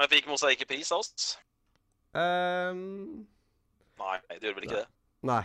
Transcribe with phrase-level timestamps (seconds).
[0.00, 1.34] Men fikk Mosaikk pris av oss?
[2.16, 3.26] Um...
[4.00, 4.86] Nei, det gjør vel ikke det.
[5.28, 5.42] nei.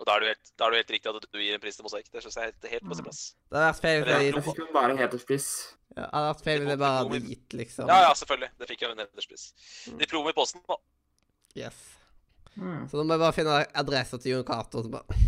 [0.00, 1.60] Og da er du helt, da er det jo helt riktig at du gir en
[1.62, 2.08] pris til Mosaikk.
[2.10, 3.20] Det syns jeg er helt, helt på sin plass.
[3.52, 5.48] Det hadde vært feil hvis jeg Da fikk hun bare hederspris.
[5.92, 7.92] ja, det hadde vært feil hvis jeg bare hadde gitt, liksom.
[7.92, 8.48] Ja, ja, selvfølgelig.
[8.62, 9.44] Det fikk jo en hederspris.
[9.92, 9.98] Mm.
[10.00, 10.78] Diplom i posten, da.
[11.60, 11.82] Yes.
[12.56, 12.80] Mm.
[12.88, 14.82] Så da må jeg bare finne adressa til Jon Cato.
[14.86, 15.20] så bare-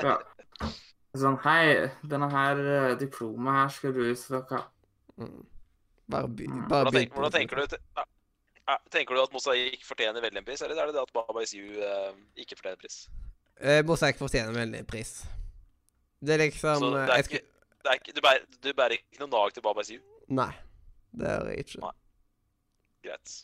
[0.08, 0.16] Ja.
[1.16, 4.64] Sånn, hei, denne her eh, diplomet her skal du ut ha.
[5.20, 5.44] Mm.
[6.08, 6.68] Bare by, Mm.
[6.70, 7.76] bare Hvordan, tenker, hvordan tenker du
[8.90, 11.52] Tenker du at Mosaikk fortjener veldig en pris, eller er det det at Baba Is
[11.54, 12.96] You eh, ikke fortjener pris?
[13.60, 15.12] Eh, Mosaikk fortjener veldig en pris.
[16.18, 17.42] Det er liksom Så det eh, er ikke,
[17.84, 20.00] det er ikke, du, bærer, du bærer ikke noe nag til Baba Is You?
[20.34, 20.50] Nei.
[21.14, 21.80] Det gjør jeg ikke.
[21.84, 21.92] Nei.
[23.06, 23.36] Greit.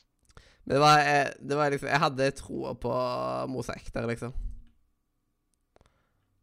[0.64, 2.92] Men det var, jeg, det var liksom Jeg hadde troa på
[3.54, 4.34] Mosaikk der, liksom.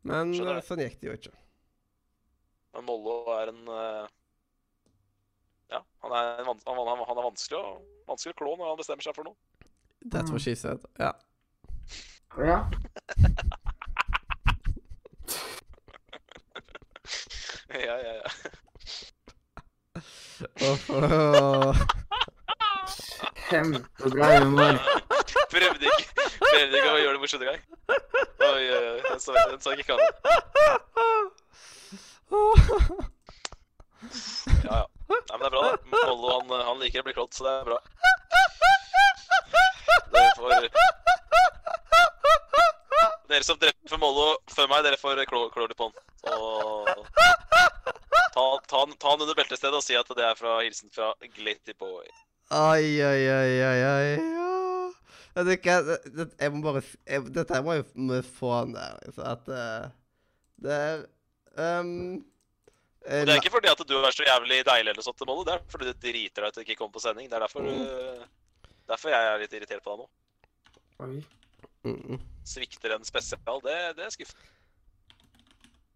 [0.08, 0.64] Men eh, det.
[0.68, 1.36] sånn gikk det jo ikke.
[2.76, 4.08] Men Mollo er en eh, Ja,
[6.04, 6.78] han er, han, han,
[7.08, 7.62] han er vanskelig, å,
[8.08, 9.38] vanskelig å klå når han bestemmer seg for noe.
[10.08, 10.80] That's what she said.
[11.00, 11.12] Ja.
[12.38, 12.60] Ja.
[17.88, 18.24] ja, ja, ja.
[20.72, 21.76] Uff, åh.
[23.50, 24.80] Kjempebra humor.
[25.52, 26.06] Prøvde ikke,
[26.40, 27.62] prøvde ikke å gjøre det morsomt engang.
[27.90, 29.00] Oi, oi, oi.
[29.04, 30.02] Den så, den så ikke an.
[34.64, 34.86] Ja, ja.
[35.10, 35.78] Nei, men det er bra, det.
[35.94, 37.80] Mollo han, han liker å bli klådd, så det er bra.
[40.14, 40.50] Dere får
[43.30, 45.96] Dere som drepte Mollo før meg, dere får klå, klå litt på han.
[46.22, 46.32] Så
[48.34, 51.76] ta, ta, ta han under beltestedet og si at det er fra hilsen fra Glitty
[51.78, 52.10] Boy.
[52.50, 54.12] Ai, ai, ai, ai, ai.
[55.36, 58.74] Jeg vet ikke, det, det, jeg må bare jeg, Dette her må jeg få han
[58.74, 58.98] der.
[59.06, 59.28] liksom.
[59.30, 59.92] at uh,
[60.60, 61.04] Det er
[61.80, 62.26] um, eh,
[63.10, 65.46] Og det er ikke fordi at du er så jævlig deilig, eller sånt, Mollo.
[65.48, 67.30] Det er fordi du driter deg ut og ikke kommer på sending.
[67.30, 70.10] Det er derfor, uh, derfor jeg er litt irritert på deg nå.
[71.06, 71.22] Oi.
[71.90, 72.20] mm.
[72.46, 74.54] Svikter en spesial, det, det er skuffende.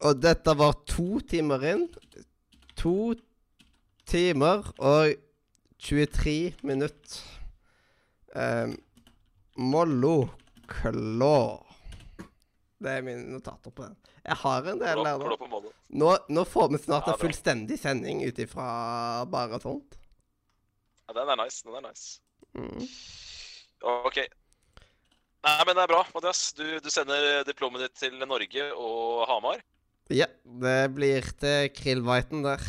[0.03, 1.85] Og dette var to timer inn.
[2.81, 3.13] To
[4.09, 5.13] timer og
[5.83, 7.21] 23 minutter.
[8.33, 8.73] Um,
[9.55, 10.17] Mollo
[10.67, 11.37] klå.
[12.83, 13.95] Det er mine notater på den.
[14.23, 15.63] Jeg har en del der nå.
[16.01, 18.67] Nå, nå får vi snart en fullstendig sending ut ifra
[19.31, 19.97] bare sånt.
[21.07, 21.63] Ja, den er nice.
[21.63, 22.19] Den er nice.
[22.57, 22.87] Mm.
[24.03, 24.19] OK.
[25.43, 26.45] Nei, men det er bra, Mathias.
[26.55, 29.63] Du, du sender diplomet ditt til Norge og Hamar.
[30.11, 32.63] Ja, det blir til Krillbiten der.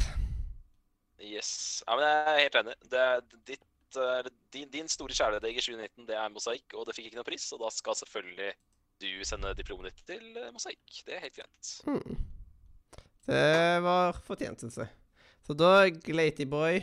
[1.22, 1.82] Yes.
[1.86, 2.74] Ja, men jeg er helt enig.
[2.90, 6.96] Det er ditt, eh, din, din store kjæledegg i 2019, det er mosaikk, og det
[6.96, 7.46] fikk ikke noe pris.
[7.54, 8.50] Og da skal selvfølgelig
[9.02, 11.00] du sende diplomet ditt til eh, mosaikk.
[11.06, 11.72] Det er helt greit.
[11.88, 12.18] Mm.
[13.24, 14.90] Det var fortjent, syns jeg.
[15.44, 16.80] Så da Glatyboy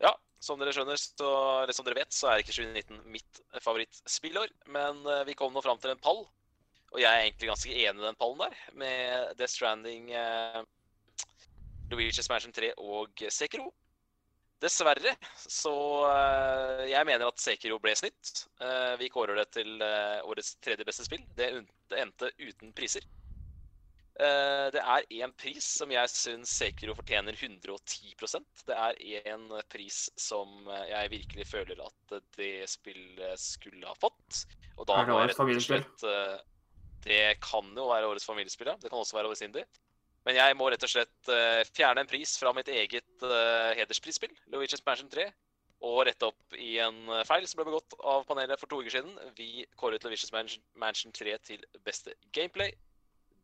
[0.00, 1.30] Ja, som dere skjønner, så,
[1.62, 4.52] eller som dere vet, så er ikke 2019 mitt favorittspillår.
[4.72, 6.24] Men eh, vi kom nå fram til en pall,
[6.90, 8.60] og jeg er egentlig ganske enig i den pallen der.
[8.82, 10.62] Med Death Stranding, eh,
[11.90, 13.72] Luigi's Mansion 3 og Sekiro.
[14.60, 15.72] Dessverre så
[16.10, 18.44] eh, Jeg mener at Sekiro ble snitt.
[18.60, 21.24] Eh, vi kårer det til eh, årets tredje beste spill.
[21.36, 21.48] Det,
[21.96, 23.06] endte uten priser.
[24.20, 28.98] Det er én pris som jeg syns Sekiro fortjener 110% Det er
[29.32, 34.42] en pris som jeg virkelig føler at det spillet skulle ha fått.
[34.76, 35.86] Og da Er det årets familiespill?
[37.00, 38.76] Det kan jo være årets familiespill, ja.
[38.76, 39.64] Det kan også være årets indie.
[40.28, 44.34] Men jeg må rett og slett uh, fjerne en pris fra mitt eget uh, hedersprisspill,
[44.52, 45.30] Luigi's Mansion 3,
[45.80, 48.92] og rette opp i en eh, feil som ble begått av panelet for to uker
[48.98, 49.14] siden.
[49.38, 52.74] Vi kåret Luigi's Mansion, Mansion 3 til beste gameplay.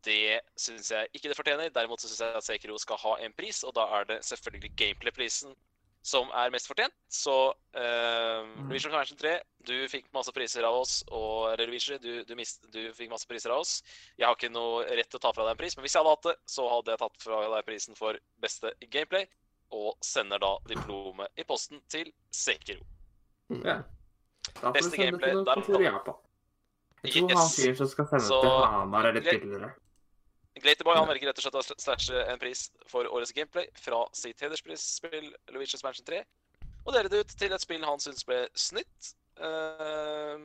[0.04, 1.72] Det syns jeg ikke det fortjener.
[1.72, 5.56] Derimot syns jeg at Sekiro skal ha en pris, og da er det selvfølgelig gameplay-prisen
[6.06, 6.94] som er mest fortjent.
[7.10, 9.32] Så uh, Revision Convention 3,
[9.66, 13.50] du fikk masse priser av oss, og Luigi, du, du, mist, du fikk masse priser
[13.50, 13.80] av oss.
[14.14, 16.04] Jeg har ikke noe rett til å ta fra deg en pris, men hvis jeg
[16.04, 19.26] hadde hatt det, så hadde jeg tatt fra deg prisen for beste gameplay,
[19.74, 22.84] og sender da diplomet i posten til Sekiro.
[23.64, 23.80] Ja.
[24.60, 26.14] Da får du sende gameplay, til der- kontoret ja på.
[27.02, 27.56] Jeg tror han Yes.
[27.58, 29.42] fyren som skal sende Så- til Hamar, er litt tidligere.
[29.42, 29.74] billigere.
[30.62, 34.40] Glaterboy han velger rett og slett å stæsje en pris for årets gameplay fra sitt
[34.40, 36.22] hedersprisspill Luigi's Mansion 3,
[36.86, 39.12] og dele det ut til et spill han syns ble snytt.
[39.36, 40.40] Uh,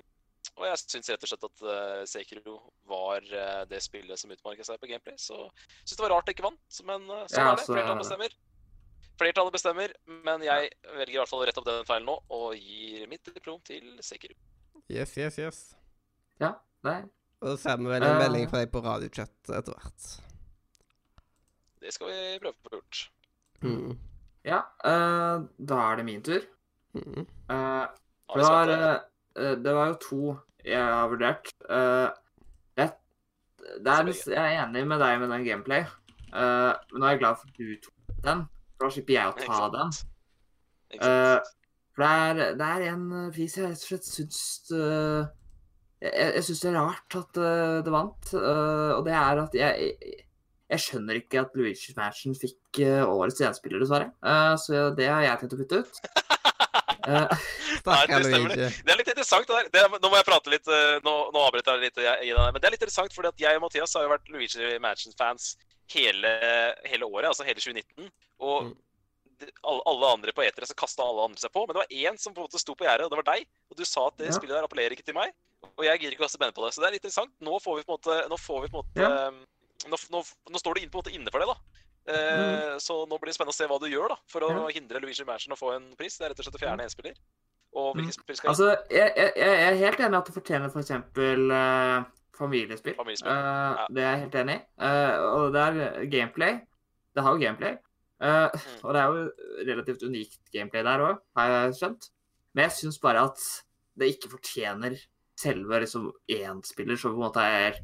[0.57, 2.57] og jeg syns rett og slett at uh, Sekiro
[2.89, 5.15] var uh, det spillet som utmarka seg på gameplay.
[5.21, 5.37] Så
[5.85, 7.61] syns det var rart det ikke vant, men uh, sånn Ja, er det.
[7.61, 8.35] altså- Flertallet bestemmer.
[9.21, 9.93] Flertallet bestemmer,
[10.25, 13.31] men jeg velger i hvert fall å rette opp den feilen nå og gir mitt
[13.35, 14.33] diplom til Sekiro.
[14.89, 15.59] Yes, yes, yes.
[16.41, 17.03] Ja, nei.
[17.41, 20.09] Og så ser vi vel en uh, melding fra deg på radiochat etter hvert.
[21.81, 23.03] Det skal vi prøve på gjort.
[23.65, 23.95] Mm.
[24.45, 26.45] Ja, uh, da er det min tur.
[26.93, 27.25] Mm.
[27.49, 27.87] Uh,
[28.35, 29.71] det, var, sett det?
[29.71, 30.21] eh, var jo to
[30.61, 31.49] jeg har vurdert.
[31.65, 32.09] Eh,
[32.77, 32.85] det,
[33.81, 35.87] det er, jeg er enig med deg med den gameplay,
[36.31, 38.45] Eh, men nå er jeg glad for at du tok den.
[38.77, 39.97] For da slipper jeg å ta den.
[41.91, 44.41] For det er, det er en eh, pris jeg rett og slett syns
[44.75, 45.25] eh,
[46.01, 48.33] Jeg, jeg syns det er rart at uh, det vant.
[48.33, 50.15] Uh, og det er at jeg, jeg,
[50.71, 54.07] jeg skjønner ikke at Luigi Mansion fikk uh, årets gjenspiller, dessverre.
[54.23, 56.01] Eh, så det har jeg tenkt å bytte ut.
[57.01, 57.31] Eh,
[57.87, 58.51] Nei, det stemmer.
[58.53, 59.69] Det er litt interessant, det der.
[59.73, 60.67] Det, nå må jeg prate litt
[61.01, 62.43] Nå, nå avbryter jeg litt, jeg, i det.
[62.53, 65.47] Men det er litt interessant, fordi at jeg og Mathias har jo vært Luigi Mansion-fans
[65.95, 66.35] hele,
[66.85, 68.11] hele året, altså hele 2019.
[68.45, 68.75] Og Mm.
[69.63, 71.65] Alle, andre på etere så kasta alle andre seg på.
[71.67, 73.47] Men det var én som på en måte sto på gjerdet, og det var deg.
[73.71, 74.37] Og du sa at det Ja.
[74.39, 75.31] spillet der appellerer ikke til meg.
[75.77, 76.73] Og jeg gidder ikke å kaste benne på det.
[76.73, 77.31] Så det er litt interessant.
[77.41, 79.27] Nå får vi på en måte, nå får vi på en måte Ja.
[79.27, 79.31] eh,
[79.89, 81.57] nå, nå, nå står du inn, på en måte inne for det, da.
[82.07, 84.67] Eh, Så nå blir det spennende å se hva du gjør da, for å Mm.
[84.69, 84.79] Ja.
[84.79, 86.17] hindre Luigi Mansion å få en pris.
[86.17, 87.13] Det er rett og slett å fjerne en spiller.
[87.73, 88.01] Og Mm.
[88.01, 90.91] hvilken spill skal Altså, jeg, jeg, jeg er helt enig i at det fortjener f.eks.
[90.91, 92.03] Uh,
[92.35, 92.95] familiespill.
[92.95, 93.87] Familiespill, Uh, ja.
[93.89, 94.65] Det er jeg helt enig i.
[94.81, 96.61] Uh, og det er gameplay.
[97.15, 97.77] Det har jo gameplay.
[98.21, 98.79] Eh, Mm.
[98.85, 102.09] Og det er jo relativt unikt gameplay der òg, har jeg skjønt.
[102.53, 103.39] Men jeg syns bare at
[103.97, 104.97] det ikke fortjener
[105.41, 107.79] selve liksom én spiller som på en måte er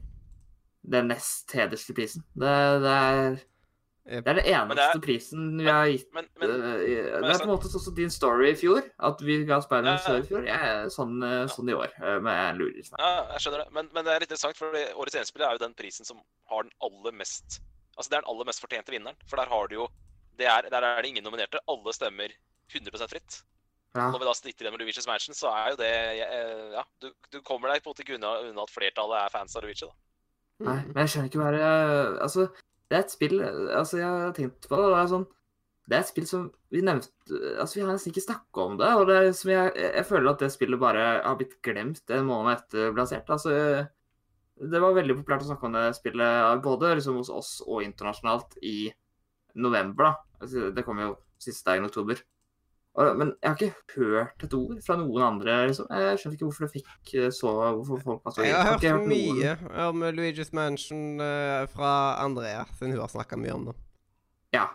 [0.87, 2.23] den nest hederste prisen.
[2.37, 2.53] Det,
[2.83, 3.39] det, er,
[4.05, 7.33] det er den eneste Men det er- prisen vi har gitt Men, men uh, det
[7.33, 8.83] er på en måte sånn som din story i fjor.
[9.09, 10.45] At vi ga Spiderman story i fjor.
[10.47, 11.91] Jeg er sånn, eh, sånn i år,
[12.23, 12.91] med Luris.
[12.93, 13.71] Ja, jeg skjønner det.
[13.73, 16.21] Men, men det er litt interessant, for årets enspiller er jo den prisen som
[16.53, 17.59] har den aller mest
[17.97, 19.15] Altså det er den aller mest fortjente vinneren.
[19.25, 19.87] For der har du jo
[20.45, 21.59] er, Der er det ingen nominerte.
[21.67, 22.33] Alle stemmer
[22.73, 23.41] 100 fritt.
[23.95, 24.11] Ja.
[24.11, 27.09] Når vi da sitter igjen med Luigi's Mansion, så er jo det eh, Ja, du,
[27.33, 29.87] du kommer deg på en måte ikke unna, unna at flertallet er fans av Luigi,
[29.87, 29.93] da.
[30.67, 31.65] Nei, men jeg skjønner ikke hva det
[32.25, 32.47] Altså,
[32.89, 35.25] det er et spill Altså, jeg har tenkt på det, det er sånn
[35.87, 38.91] Det er et spill som vi nevnte Altså, vi har nesten ikke snakka om det,
[38.99, 42.29] og det er som jeg, jeg føler at det spillet bare har blitt glemt en
[42.29, 43.33] måned etter det ble lansert.
[43.33, 43.53] Altså,
[44.57, 48.57] det var veldig populært å snakke om det spillet både liksom hos oss og internasjonalt
[48.65, 48.89] i
[49.57, 50.26] november, da.
[50.41, 52.19] Altså, det kom jo siste dagen i oktober.
[52.97, 55.85] Men jeg har ikke hørt et ord fra noen andre, liksom.
[55.93, 58.79] Jeg skjønner ikke hvorfor det fikk eh, så Hvorfor folk var så Jeg har har
[58.81, 59.51] hørt mye
[59.85, 61.91] om Luigi's Mansion eh, fra
[62.23, 63.75] Andrea, siden hun har snakka mye om det.
[64.57, 64.65] Ja.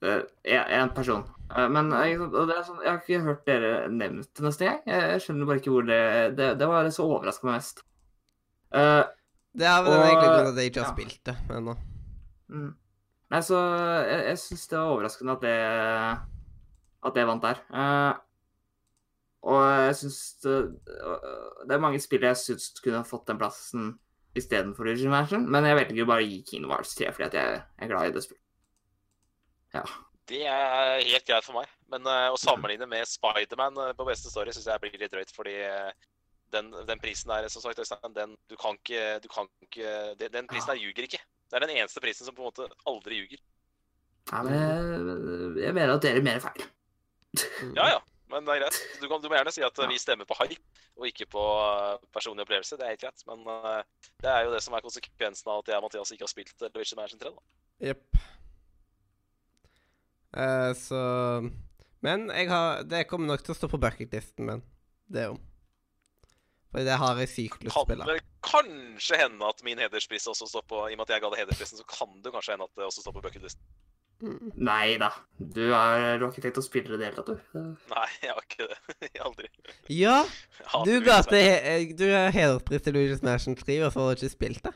[0.00, 1.26] Én En person.
[1.52, 4.80] Eh, Men jeg, det sånn, jeg har ikke hørt dere nevnt det nesten, jeg.
[4.88, 6.00] Jeg skjønner bare ikke hvor det
[6.40, 7.84] Det, det var det som overraska meg mest.
[8.72, 9.04] Uh,
[9.56, 10.96] Det er vel egentlig Og- grunnen at jeg ikke har ja.
[10.96, 11.76] spilt det ennå.
[12.48, 12.74] mm.
[13.32, 13.58] Nei, så
[14.06, 15.56] jeg, jeg syns det var overraskende at det
[17.06, 17.60] At det vant der.
[17.70, 18.14] Uh,
[19.46, 20.56] og jeg syns det,
[21.68, 23.92] det er mange spill jeg syns kunne fått den plassen
[24.36, 27.60] istedenfor Origin Mansion, men jeg vet ikke, bare gi Kingdom Hearts 3 fordi at jeg
[27.62, 28.42] er glad i det spillet.
[29.76, 29.84] Ja.
[30.26, 31.70] Det er helt greit for meg.
[31.92, 35.30] Men uh, å sammenligne med Spiderman uh, på beste story syns jeg blir litt drøyt,
[35.36, 35.54] fordi
[36.52, 40.32] den, den prisen der, som sagt, Øystein, den du kan ikke, du kan ikke den,
[40.34, 41.22] den prisen der ljuger ikke.
[41.46, 43.42] Det er den eneste prisen som på en måte aldri ljuger.
[44.32, 46.66] Ja, men jeg, jeg mener at dere mener feil.
[47.76, 47.98] Ja, ja.
[48.32, 48.78] Men det er greit.
[49.00, 51.42] Du, kan, du må gjerne si at eh, vi stemmer på hype, og ikke på
[51.62, 52.78] eh, personlig opplevelse.
[52.78, 53.22] Det er helt greit.
[53.28, 56.26] Men uh, det er jo det som er konsekvensen av at jeg og Mathias ikke
[56.26, 57.30] har spilt Luigi Mansion 3.
[57.36, 57.44] da.
[57.86, 58.18] Jepp.
[60.36, 61.00] Uh, så
[62.04, 64.64] Men jeg har Det kommer nok til å stå på bucketlisten min.
[65.06, 65.38] Det jo.
[66.72, 70.26] For det har jeg sykt lyst til å Kan det kanskje hende at min hederspris
[70.30, 72.52] også står på I og med at jeg ga det hedersprisen, så kan det kanskje
[72.56, 73.62] hende at det også står på bucketlisten.
[74.16, 74.50] Mm.
[74.64, 75.10] Nei da.
[75.36, 77.58] Du har, du har ikke tenkt å spille det i det hele tatt, du.
[77.92, 78.78] Nei, jeg har ikke det.
[79.26, 79.48] Aldri.
[79.92, 80.14] Ja,
[80.88, 84.22] du ga til he- Du har hederspris til Luigi's Mansion 3, og så har du
[84.24, 84.72] ikke spilt det?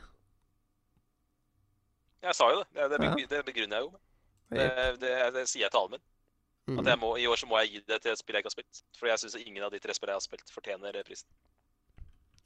[2.21, 2.67] Jeg sa jo det.
[2.77, 3.15] Det, det, Ja.
[3.35, 3.91] det begrunner jeg jo.
[4.51, 4.99] Det, Jepp.
[5.01, 6.05] det, det sier jeg til alle mine.
[6.69, 6.79] Mm.
[6.83, 8.51] At jeg må, I år så må jeg gi det til et spill jeg ikke
[8.51, 8.81] har spilt.
[8.99, 11.27] For jeg syns ingen av de tre spillene jeg har spilt, fortjener eh, prisen.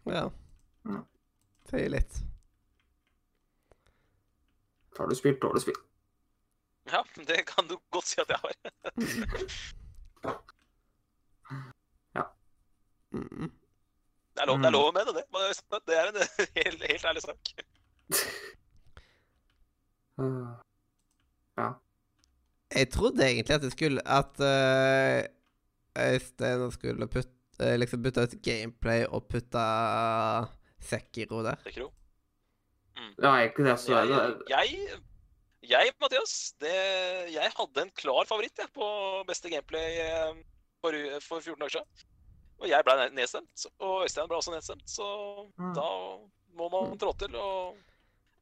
[0.06, 0.30] Ja.
[0.86, 1.04] Mm.
[1.70, 2.22] Sier litt.
[4.98, 5.82] Har du spilt, du spilt.
[6.92, 8.54] Ja, det kan du godt si at jeg har.
[13.12, 13.52] Mm.
[14.36, 14.74] Det er lov, det er Mm.
[14.76, 15.24] lov å mene det.
[15.88, 16.16] Det er en
[16.60, 17.42] helt, helt ærlig sak.
[21.58, 21.70] ja.
[22.76, 25.24] Jeg trodde egentlig at jeg skulle At uh,
[25.98, 27.35] Øystein skulle putt, eh,
[27.80, 29.66] liksom bytte ut gameplay og putte
[30.86, 31.60] Sekiro der.
[31.66, 31.92] Sekiro.
[33.22, 35.00] ja, ikke det, så Jeg, det, jeg,
[35.70, 36.76] jeg Mathias, det,
[37.34, 38.88] jeg hadde en klar favoritt jeg, på
[39.28, 40.38] beste gameplay eh,
[40.84, 40.96] for,
[41.26, 42.12] for 14 dager siden.
[42.64, 44.86] Og jeg ble nedstemt, og Øystein ble også nedstemt.
[44.88, 45.06] Så
[45.60, 45.74] Mm.
[45.76, 45.88] da
[46.56, 47.36] må man trå til.
[47.36, 47.76] Og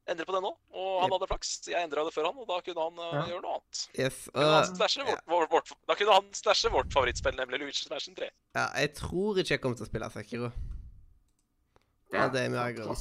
[0.08, 0.50] endre på det nå.
[0.74, 1.14] Og han Yep.
[1.14, 1.50] hadde flaks.
[1.68, 3.22] Jeg endra det før han, og da kunne han uh, Ja.
[3.32, 3.82] gjøre noe annet.
[3.98, 4.18] Yes.
[4.34, 7.88] Kunne han Og stashe vårt, vårt, vårt, da kunne han stashe vårt favorittspill, nemlig Luigi
[7.90, 8.28] Mansion 3.
[8.54, 10.50] ja, jeg tror ikke jeg kommer til å spille Sekiro.
[12.12, 12.96] Ja, det er mye av grunnen.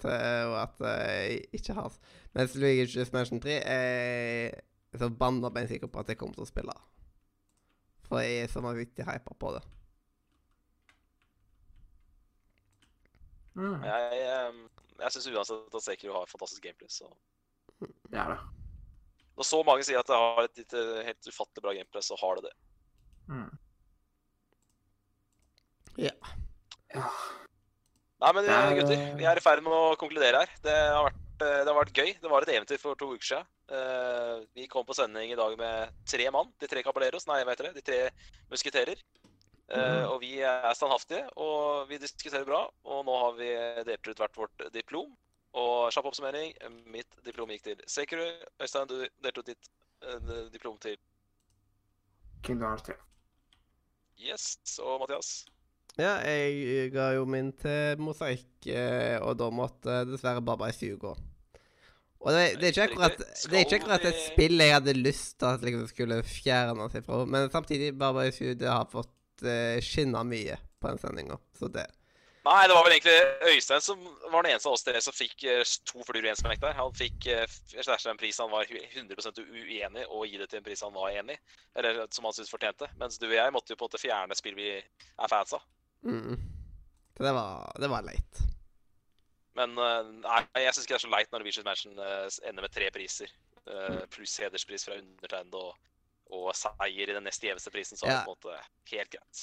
[0.00, 1.92] til at jeg ikke har
[2.34, 4.60] Mens Luigi's Mansion 3 er
[4.98, 6.72] så banna beinsikker på at jeg kommer til å spille.
[8.08, 9.62] For jeg er så vanvittig hypa på det.
[13.54, 16.88] Mm, Jeg, eh, jeg syns uansett at Sekiro har fantastisk gameplay.
[16.92, 17.08] Så.
[18.10, 18.40] det er det.
[19.40, 22.18] Når så mange sier at det har et litt, eh, helt ufattelig bra gameplay, så
[22.20, 22.54] har det det.
[23.30, 23.50] Mm.
[26.00, 26.12] Ja.
[26.94, 27.06] Ja.
[28.20, 30.50] Nei, men Det er- eh, gutter, vi er i ferd med å konkludere her.
[30.62, 32.20] Det har vært, eh, det har vært gøy.
[32.20, 33.46] Det var et eventyr for to uker siden.
[33.70, 36.52] Eh, Vi kom på sending i dag med tre mann.
[36.58, 37.74] De tre caballeros, nei, heter det?
[37.74, 38.10] De tre
[38.50, 38.96] musketerer.
[39.70, 40.04] Eh.
[40.10, 42.64] Og vi er standhaftige, og vi diskuterer bra.
[42.84, 43.50] Og nå har vi
[43.86, 45.12] delt ut hvert vårt diplom.
[45.60, 46.56] Og kjapp oppsummering.
[46.90, 48.26] Mitt diplom gikk til Sekuru.
[48.62, 49.70] Øystein, du delte ut ditt
[50.06, 50.98] uh, diplom til
[52.42, 52.94] Kingdom Hearts 3.
[54.20, 54.44] Yes.
[54.82, 55.32] Og Mathias?
[55.98, 61.14] Ja, jeg ga jo min til mosaikk, eh, og da måtte dessverre Baba i gå.
[62.20, 65.38] Og det, det, er ikke akkurat, det er ikke akkurat et spill jeg hadde lyst
[65.40, 69.10] til at liksom skulle fjerne seg fra, men samtidig, Baba i det har fått
[69.46, 71.86] uh, skinna mye på den sendinga, så det
[72.40, 75.42] Nei, det var vel egentlig Øystein som var den eneste av oss tre som fikk
[75.44, 76.72] eh, to fluer i en smekk der.
[76.78, 80.80] Han fikk uh, en pris han var 100% uenig, og gi det til en pris
[80.80, 81.36] han var enig.
[81.76, 82.88] Eller som han syntes fortjente.
[82.96, 85.68] Mens du og jeg måtte jo på en måte fjerne spill vi er fans av.
[86.08, 86.40] mm.
[87.20, 88.40] Så det var, det var leit.
[89.58, 92.64] Men eh, nei, jeg syns ikke det er så leit når Norwegian Mansion eh, ender
[92.64, 93.32] med tre priser.
[93.68, 95.89] eh, pluss hederspris fra undertegnede og,
[96.30, 97.98] og seier i den nest gjeveste prisen.
[97.98, 99.42] Så er det på en måte helt greit.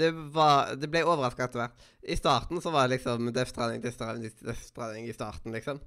[0.00, 1.88] Det var Det ble overraska etter hvert.
[2.02, 5.82] I starten så var det liksom Death Stranding, Death Stranding, Death Stranding i starten, liksom.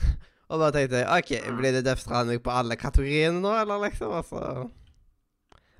[0.50, 4.12] Og da tenkte jeg OK, blir det Death Stranding på alle kategoriene nå, eller liksom?
[4.14, 4.42] Altså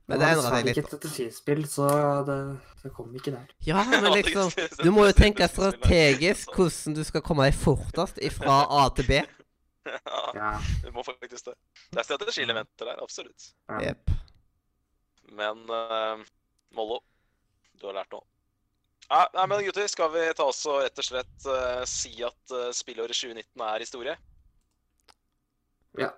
[0.06, 0.76] Men det endra seg litt.
[0.76, 1.87] ikke et strategispill, så
[2.26, 2.37] det,
[2.82, 3.46] det kom ikke der.
[3.66, 4.50] Ja, men liksom
[4.82, 9.23] Du må jo tenke strategisk hvordan du skal komme deg fortest fra A til B.
[10.07, 10.52] Ja, Ja.
[10.85, 11.55] du må faktisk det.
[11.93, 13.50] Det er strategielementer der, absolutt.
[13.71, 13.81] Ja.
[13.90, 14.11] Jepp.
[15.37, 16.23] Men uh,
[16.76, 17.00] Mollo,
[17.81, 18.25] du har lært noe.
[19.07, 22.55] Nei, nei, men gutter, skal vi ta oss og rett og slett uh, si at
[22.55, 24.16] uh, spillåret 2019 er historie?
[26.00, 26.11] ja.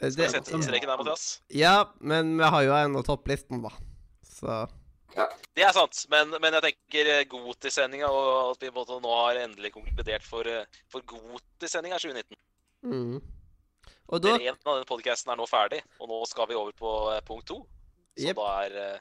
[0.00, 1.24] Skal vi sette streken der, Mathias?
[1.52, 3.68] Ja, men vi har jo ennå topplisten, da.
[4.24, 4.54] Så
[5.14, 9.72] Det er sant, men, men jeg tenker eh, Gotis-sendinga, og at vi nå har endelig
[9.74, 12.40] konkludert for, eh, for Gotis-sendinga 2019.
[12.86, 13.20] mm.
[14.10, 16.94] Og da Del av den podcasten er nå ferdig, og nå skal vi over på
[17.12, 17.60] eh, punkt to.
[18.18, 18.40] Så yep.
[18.40, 19.00] da er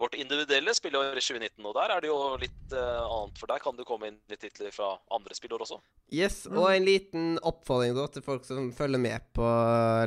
[0.00, 1.62] vårt individuelle spillår 2019.
[1.62, 4.42] Og der er det jo litt uh, annet, for der kan du komme inn litt
[4.42, 5.78] titler fra andre spillår også.
[6.14, 9.46] Yes, og en liten oppfordring da til folk som følger med på,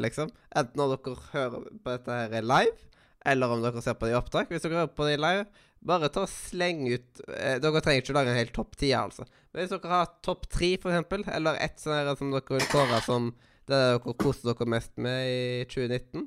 [0.04, 0.32] liksom.
[0.60, 2.87] Enten når dere hører på dette her live,
[3.28, 4.52] eller om dere ser på det i opptak.
[4.52, 5.44] Hvis dere hører på det i live,
[5.88, 9.28] bare ta og sleng ut eh, Dere trenger ikke lage en hel topp ti, altså.
[9.52, 13.30] Men hvis dere har topp tre, eksempel, eller ett sånt som dere vil kåre som
[13.68, 16.26] det dere koser dere mest med i 2019,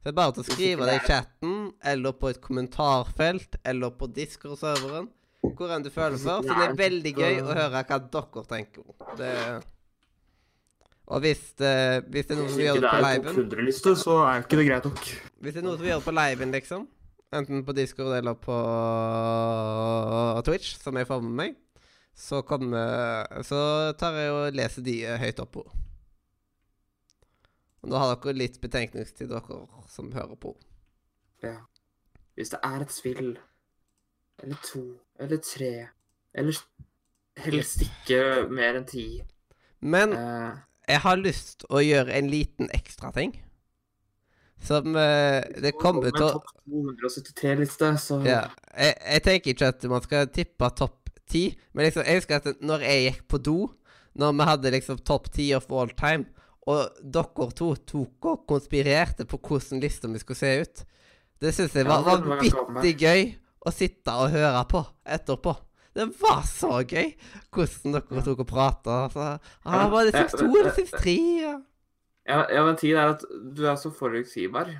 [0.00, 1.56] så er det bare til å skrive det i chatten,
[1.92, 5.10] eller på et kommentarfelt, eller på Discord-serveren.
[5.44, 6.44] Hvor enn du føler for.
[6.44, 8.88] Så det er veldig gøy å høre hva dere tenker.
[9.20, 9.34] Det
[11.10, 11.74] Og hvis det,
[12.14, 13.94] hvis det er noen som som gjør ikke det det på er topp liven 100-liste,
[13.98, 15.08] så er jo ikke det greit nok.
[15.42, 16.84] Hvis det er noen som gjør det på liven, liksom,
[17.40, 18.58] enten på Discord eller på
[20.46, 21.58] Twitch, som jeg får med meg,
[22.20, 23.58] så kommer Så
[23.98, 25.66] tar jeg og leser de høyt opp på.
[27.80, 30.54] Og nå har dere litt betenkningstid, dere som hører på.
[31.42, 31.56] Ja.
[32.36, 33.32] Hvis det er et spill,
[34.42, 34.84] eller to,
[35.18, 35.72] eller tre,
[36.34, 36.60] eller
[37.40, 39.04] helst ikke mer enn ti
[39.80, 40.58] Men eh,
[40.90, 43.34] jeg har lyst å gjøre en liten ekstra ting.
[44.60, 48.42] Som uh, Det kommer til å 273-liste, så Ja.
[48.76, 52.60] Jeg, jeg tenker ikke at man skal tippe topp ti, men liksom, jeg husker at
[52.64, 53.56] når jeg gikk på do,
[54.18, 56.26] når vi hadde liksom topp ti of all time,
[56.68, 60.84] og dere to tok og konspirerte på hvordan lista mi skulle se ut,
[61.40, 63.22] det syns jeg var vanvittig gøy
[63.64, 65.54] å sitte og høre på etterpå.
[65.94, 67.10] Det var så gøy
[67.50, 68.98] hvordan dere tok og prata.
[69.08, 69.26] Altså.
[69.64, 71.16] Ah, var det seks to eller seks tre?
[71.42, 71.56] Ja.
[72.28, 73.24] ja, ja, men tiden er at
[73.56, 74.70] du er så forutsigbar.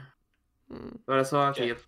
[0.71, 1.87] Mm, Det var det som var Ok.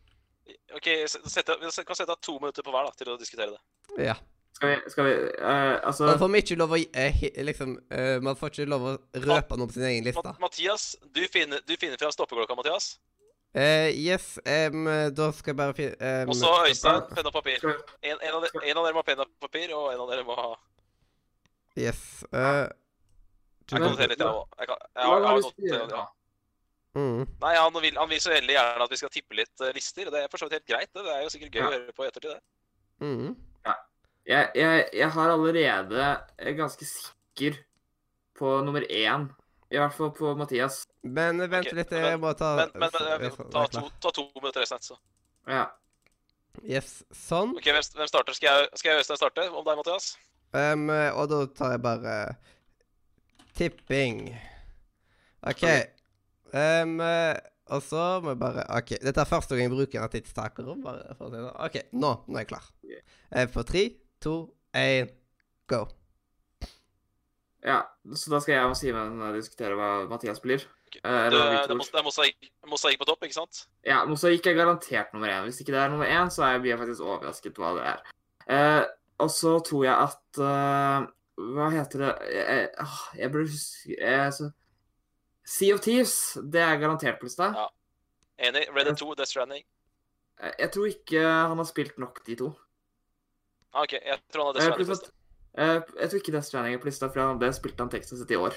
[0.75, 4.07] OK, sette, vi kan sette av to minutter på hver da, til å diskutere det.
[4.09, 4.19] ja.
[4.53, 8.37] Skal vi, skal vi uh, Altså Man får ikke lov å uh, liksom uh, Man
[8.37, 8.93] får ikke lov å
[9.25, 10.35] røpe noe på sin egen liste.
[10.43, 12.93] Mathias, du finner, du finner fra stoppeklokka, Mathias.
[13.55, 14.39] Eh, yes,
[14.73, 17.59] um, da skal jeg bare finne Og så Øystein, penn og papir.
[18.01, 20.09] En, en, av de, en av dere må ha penn og papir, og en av
[20.09, 20.47] dere må ha
[21.77, 22.25] Yes.
[22.33, 24.49] eh, Jeg kan notere litt, jeg òg.
[24.59, 26.07] Jeg, kan- jeg, har- jeg har gjøre ja.
[26.97, 27.21] mm.
[27.45, 30.07] Nei, han vil, han vil så veldig gjerne at vi skal tippe litt eh, lister.
[30.09, 30.91] og Det er for så vidt helt greit.
[30.93, 31.69] Det Det er jo sikkert gøy Ja.
[31.69, 32.31] å høre på i ettertid.
[32.31, 32.43] det.
[33.01, 33.37] Mm.
[34.25, 36.03] Jeg, jeg, jeg har allerede
[36.39, 37.57] er ganske sikker
[38.39, 39.29] på nummer én.
[39.73, 40.83] I hvert fall på Mathias.
[41.03, 43.85] Men vent okay, litt, men- jeg må ta Men, men, men jeg- jeg- ta, to,
[44.05, 44.83] ta to minutter resten.
[44.85, 44.99] Så.
[45.49, 45.65] Ja.
[46.69, 47.55] Yes, sånn.
[47.57, 48.37] Ok, hvem, hvem starter?
[48.37, 49.47] Skal jeg, skal jeg Øystein starte?
[49.51, 50.11] Om deg, Mathias?
[50.53, 52.17] Um, og da tar jeg bare
[53.57, 54.35] tipping.
[55.49, 55.65] OK.
[56.53, 57.01] Um,
[57.73, 58.93] og så må jeg bare OK.
[59.01, 60.69] Dette er første gang jeg bruker en tidstaker.
[60.85, 61.55] Bare for å si det.
[61.67, 62.69] OK, nå, nå er jeg klar.
[63.33, 63.87] Eh, På tre,
[64.21, 64.37] to,
[64.77, 65.09] én,
[65.73, 65.87] go.
[67.65, 67.81] Ja.
[68.15, 70.65] Så da skal jeg og Simen diskutere hva Mathias blir.
[70.99, 73.63] Eh, Det, det, det er mosaikk, mosaikk på topp, ikke sant?
[73.87, 75.47] Ja, Mosaikk er garantert nummer én.
[75.49, 78.03] Hvis ikke det er nummer én, så blir jeg faktisk overrasket hva det er.
[78.53, 78.83] Eh,
[79.23, 81.05] og så tror jeg at uh,
[81.55, 84.51] Hva heter det Jeg, ah, jeg burde huske
[85.47, 86.15] Sea of Thieves,
[86.51, 87.51] det er garantert på lista.
[87.55, 87.69] Ja.
[88.49, 88.67] Enig.
[88.75, 89.65] Red Dead 2, Death Stranding.
[90.43, 92.53] Eh, Jeg tror ikke han har spilt nok, de to.
[93.73, 95.22] Ah, OK, jeg tror han har Death Eh, Stranding.
[95.59, 98.31] Eh, jeg tror ikke Death Stranding er på lista, for det spilte han teksten sitt
[98.31, 98.55] i år.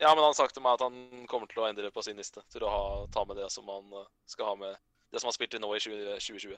[0.00, 2.40] Ja, men han sa til meg at han kommer til å endre på sin liste
[2.50, 4.76] til å ha, ta med det som han eh, skal ha med
[5.12, 6.56] det som han spilte nå i 20, 2020.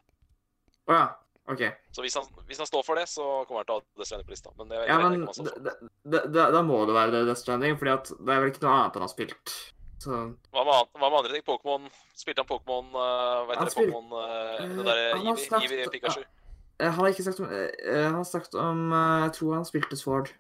[0.89, 1.05] Å ja.
[1.51, 1.63] OK.
[1.91, 4.07] Så hvis han, hvis han står for det, så kommer han til å ha Death
[4.13, 4.53] Stranding på lista.
[4.61, 7.75] Men jeg, Ja, det men da- da- da da må det være det Death Stranding,
[7.81, 7.95] for det
[8.37, 9.55] er vel ikke noe annet han har spilt.
[10.03, 10.11] Så
[10.55, 11.43] Hva med, hva med andre ting?
[11.47, 11.85] Pokémon
[12.19, 16.25] Spilte han Pokémon uh, Han dere spil- Pokémon uh, Det derre Ivi, Eevee Pikachu?
[16.25, 16.42] Eh,
[16.91, 19.65] Han har ikke sagt om eh, eh, Han har sagt om eh, Jeg tror han
[19.69, 20.33] spilte Sword.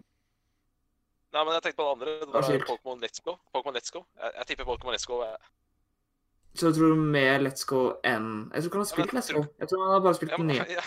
[1.32, 2.14] Nei, men jeg tenkte på det andre.
[2.20, 2.64] Det var?
[2.68, 3.36] Pokémon Let's Go.
[3.54, 4.02] Pokémon Let's Go.
[4.20, 5.22] Jeg, jeg tipper Pokémon Let's Go.
[5.24, 5.36] Jeg,
[6.58, 9.22] Så du tror mer Let's Go enn Jeg tror ikke han har Ja, spilt men-
[9.22, 9.44] Let's Go.
[9.62, 10.66] Jeg tror han har bare spilt ja, den nye.
[10.78, 10.84] ja.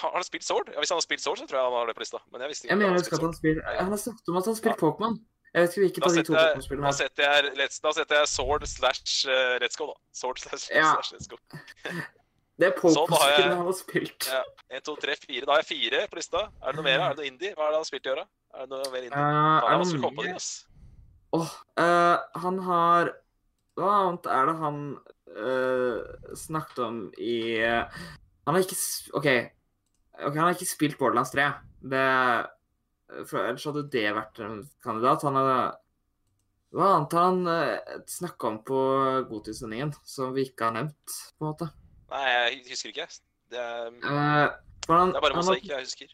[0.00, 0.70] Har han spilt Sword?
[0.72, 2.18] Ja, Hvis han har spilt Sword, så tror jeg han har det på lista.
[2.32, 3.60] Men jeg visste ikke Jeg mener han jeg spilt han spil...
[3.78, 5.18] Han har snakket om at han har spilt Pokémon.
[5.54, 6.98] Jeg vet ikke hvilket av de to Pokémon-spillene da er.
[6.98, 9.96] setter jeg, da setter jeg Sword slash eh, Let's Go, da.
[10.22, 10.88] Sword slash, Ja.
[10.96, 11.36] slash Let's Go.
[12.54, 14.26] Det er Sånn, jeg- Pokémon-spillene han har spilt.
[14.30, 14.42] Ja.
[14.70, 15.44] En, to, tre, fire.
[15.44, 16.42] Da har jeg fire på lista.
[16.62, 17.00] Er det noe mer?
[17.00, 17.54] Er det noe indie?
[17.54, 18.26] Hva er det han har spilt i åra?
[18.54, 19.18] Er det noe mer indie?
[19.18, 20.38] Uh, Faen, er det noe mye?
[21.34, 23.12] Åh, uh, han har
[23.74, 24.80] Hva annet er det han
[25.34, 25.98] uh,
[26.38, 28.78] snakket om i Han har ikke
[29.18, 29.28] OK.
[30.14, 31.50] Ok, Han har ikke spilt Borderlands 3.
[31.82, 32.08] Det
[33.28, 35.26] for Ellers hadde det vært en kandidat.
[35.26, 35.58] Han hadde
[36.74, 38.78] Hva annet har han uh, snakka om på
[39.26, 41.74] Godtidssendingen som vi ikke har nevnt, på en måte?
[42.14, 43.06] Nei, jeg husker ikke.
[43.50, 44.52] Det er, uh,
[44.86, 46.12] for han, det er bare har- mosaikk jeg husker.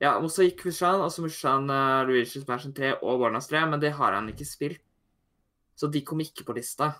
[0.00, 4.12] Ja, Mosaikk Mushan, altså Mushan uh, Luigi's Mansion 3 og Barnas 3, men det har
[4.14, 4.82] han ikke spilt.
[5.78, 6.92] Så de kom ikke på lista.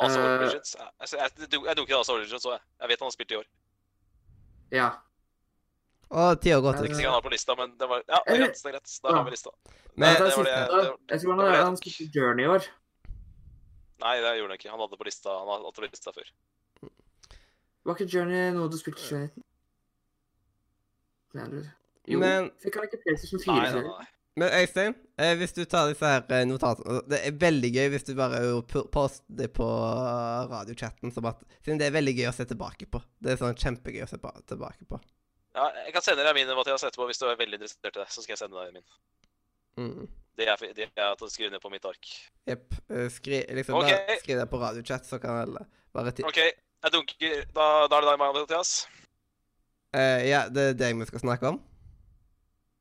[0.00, 0.74] Altså, uh, Origins.
[0.78, 2.64] Jeg, jeg, jeg, jeg dunker altså Origins òg, jeg.
[2.80, 3.46] Jeg vet han har spilt i år.
[4.74, 4.88] Ja.
[6.10, 8.18] Og tida går Eh, til Ikke sikkert han har på lista, men det var Ja,
[8.26, 8.58] det er greit.
[8.62, 8.94] Det er greit.
[9.02, 9.16] Da Ja.
[9.16, 9.50] har vi lista.
[9.94, 10.44] Men det er det var siste.
[10.44, 12.62] det- det jeg tror han, det han spilte Journey i år.
[14.00, 14.70] Nei, det gjorde han ikke.
[14.70, 16.30] Han hadde på lista Han hadde på lista før.
[17.84, 19.44] Var ikke Journey noe du spilte i 2019?
[21.38, 21.60] Nei, du.
[22.10, 23.52] Jo, Men- fikk han ikke PlayStation 4?
[23.54, 24.08] Nei, nei, sier nei.
[24.40, 28.06] Men Øystein, eh, hvis du tar disse her eh, notatene Det er veldig gøy hvis
[28.06, 28.38] du bare
[28.94, 29.66] poster det på
[30.52, 33.02] radiochatten, som at, siden det er veldig gøy å se tilbake på.
[33.20, 35.00] Det er sånn kjempegøy å se tilbake på.
[35.58, 38.06] Ja, jeg kan sende deg mine, Mathias, etterpå hvis du er veldig interessert i det.
[38.14, 38.86] Så skal jeg sende deg min.
[39.80, 40.08] Mm.
[40.38, 42.10] Det er, det er å skrive ned på mitt ark.
[42.48, 42.78] Jepp.
[42.88, 44.20] eh, Skri, liksom, okay.
[44.22, 46.24] skriv det på radiochat, så kan alle bare ti...
[46.24, 46.38] OK,
[46.84, 48.72] jeg dunker Da, da er det deg, Mathias.
[49.90, 51.58] Uh, ja, det er deg vi skal snakke om?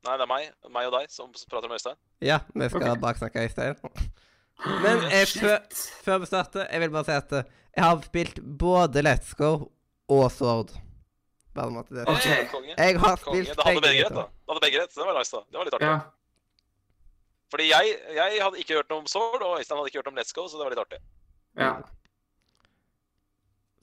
[0.05, 0.51] Nei, det er meg.
[0.71, 1.97] Meg og deg som prater med Øystein.
[2.23, 3.01] Ja, vi skal okay.
[3.01, 3.79] baksnakke Øystein.
[4.83, 5.57] Men jeg, før,
[6.05, 9.51] før vi starter, jeg vil bare si at eh, jeg har spilt både Let's Go
[10.12, 10.71] og Sword.
[11.55, 12.25] Bare at det Ok.
[12.25, 12.73] Eh, konge.
[12.77, 13.43] Jeg har konge.
[13.45, 14.25] spilt begge begge rett, da.
[14.29, 14.93] Det hadde begge rett.
[14.93, 15.43] så Det var nice, da.
[15.49, 15.91] Det var litt artig.
[15.91, 15.99] Ja.
[17.49, 20.19] Fordi jeg, jeg hadde ikke hørt noe om Sword, og Øystein hadde ikke hørt om
[20.19, 21.01] Let's Go, så det var litt artig.
[21.59, 21.73] ja.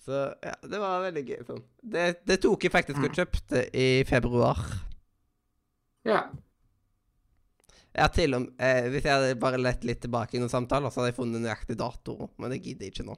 [0.06, 1.38] Så ja, det var veldig gøy.
[1.48, 1.62] sånn.
[1.82, 3.16] Det, det tok jeg faktisk og Mm.
[3.18, 4.60] kjøpte i februar.
[6.06, 6.28] ja.
[7.96, 10.52] Jeg har til og med, eh, Hvis jeg hadde bare lett litt tilbake i noen
[10.52, 13.16] samtaler, så hadde jeg funnet nøyaktig dato, men det gidder jeg ikke nå.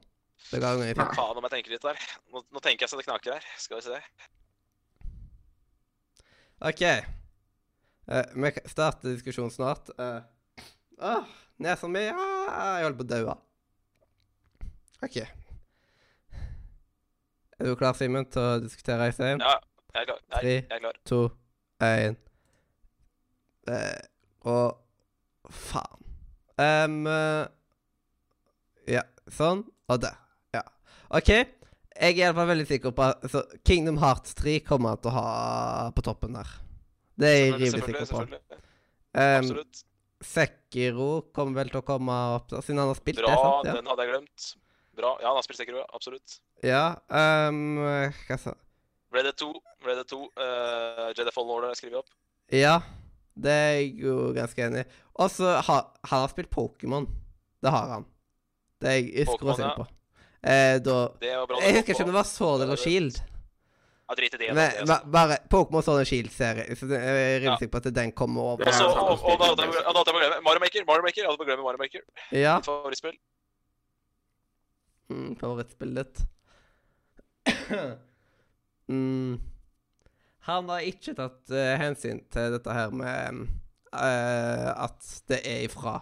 [0.53, 0.95] Det ga ganger i.
[0.95, 1.99] Faen om jeg tenker litt der.
[2.33, 3.45] Nå, nå tenker jeg så det knaker her.
[3.59, 3.99] Skal vi se.
[6.61, 6.83] OK.
[6.83, 9.91] Eh, vi starter starte diskusjonen snart.
[9.99, 10.23] Uh,
[11.03, 11.27] åh,
[11.59, 13.37] nesa mi ah, Jeg holder på å daue.
[15.03, 15.19] OK.
[17.59, 19.41] Er du klar, Simen, til å diskutere, Øystein?
[19.43, 19.57] Ja,
[19.95, 20.21] jeg er klar.
[20.31, 20.53] Nei, Tre.
[20.55, 20.99] jeg er klar.
[21.11, 21.21] to,
[21.83, 22.17] én
[23.69, 24.03] eh,
[24.47, 26.05] Og faen.
[26.59, 27.09] Um,
[28.89, 29.65] ja, sånn.
[29.89, 30.17] Og der.
[30.55, 30.63] Ja.
[31.15, 31.33] OK.
[31.35, 33.27] Jeg er i hvert fall veldig sikker på at
[33.67, 36.55] Kingdom Hearts 3 kommer han til å ha på toppen der.
[37.19, 38.23] Det er jeg rimelig sikker på.
[38.23, 39.83] Um, Absolutt.
[40.23, 43.69] Sekiro kommer vel til å komme opp, da, siden han har spilt Bra, det, sant?
[43.69, 43.75] Ja.
[43.79, 44.49] den hadde jeg glemt.
[44.99, 45.15] Bra.
[45.23, 46.41] Ja, han har spilt Sekiro, absolutt.
[46.67, 47.79] ja um,
[48.27, 48.55] hva sa
[49.15, 49.53] Red Dead 2,
[49.87, 52.11] Red Dead 2, uh, Jedi Fallen Order skriver jeg opp.
[52.53, 52.75] Ja,
[53.39, 54.91] det er jeg jo ganske enig i.
[55.19, 57.09] Og så har han har spilt Pokémon.
[57.63, 58.05] Det har han.
[58.79, 59.73] Det er jeg husker å ja.
[59.79, 59.87] på.
[60.43, 61.33] Eh, da Det.
[61.33, 63.19] Jeg husker ikke om det var Sword eller Shield.
[64.09, 64.53] Ja, drit i det.
[64.53, 64.99] Men det, altså.
[65.13, 66.77] bare Pokémon Sword and Shield-serie.
[66.77, 68.63] Så jeg er rimelig sikker på at den kommer over.
[68.63, 70.87] Og Ja, og, og, og, og, da hadde jeg glemt Mario Maker.
[70.93, 72.07] Mario Maker, Jeg hadde bare glemme Mario Maker.
[72.33, 72.55] Ja.
[72.61, 73.19] Mitt favorittspill.
[75.09, 76.21] Mm, favorittspillet.
[78.93, 79.39] mm.
[80.49, 83.47] Han har ikke tatt uh, hensyn til dette her med
[83.93, 85.99] uh, at det er ifra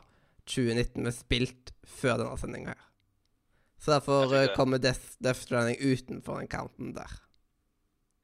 [0.46, 2.82] 2019 med spilt før denne sendinga her.
[3.82, 4.54] Så derfor det.
[4.56, 7.10] kommer Death, Death Stranding utenfor den counten der.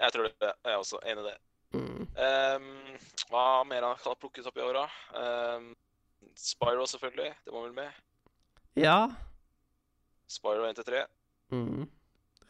[0.03, 0.35] Jeg tror det.
[0.43, 1.37] Jeg er også enig i det.
[1.73, 2.01] Mm.
[2.03, 2.97] Um,
[3.31, 4.87] hva mer han kan ha plukket opp i åra?
[5.17, 5.71] Um,
[6.37, 7.35] Spyro, selvfølgelig.
[7.45, 8.01] Det må vel med.
[8.77, 8.97] Ja.
[10.33, 11.03] Spyro 1-3.
[11.53, 11.89] Mm.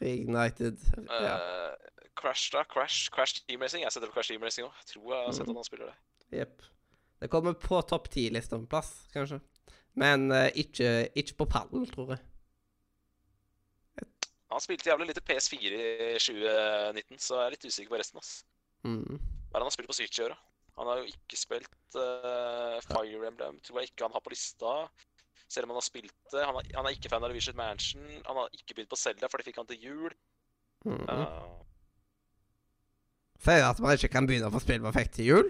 [0.02, 0.82] Reignited.
[1.08, 1.36] Ja.
[1.36, 2.64] Uh, Crash, da.
[2.64, 3.84] Crash, Crash Team Racing.
[3.84, 4.82] Jeg setter opp Crash Team Racing òg.
[4.90, 5.96] Tror jeg har sett at han spiller det.
[6.42, 6.68] Jepp.
[7.22, 9.38] Det kommer på topp ti-lista på plass, kanskje.
[9.98, 12.22] Men uh, ikke, ikke på pallen, tror jeg.
[14.52, 15.76] Han spilte jævlig lite PS4
[16.12, 18.20] i 2019, så jeg er litt usikker på resten.
[18.20, 18.32] ass.
[18.84, 19.16] Mm.
[19.16, 20.40] Hva er det han har spilt på Switch i år, da?
[20.80, 23.58] Han har jo ikke spilt uh, Fire Emblem.
[23.64, 24.74] Tror jeg ikke han har på lista.
[25.52, 26.44] Selv om han har spilt det.
[26.48, 28.06] Han er, han er ikke fan av Revision Mansion.
[28.24, 30.14] Han har ikke begynt på Selda, for det fikk han til jul.
[30.88, 31.02] Mm.
[31.04, 31.60] Uh,
[33.42, 35.48] Sier at man ikke kan begynne å få spill perfekt til jul.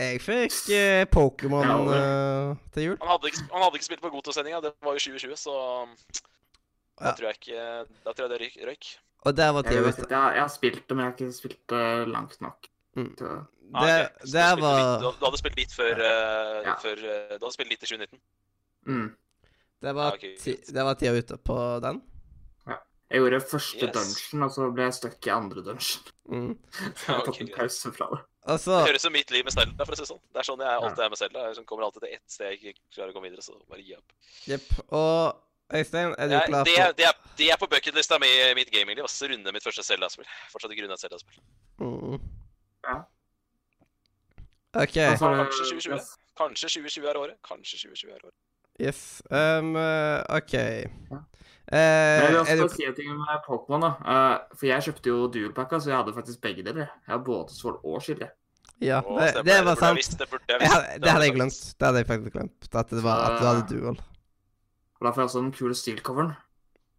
[0.00, 2.96] Jeg fikk eh, Pokémon eh, til jul.
[3.02, 4.60] han, hadde ikke, han hadde ikke spilt på Goto-sendinga.
[4.64, 5.54] Det var jo 2020, så
[7.00, 7.12] da Ja.
[7.16, 7.62] tror jeg ikke
[8.04, 8.56] Da tror jeg det røyk.
[8.70, 8.88] røyk.
[9.24, 10.08] Og der var Jeg, tida vet ute.
[10.10, 12.68] jeg, jeg har spilt det, men jeg har ikke spilt det langt nok.
[12.96, 13.14] Mm.
[13.16, 13.30] Det,
[13.72, 14.02] Ah, okay.
[14.02, 16.72] der spilte litt- var Du, du hadde spilt litt før, ja.
[16.74, 18.20] uh, før uh, Du hadde spilt litt i 2019.
[18.90, 19.16] Mm.
[19.82, 22.02] Der var, Ah, ti, det var tida ute på den.
[22.68, 22.76] Ja.
[23.10, 23.92] Jeg gjorde første Yes.
[23.96, 26.10] dungeon, og så ble jeg stuck i andre dungeon.
[26.28, 26.58] Mm.
[26.96, 28.20] Så jeg har tatt en pause fra det.
[28.50, 30.20] Altså, Det høres som mitt liv med Zelda, for å si det sånn.
[30.32, 31.46] Det er sånn jeg alltid er med Zelda.
[31.50, 33.96] Jeg kommer alltid til ett sted jeg ikke klarer å komme videre, så bare gi
[33.96, 34.12] opp.
[34.48, 34.68] Yep.
[34.96, 38.18] Og Øystein, er du ja, klar det, for er, det, er, det er på bucketlista
[38.18, 39.04] mi i mitt gamingliv.
[39.06, 40.26] Altså runde mitt første Zelda-spill.
[40.50, 41.40] Fortsatt ikke runda et Zelda-spill.
[41.78, 42.20] mm.
[42.88, 42.96] Ja.
[44.74, 44.96] OK.
[44.96, 45.94] Altså, Kanskje 2020.
[45.94, 46.10] yes.
[46.40, 47.36] Kanskje 2020 er året.
[47.46, 48.34] Kanskje 2020 er året.
[48.80, 49.22] Yes.
[49.30, 50.54] Um, eh, OK.
[51.10, 51.26] Men
[51.70, 53.80] Eh, jeg vil også si en ting med Pokémon.
[53.84, 53.90] da.
[54.02, 56.88] Eh, for jeg kjøpte jo dualpacka, så jeg hadde faktisk begge deler.
[57.06, 58.26] Jeg har både Sword og skille.
[58.82, 59.94] Ja, Å, det, det var sant.
[60.00, 60.74] visst, Det burde jeg Jeg visst.
[60.74, 61.60] hadde, det hadde jeg glemt.
[61.78, 62.68] Det hadde jeg faktisk glemt.
[62.74, 64.00] At det var at du hadde dual.
[64.98, 66.32] Og da får jeg også den kule steel-coveren,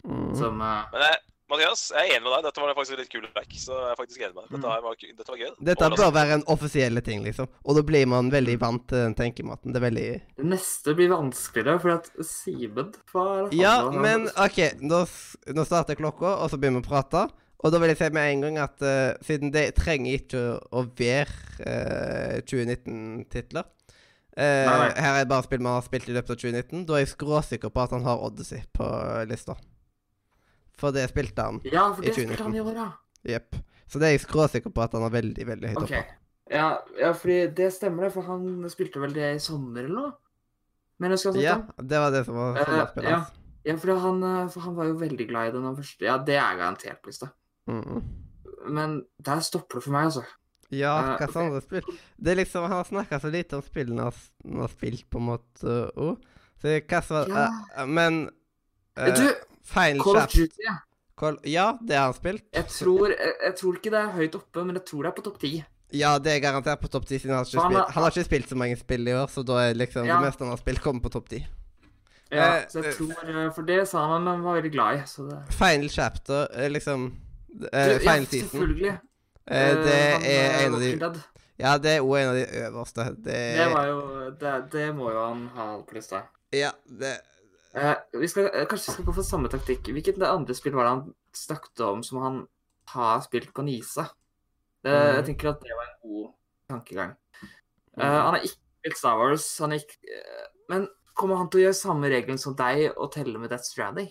[0.07, 0.31] Mm.
[0.39, 1.17] som uh, Men jeg,
[1.51, 2.45] Mathias, jeg er enig med deg.
[2.47, 4.53] Dette var faktisk litt kul back, så jeg er faktisk enig med deg.
[4.55, 5.49] Dette, her var, dette var gøy.
[5.71, 7.49] Dette bør være en offisiell ting, liksom.
[7.65, 9.73] Og da blir man veldig vant til den tenkemåten.
[9.73, 10.07] Det er veldig
[10.39, 15.03] Det neste blir vanskeligere, fordi at Simen var Ja, men OK, nå,
[15.57, 17.25] nå starter klokka, og så begynner vi å prate.
[17.61, 20.85] Og da vil jeg si med en gang at uh, siden det trenger ikke å
[20.87, 23.67] være uh, 2019-titler
[24.33, 24.87] eh, Nei, nei.
[24.95, 26.87] Her er det bare spill man har spilt i løpet av 2019.
[26.87, 29.57] Da er jeg skråsikker på at han har Odyssey på eh, lista.
[30.81, 31.59] For det spilte han.
[31.67, 32.89] Ja, for i det spilte han i år, ja.
[33.35, 33.59] Jepp.
[33.91, 36.01] Så det er jeg skråsikker på at han har veldig, veldig høyt okay.
[36.01, 36.17] oppe.
[36.51, 40.11] Ja, ja, fordi det stemmer, det, for han spilte vel det i sommer eller noe?
[41.01, 43.19] Men jeg skal ha Ja, det var det som var Eh, sommerspillet ja.
[43.21, 43.37] hans.
[43.63, 46.17] Ja, for han, eh, for han var jo veldig glad i den han første Ja,
[46.17, 47.29] det er garantert hvis det.
[47.69, 48.01] Mm.
[48.67, 50.25] Men der stopper det for meg, altså.
[50.71, 51.87] Ja, Eh, hva slags andre spill?
[52.17, 55.27] Det er liksom, Han har snakka så lite om spillene han har spilt, på en
[55.27, 56.17] måte òg.
[56.61, 57.47] Så hva som Ja.
[57.77, 58.29] uh, Men
[58.97, 59.27] uh, du,
[59.63, 60.71] Final Call of Duty.
[61.17, 62.43] Call, Ja, det har han spilt.
[62.53, 65.15] Jeg tror, jeg, jeg tror ikke det er høyt oppe, men jeg tror det er
[65.21, 65.63] på topp ti.
[65.93, 68.23] Ja, det er garantert på topp ti, siden han har han har- Han har ikke
[68.25, 70.15] spilt så mange spill i år, så da er liksom Ja.
[70.19, 71.45] det meste han har spilt, kommer på topp ti.
[72.31, 74.95] Ja, Eh, så jeg eh, tror, eh, For det sa han han var veldig glad
[74.95, 75.01] i.
[75.05, 77.11] Så det Final Chapter er liksom
[77.51, 78.63] uh, Final ja, Season.
[79.47, 81.19] Eh, det han, er en av de Dead.
[81.59, 83.05] Ja, det er òg en av de øverste.
[83.17, 86.21] Det Det var jo Det, det må jo han ha på lista.
[86.53, 87.17] Ja, det
[87.73, 89.87] Eh, vi skal, eh, kanskje vi skal gå for samme taktikk.
[89.95, 92.47] Hvilket andre spill var det han snakket om som han
[92.91, 94.09] har spilt på Nisa?
[94.83, 95.15] Det, Mm.
[95.15, 96.33] Jeg tenker at det var en god
[96.69, 97.15] tankegang.
[97.97, 101.63] Uh, han har ikke spilt Star Wars, han ikke, eh, men kommer han til å
[101.65, 104.09] gjøre samme regelen som deg og telle med Death Stranding?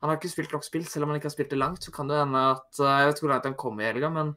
[0.00, 1.82] Han har ikke spilt nok spill, selv om han ikke har spilt det langt.
[1.82, 4.36] Så kan det hende at Jeg vet ikke hvor langt han kom i helga, men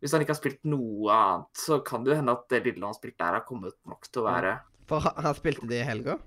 [0.00, 2.94] hvis han ikke har spilt noe annet, så kan det hende at det lille han
[2.94, 5.88] har spilt der, har kommet nok til å være For han, han spilte det i
[5.88, 6.18] helga.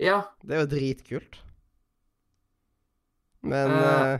[0.00, 0.22] Ja.
[0.42, 1.38] Det er jo dritkult.
[3.44, 4.18] Men uh, eh,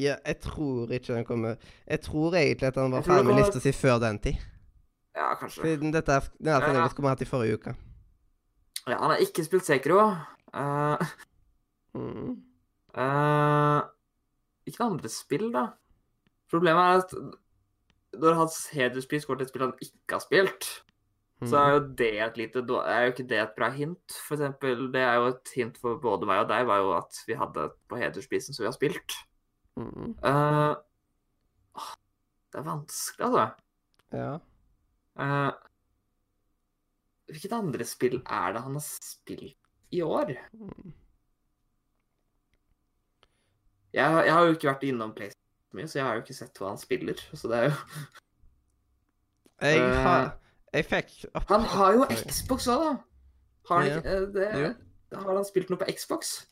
[0.00, 1.54] ja, jeg tror ikke den kommer
[1.88, 4.42] Jeg tror egentlig at han var ferdig med lista si før den tid.
[5.16, 5.64] Ja, kanskje.
[5.64, 7.74] Siden dette er den er skulle vi hatt i forrige uke.
[8.86, 10.06] Ja, han har ikke spilt Sekiro.
[10.54, 11.00] Uh,
[11.94, 12.36] Mm.
[12.94, 13.82] uh,
[14.66, 15.66] ikke andre spill, da.
[16.50, 20.68] Problemet er at når hans hederspris går til et spill han ikke har spilt,
[21.48, 24.16] så er jo det et lite Er jo ikke det et bra hint?
[24.26, 27.22] For eksempel, det er jo et hint for både meg og deg, var jo at
[27.28, 29.16] vi hadde på hedersprisen som vi har spilt.
[29.80, 30.12] Mm.
[30.20, 30.76] Uh,
[32.52, 33.46] det er vanskelig, altså.
[34.12, 34.30] Ja.
[35.20, 35.52] Uh,
[37.30, 39.56] hvilket andre spill er det han har spilt
[39.96, 40.34] i år?
[40.52, 40.92] Mm.
[43.90, 46.60] Jeg, jeg har jo ikke vært innom PlayStation mye, så jeg har jo ikke sett
[46.60, 47.22] hva han spiller.
[47.32, 47.78] Så det er jo
[49.60, 50.30] Jeg Eh, har
[50.72, 52.92] Jeg fikk opp- Han har jo Xbox òg, da.
[53.68, 53.96] Har han Ja.
[53.98, 54.72] eh, det, ja.
[55.18, 56.46] Har han spilt noe på Xbox?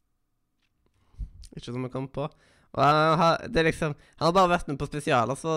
[1.57, 2.25] Ikke som jeg kom på.
[2.75, 5.49] Og han har, det er liksom, han har bare vært med på spesialer, så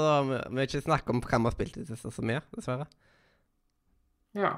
[0.49, 2.87] vi har ikke snakke om hva vi har spilt i det siste så mye, dessverre.
[4.33, 4.53] Ja.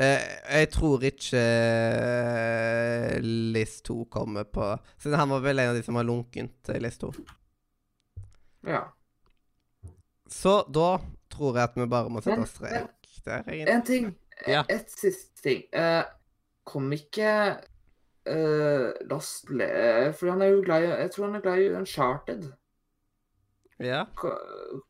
[0.00, 0.20] Eh,
[0.60, 5.82] jeg tror ikke eh, List 2 kommer på Siden han var vel en av de
[5.84, 7.10] som var lunkent List 2.
[8.66, 8.84] ja.
[10.30, 10.98] Så da
[11.30, 13.74] tror jeg at vi bare må sette Men- strek der, egentlig.
[13.74, 14.06] En ting.
[14.48, 14.62] Ja.
[14.72, 15.64] Et siste ting.
[15.76, 16.02] Uh,
[16.64, 17.56] kom ikke
[18.30, 20.12] uh, Lost Le...
[20.16, 22.46] For han er jo glad i Jeg tror han er glad i Uncharted.
[23.80, 24.04] Ja.
[24.16, 24.36] Ko-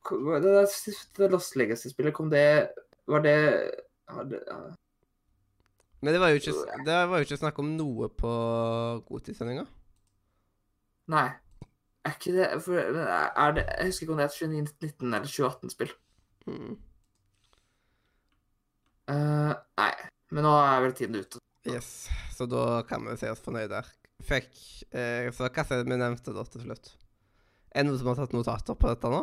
[0.05, 2.69] ko- Det der siste Lost Legacy-spillet, kom det
[3.09, 3.37] Var det
[4.09, 4.61] hadde, ja.
[6.03, 6.53] Men det var jo ikke,
[6.87, 8.31] det var jo ikke snakk om noe på
[9.09, 9.67] Godtidssendinga.
[11.13, 11.27] Nei.
[12.09, 15.29] Er ikke det for, er det, Jeg husker ikke om det er et 2019 eller
[15.29, 15.91] 2018-spill.
[16.49, 16.79] Mm.
[19.11, 19.93] Eh, nei.
[20.31, 21.43] Men nå er vel tiden ute.
[21.69, 22.09] Yes.
[22.37, 23.89] Så da kan vi si oss fornøyd der.
[24.25, 24.53] Fikk
[24.93, 26.93] eh, Så hva er det vi nevnte da til slutt?
[27.71, 29.21] Er det noen som har tatt notater på dette nå?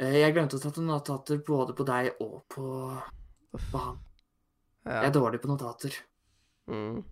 [0.00, 2.66] Eh, jeg glemte å ta notater både på deg og på,
[3.54, 4.00] på han.
[4.84, 5.04] Ja.
[5.04, 5.96] Jeg er dårlig på notater.
[6.70, 7.04] Mm.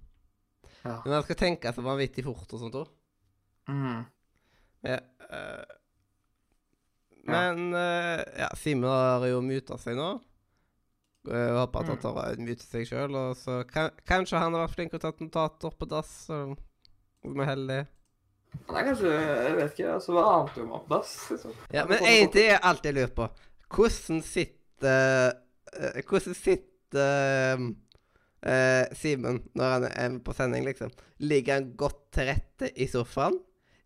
[0.82, 0.96] Ja.
[1.04, 2.90] Men jeg skal tenke så vanvittig fort og sånt òg.
[3.70, 4.02] Mm.
[4.82, 5.76] Ja, eh,
[7.28, 10.10] men eh, ja, Simen har jo muta seg nå.
[11.28, 12.02] Jeg håper at han Mm.
[12.02, 13.18] tar og muter seg sjøl.
[13.70, 16.14] Kan, kanskje han har vært flink og tatt notater på dass.
[16.30, 16.56] Om
[17.22, 17.84] vi er heldige.
[18.68, 19.92] Han er kanskje Jeg vet ikke.
[19.94, 21.12] altså Hva annet gjør man på dass?
[21.30, 21.54] Liksom?
[21.72, 23.28] Ja, men én ting jeg lurer på.
[23.72, 25.32] Hvordan sitter
[25.72, 27.72] eh, Hvordan sitter
[28.42, 30.90] Uh, Simen når han er på sending, liksom?
[31.22, 33.36] Ligger han godt til rette i sofaen?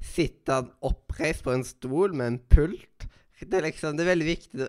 [0.01, 3.05] Sitter han oppreist på en stol med en pult?
[3.41, 4.69] Det er liksom, det er veldig viktig.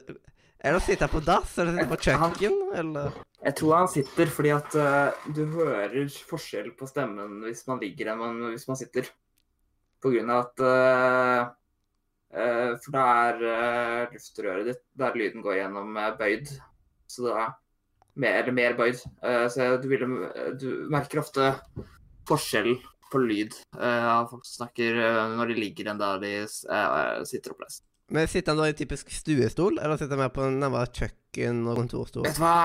[0.58, 3.20] Er det å sitte på dass, eller sitte på kjøkken, eller?
[3.46, 8.12] Jeg tror han sitter fordi at uh, du hører forskjell på stemmen hvis man ligger
[8.12, 9.08] enn man, hvis man sitter.
[10.02, 11.46] På grunn av at uh,
[12.34, 16.52] uh, For da er luftrøret ditt der lyden går gjennom, bøyd.
[17.08, 17.48] Så da
[18.18, 19.00] mer, mer bøyd.
[19.54, 20.04] Så du, vil,
[20.58, 21.54] du merker ofte
[22.28, 22.74] forskjell
[23.08, 24.98] på lyd av folk som snakker
[25.38, 27.86] når de ligger enn da de sitter oppreist.
[28.14, 30.88] Men sitter han da i en typisk stuestol, eller sitter han mer på en nærmere
[30.96, 32.28] kjøkken- og kontorstol?
[32.28, 32.60] Vet du hva?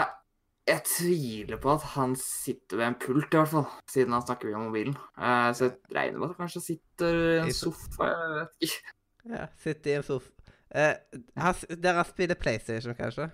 [0.70, 3.64] Jeg tviler på at han sitter ved en pult, i hvert fall.
[3.90, 4.94] Siden han snakker via mobilen.
[5.18, 8.10] Uh, så jeg regner med at han kanskje sitter i en sofa.
[8.12, 8.94] Jeg vet ikke.
[9.32, 10.30] Ja, sitter i en sofa.
[10.72, 13.26] Uh, dere spiller PlayStation, kanskje?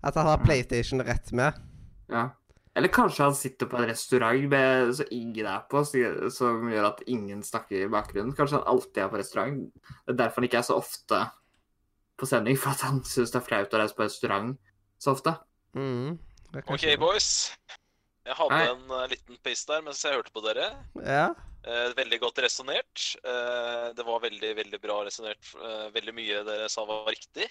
[0.00, 1.60] At han har PlayStation rett med?
[2.08, 2.30] Ja.
[2.78, 5.82] Eller kanskje han sitter på en restaurant med, så ingen er på,
[6.30, 8.34] som gjør at ingen snakker i bakgrunnen.
[8.36, 9.60] Kanskje han alltid er på restaurant.
[10.06, 11.24] Det er derfor han ikke er så ofte
[12.20, 14.54] på sending, for at han syns det er flaut å reise på restaurant
[15.02, 15.34] så ofte.
[15.74, 16.18] Mm.
[16.62, 17.30] OK, boys.
[18.26, 18.66] Jeg hadde Hei.
[18.70, 20.68] en eh, liten piss der mens jeg hørte på dere.
[21.02, 21.30] Ja.
[21.66, 23.06] Eh, veldig godt resonnert.
[23.24, 25.50] Eh, det var veldig, veldig bra resonnert.
[25.58, 27.48] Eh, veldig mye dere sa var riktig.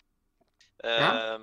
[0.84, 1.38] Eh, Ja.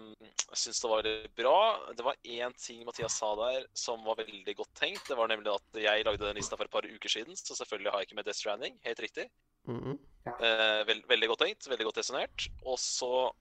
[0.46, 1.56] Jeg syns det var veldig bra.
[1.96, 5.06] Det var én ting Mathias sa der som var veldig godt tenkt.
[5.08, 7.90] Det var nemlig at jeg lagde den lista for et par uker siden, så selvfølgelig
[7.92, 8.78] har jeg ikke med Death Stranding.
[8.86, 9.26] Helt riktig.
[9.68, 9.98] Mm.
[10.40, 11.68] Eh, vel, veldig godt tenkt.
[11.68, 12.48] Veldig godt resonnert.
[12.64, 13.32] Og så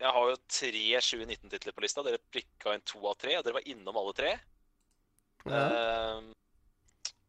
[0.00, 2.02] Jeg har jo tre 2019-titler på lista.
[2.02, 4.32] Dere prikka inn to av tre, og dere var innom alle tre.
[5.46, 5.60] ja.
[6.16, 6.32] Ehm,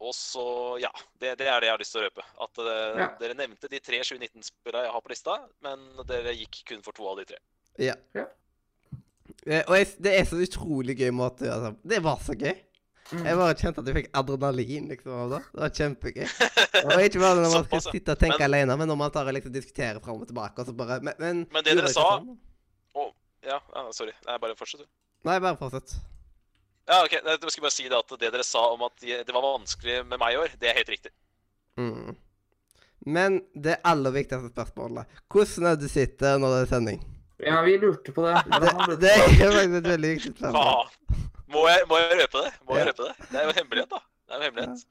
[0.02, 0.90] og så, ja.
[1.20, 2.24] Det, det er det jeg har lyst til å røpe.
[2.42, 3.08] At uh, Ja.
[3.20, 7.06] dere nevnte de tre 2019-spillene jeg har på lista, men dere gikk kun for to
[7.08, 7.38] av de tre.
[7.82, 7.96] Ja.
[8.16, 8.26] Ja.
[9.46, 11.76] Eh, og jeg, det er så utrolig gøy måte altså.
[11.86, 12.56] det var så gøy.
[13.12, 13.26] Mm.
[13.28, 15.42] Jeg bare kjente at jeg fikk adrenalin liksom av det.
[15.52, 16.26] Det var kjempegøy.
[16.86, 19.30] Og ikke bare når man skal sitte og tenke Men- alene, men når man tar
[19.30, 22.08] og liksom diskuterer fram og tilbake, og så bare Men, men, Men det dere sa-
[22.18, 22.34] sånn?
[23.46, 24.14] Ja, ah, sorry.
[24.26, 24.88] Nei, bare fortsett, du.
[25.30, 25.94] Nei, bare fortsett.
[26.90, 27.14] Ja, ok.
[27.14, 30.18] Jeg skulle bare si det at det dere sa om at det var vanskelig med
[30.22, 31.12] meg i år, det er helt riktig.
[31.78, 32.16] Mm.
[33.06, 37.02] Men det aller viktigste spørsmålet Hvordan er det du sitter når det er sending?
[37.46, 38.36] Ja, vi lurte på det.
[38.62, 40.94] Det, det er faktisk et veldig viktig spørsmål.
[41.56, 42.54] Må jeg, må jeg røpe det?
[42.66, 42.92] Må jeg Ja.
[42.92, 43.28] røpe det?
[43.32, 44.00] Det er jo hemmelighet, da.
[44.26, 44.86] Det er jo hemmelighet.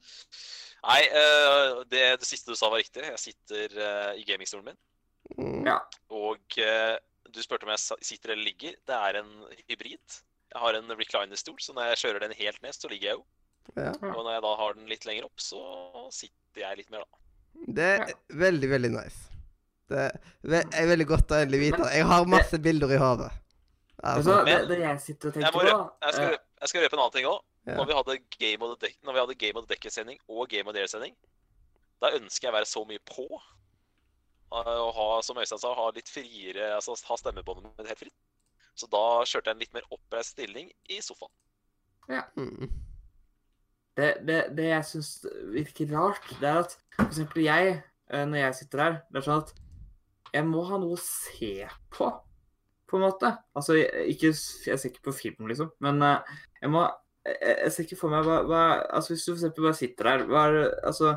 [0.85, 3.03] Nei, eh, det, det siste du sa var riktig.
[3.03, 4.79] Jeg sitter eh, i gamingstolen min.
[5.35, 5.65] Mm.
[5.67, 5.79] Ja.
[6.13, 6.95] Og eh,
[7.33, 8.77] du spurte om jeg sitter eller ligger.
[8.87, 9.31] Det er en
[9.65, 10.19] hybrid.
[10.55, 13.25] Jeg har en recliner-stol, så når jeg kjører den helt ned, så ligger jeg jo.
[13.75, 13.91] Ja.
[14.13, 15.59] Og når jeg da har den litt lenger opp, så
[16.13, 17.21] sitter jeg litt mer, da.
[17.75, 18.13] Det er
[18.45, 19.25] veldig, veldig nice.
[19.89, 21.89] Det er veldig godt å endelig vite.
[21.93, 23.31] Jeg har masse bilder i hodet.
[24.05, 26.83] Altså, det, det jeg sitter og Jeg, tenker må på jeg, skal, eh, jeg skal
[26.83, 27.39] røpe en annen ting òg.
[27.65, 27.75] ja.
[27.79, 30.49] Når vi hadde Game of the Deck, når vi hadde Game of the Decker-sending og
[30.51, 31.15] Game of the Air-sending,
[32.03, 33.25] da ønsker jeg å være så mye på.
[34.53, 38.17] eh, Og ha, som Øystein sa, ha litt friere Altså ha stemmebåndet mitt helt fritt.
[38.75, 41.31] Så da kjørte jeg en litt mer oppreist stilling i sofaen.
[42.35, 42.69] Mm.
[43.97, 45.11] det, det, det jeg syns
[45.55, 47.77] virker rart, det er at for eksempel jeg,
[48.11, 49.53] eh, når jeg sitter her, det er sånn at
[50.35, 52.09] jeg må ha noe å se på,
[52.89, 53.31] på en måte.
[53.55, 56.83] Altså, jeg, ikke, jeg ser ikke på film, liksom, men eh, jeg må
[57.25, 60.25] jeg, jeg ser ikke for meg hva, hva Altså, hvis du eksempel bare sitter der,
[60.29, 61.15] hva er det Altså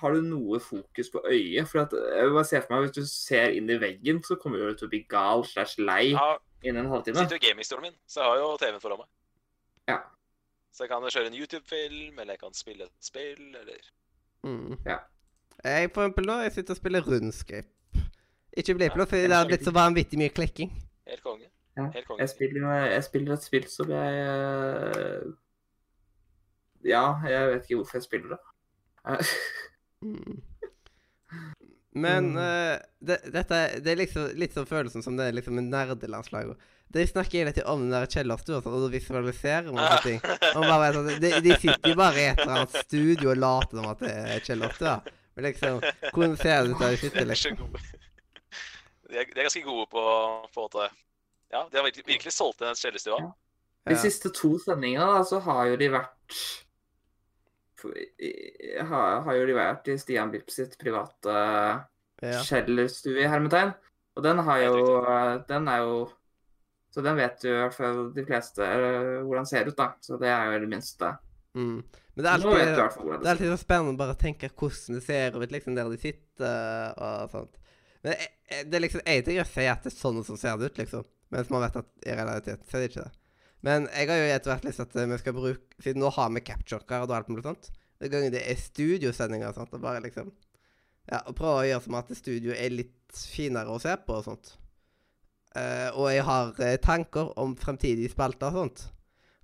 [0.00, 1.68] har du noe fokus på øyet?
[1.70, 4.58] For at, jeg bare se for meg, Hvis du ser inn i veggen, så kommer
[4.58, 6.30] du til å bli gal slash lei ja,
[6.64, 7.20] innen en halvtime.
[7.22, 9.10] sitter jo i gamingstolen min, så jeg har jo TV-en foran meg.
[9.92, 10.00] Ja.
[10.74, 13.92] Så jeg kan kjøre en YouTube-film, eller jeg kan spille et spill, eller
[14.44, 14.74] Mm.
[14.84, 14.98] Ja.
[15.64, 17.73] Jeg for eksempel nå, jeg sitter og spiller rundskript.
[18.56, 20.70] Ikke bli for det har blitt så vanvittig mye klikking.
[21.10, 21.48] Helt konge.
[21.76, 22.20] Ja, Helt konge.
[22.22, 25.24] Jeg spiller, jeg spiller et spill som jeg eh,
[26.86, 28.42] Ja, jeg vet ikke hvorfor jeg spiller det.
[30.04, 30.42] Mm.
[31.94, 32.38] Men Mm.
[32.42, 36.56] eh, det, dette det er liksom litt sånn følelsen som det er liksom med nerdelandslaget.
[36.94, 40.20] De snakker hele tiden om den der kjellerstua, og da visualiserer man sånne ting.
[40.54, 43.78] Og bare, sånn, de, de sitter jo bare i et eller annet studio og later
[43.80, 44.96] som at det er kjellerstua.
[45.34, 45.80] Men liksom,
[46.12, 47.78] hvordan ser det ut der de De sitter, er så liksom?
[49.14, 50.90] De er, de er ganske gode på på en måte
[51.54, 53.20] Ja, de har virkelig, virkelig solgt den kjellerstua.
[53.22, 53.32] Ja.
[53.92, 56.38] De siste to sendingene da, så har jo de vært
[57.84, 61.34] har, har jo de vært i Stian Bipp sitt private
[62.24, 62.40] Ja.
[62.46, 63.74] kjellerstue i hermetegn.
[64.16, 66.10] Og den har jo Den er jo
[66.94, 69.88] Så den vet jo i hvert fall de fleste eh, hvordan den ser ut, da.
[70.00, 71.08] Så det er jo det minste.
[71.54, 71.82] Mm.
[72.14, 75.34] Men det er alltid, det er alltid så spennende å bare tenke hvordan det ser
[75.34, 77.58] ut liksom der de sitter og sånt.
[78.04, 80.38] Men eh, eh, det er liksom en ting å si at det er sånn som
[80.40, 81.04] ser det ut, liksom.
[81.34, 83.20] Mens man vet at i realitet så er det ikke det.
[83.64, 86.10] Men jeg har jo etter hvert lyst til at eh, vi skal bruke Siden nå
[86.12, 87.70] har vi capture-card og alt mulig sånt.
[88.02, 90.32] Den gangen det er studiosendinger og sånt, og bare liksom
[91.08, 94.24] Ja, og prøve å gjøre som at studio er litt finere å se på og
[94.24, 94.54] sånt.
[95.54, 98.80] Uh, og jeg har uh, tanker om fremtidige spalter og sånt.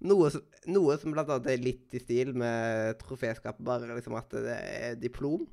[0.09, 4.33] Noe som, noe som blant annet er litt i stil med troféskapet, bare liksom at
[4.33, 5.44] det er diplom.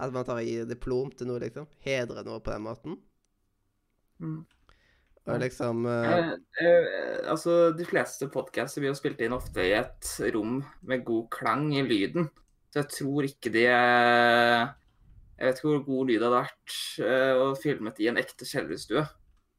[0.00, 1.68] At man tar og gir diplom til noe, liksom.
[1.84, 2.96] Hedrer noe på den måten.
[4.20, 4.40] Mm.
[5.28, 6.08] Og liksom uh...
[6.08, 6.30] Eh,
[6.64, 11.28] eh, altså, De fleste podcaster blir jo spilt inn ofte i et rom med god
[11.36, 12.30] klang i lyden.
[12.72, 14.68] Så jeg tror ikke de eh,
[15.36, 18.48] Jeg vet ikke hvor god lyd det hadde vært eh, å filmet i en ekte
[18.48, 19.04] kjellerstue.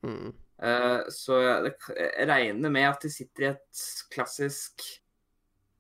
[0.08, 4.84] mm, Eh, så jeg, jeg regner med at de sitter i et klassisk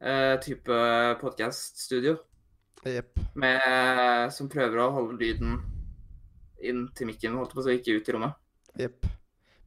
[0.01, 0.77] eh, type
[1.21, 2.15] podkaststudio
[2.89, 3.19] Jepp.
[4.33, 5.59] som prøver å holde lyden
[6.61, 8.37] inn til mikken, holdt på å si, ikke ut i rommet.
[8.79, 9.07] Jepp.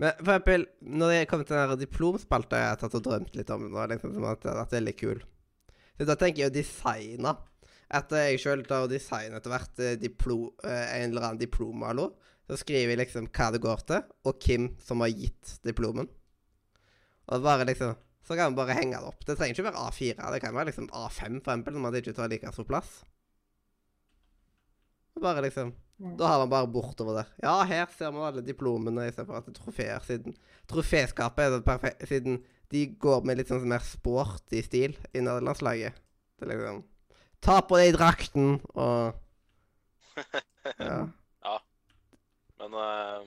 [0.02, 3.50] Men for eksempel, når jeg kom til den diplomspalta jeg har tatt og drømt litt
[3.54, 5.20] om, nå, liksom, som at det vært veldig kul
[5.94, 7.34] Så da tenker jeg å designe.
[7.94, 12.08] Etter jeg sjøl tar og designer etter hvert eh, diplo, eh, en eller annen diplomalo,
[12.48, 16.08] så skriver jeg liksom hva det går til, og hvem som har gitt diplomen.
[17.30, 19.24] Og bare liksom Så kan man bare henge det opp.
[19.26, 20.28] Det trenger ikke være A4.
[20.32, 23.02] Det kan være liksom A5, for eksempel, når man ikke tar like stor plass.
[25.20, 25.74] Bare liksom
[26.18, 27.28] Da har man bare bortover der.
[27.42, 30.34] Ja, her ser man alle diplomene istedenfor at det er trofeer, siden
[30.66, 32.40] troféskapet er det perfekte Siden
[32.72, 35.94] de går med litt sånn mer sporty stil i nederlandslaget.
[36.40, 36.82] Det er liksom
[37.44, 39.20] Ta på deg drakten og
[40.80, 41.04] Ja.
[42.58, 43.24] Men eh,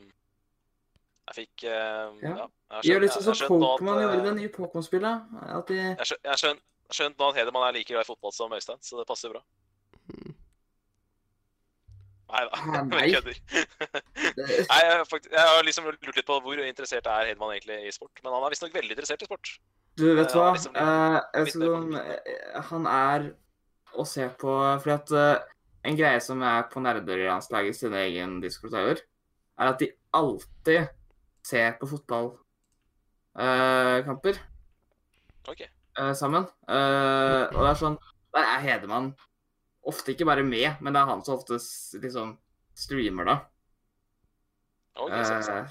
[1.27, 2.33] jeg fikk uh, Ja.
[2.37, 2.47] ja.
[2.77, 5.31] jeg Gjør litt sånn som nå Pokémon gjorde i eh, det nye Pokémon-spillet.
[5.67, 6.61] De Jeg har skjønt- jeg skjønt,
[6.99, 9.41] skjønt nå at Hedemann er like glad i fotball som Øystein, så det passer bra.
[10.13, 10.35] Mm.
[12.27, 13.37] Nei da, Ah, jeg kødder.
[14.67, 17.77] Nei, jeg, har faktisk, jeg har liksom lurt litt på hvor interessert er Hedemann egentlig
[17.87, 18.19] i sport.
[18.23, 19.51] Men han er visstnok veldig interessert i sport.
[19.97, 20.49] Du, vet du Ja, hva?
[20.57, 23.29] liksom- uh, jeg eh, han er
[23.97, 24.51] å se på
[24.83, 25.53] Fordi at uh,
[25.87, 28.99] en greie som er på nerdelandslaget sin egen Discord-server,
[29.57, 30.89] er at de alltid
[31.47, 34.35] ser på fotballkamper
[35.47, 35.69] okay.
[35.99, 36.43] eh, sammen.
[36.67, 37.95] Eh, og det er sånn
[38.35, 39.13] Der er Hedemann
[39.87, 41.55] ofte ikke bare med, men det er han som ofte
[42.03, 42.33] liksom
[42.77, 43.35] streamer, da.
[44.97, 45.51] Okay, så, så.
[45.61, 45.67] Eh,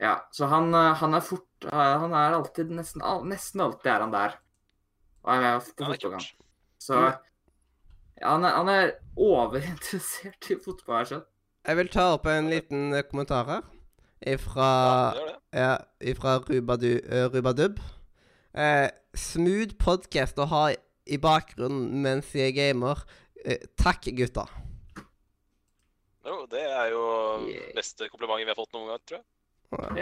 [0.00, 3.90] Ja, så han, eh, han er fort eh, Han er alltid Nesten, al- nesten alltid
[3.92, 4.32] er han der.
[5.22, 6.24] Og er med på fotballkamp.
[6.80, 7.12] Så ja,
[8.24, 8.94] han, er, han er
[9.28, 10.96] overinteressert i fotball.
[11.02, 11.26] jeg skjønner.
[11.68, 13.62] Jeg vil ta opp en liten eh, kommentar her.
[14.26, 15.36] Ifra Ja, det gjør det.
[15.60, 15.70] Ja,
[16.12, 17.80] ifra Rubadu, uh, Rubadub.
[18.54, 20.64] Eh, smooth podcast å ha
[21.06, 23.00] i bakgrunnen mens jeg gamer.
[23.44, 24.44] Eh, takk, gutta.
[26.26, 27.04] Jo, det er jo
[27.48, 27.72] Yeah.
[27.74, 29.26] beste komplimentet vi har fått noen gang, tror jeg.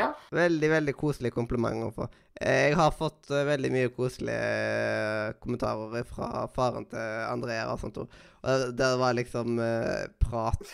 [0.01, 0.15] Ja.
[0.33, 2.09] Veldig, veldig koselig kompliment å få.
[2.41, 6.99] Eh, Jeg har fått eh, veldig mye koselige eh, kommentarer fra faren til
[7.29, 7.99] Andrea og sånt.
[8.01, 8.09] Og
[8.77, 10.65] der var liksom eh, prat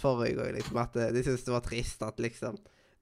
[0.00, 2.56] forrige gang, liksom, at eh, de syntes det var trist at liksom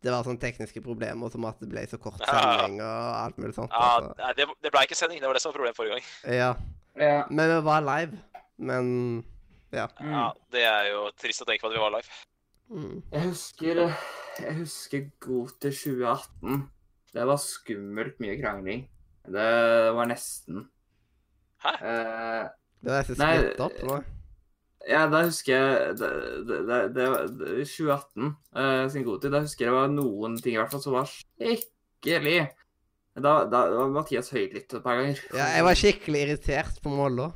[0.05, 3.55] det var sånne tekniske problemer som at det ble så kort sending og alt mulig
[3.57, 3.73] sånt.
[3.73, 4.13] Ja, altså.
[4.21, 5.23] nei, det, det ble ikke sending.
[5.23, 6.11] Det var det som var problemet forrige gang.
[6.43, 6.51] ja.
[7.01, 7.23] ja.
[7.31, 8.21] Men vi var live.
[8.57, 8.87] Men
[9.75, 9.89] ja.
[10.01, 10.13] Mm.
[10.13, 12.21] Ja, Det er jo trist å tenke på at vi var live.
[12.67, 13.03] Mm.
[13.13, 13.81] Jeg husker
[14.43, 16.65] Jeg husker god til 2018.
[17.17, 18.87] Det var skummelt mye krangling.
[19.27, 19.51] Det
[19.97, 20.67] var nesten.
[21.65, 21.73] Hæ?
[21.81, 22.43] Eh,
[22.85, 24.01] Det var nesten splitt opp nå.
[24.87, 26.11] Ja, da husker jeg Det,
[26.49, 29.33] det, det, det var 2018 uh, sin godtid.
[29.35, 32.37] Da husker jeg det var noen ting i hvert fall som var skikkelig
[33.17, 35.21] Da, da var Mathias høylytt et par ganger.
[35.33, 37.31] Ja, jeg var skikkelig irritert på Mollo.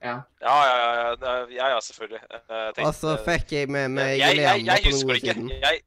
[0.00, 0.18] Ja.
[0.40, 0.76] Ja, ja,
[1.20, 2.20] ja, ja, ja, selvfølgelig.
[2.32, 4.36] Eh, tenkte- Og så fikk jeg med meg jeg
[4.84, 5.34] på husker noe det ikke.
[5.34, 5.50] siden.
[5.64, 5.82] Jeg,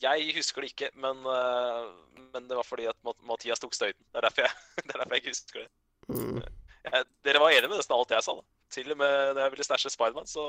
[0.00, 1.90] jeg husker det ikke, men, eh,
[2.32, 2.96] men det var fordi at
[3.28, 4.00] Mathias tok støyten.
[4.12, 4.54] Det er derfor jeg,
[4.86, 5.68] det er derfor jeg ikke husker det.
[6.08, 6.40] Mm.
[6.84, 8.32] Jeg, dere var enige med nesten alt jeg sa.
[8.40, 8.59] da.
[8.70, 10.44] Til og med da jeg ville stæsje Spiderman, så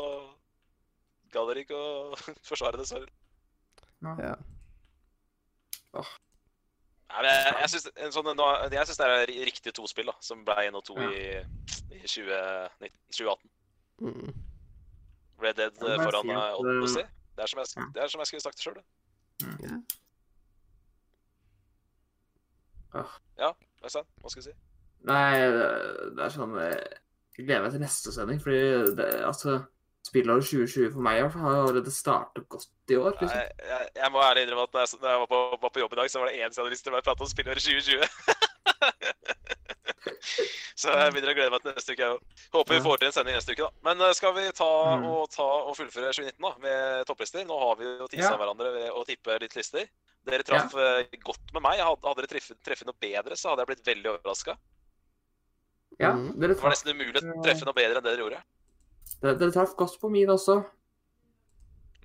[1.34, 2.18] ga dere ikke å
[2.50, 3.08] forsvare det selv.
[4.02, 4.36] Ja.
[7.12, 10.56] Nei, men jeg, jeg syns sånn, det er riktig riktige to spill da, som ble
[10.70, 11.10] 1 og 2 Ja.
[11.12, 11.24] i,
[11.98, 13.52] i 2019, 2018.
[14.02, 14.32] Mm.
[15.42, 17.04] Red Dead det foran si at, eh, eh, Odyssey.
[17.36, 17.88] Det er som jeg, ja.
[17.96, 18.80] det er som jeg skulle sagt det sjøl.
[23.40, 23.52] Ja.
[23.82, 23.90] Hva
[24.30, 24.56] skal du si?
[25.10, 25.70] Nei, det
[26.18, 26.98] det er sånn eh,
[27.46, 28.62] gleder meg til neste sending, fordi
[28.98, 29.52] det, altså
[30.02, 33.14] Spillåret 2020 for meg i hvert fall har allerede startet godt i år.
[33.22, 33.38] Liksom.
[33.38, 35.94] jeg, jeg må ærlig innrømme at da jeg, da jeg var, på, var på jobb
[35.94, 38.02] i dag, så var det én som hadde lyst til å prate om spillåret 2020.
[40.82, 42.02] så jeg begynner å glede meg til neste uke.
[42.02, 42.22] jeg òg.
[42.58, 43.72] Håper vi får til en sending neste uke, da.
[43.88, 45.06] Men eh, skal vi ta, Mm.
[45.12, 46.80] og, ta og fullføre 2019 da, med
[47.10, 47.42] topplister?
[47.48, 48.38] Nå har vi jo tisa Ja.
[48.42, 49.86] hverandre ved å tippe litt lister.
[50.26, 51.04] Dere traff ja.
[51.30, 51.76] godt med meg.
[51.86, 54.54] Hadde, dere treffet noe bedre, så hadde jeg blitt veldig overraska.
[56.02, 56.40] Ja, Mm.
[56.40, 58.42] dere Det var nesten umulig å treffe noe bedre enn det dere gjorde.
[59.22, 60.64] dere, dere traff godt på min også.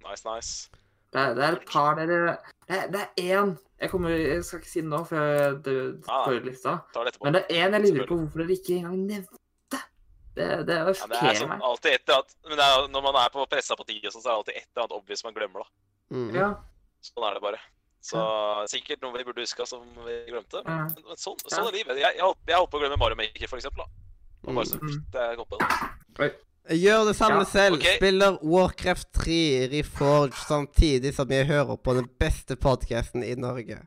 [0.05, 0.69] Nice, nice.
[1.13, 2.37] Det det er et par dere
[2.69, 6.05] Det det er én jeg, kommer, jeg skal ikke si det nå, for jeg, det
[6.09, 6.73] får ut lista.
[7.23, 9.81] Men det er én jeg lurer på hvorfor dere ikke engang nevnte.
[10.37, 11.61] Det, det Ja, det er sjokkerer sånn, meg.
[11.63, 14.13] alltid et eller annet, men det er, når man er på pressa på tid, og
[14.13, 15.61] sånn, så er det alltid et eller annet obvious man glemmer.
[15.61, 16.17] da.
[16.17, 16.35] Mm.
[16.35, 16.49] Ja,
[17.07, 17.61] Sånn er det bare.
[18.07, 18.23] Så
[18.71, 20.63] sikkert noe vi burde huska som vi glemte.
[20.67, 21.99] Men, men sånn, sånn er livet.
[21.99, 23.83] Jeg, jeg, holdt, jeg holdt på å glemme Mario Maker, for eksempel.
[23.83, 24.07] Da.
[24.47, 26.29] Og bare så det er jeg kom på det.
[26.77, 27.79] Gjør det samme Ja, selv.
[27.79, 27.99] Okay.
[27.99, 33.79] Spiller Warcraft 3 Reforge samtidig som jeg hører på den beste podkasten i Norge.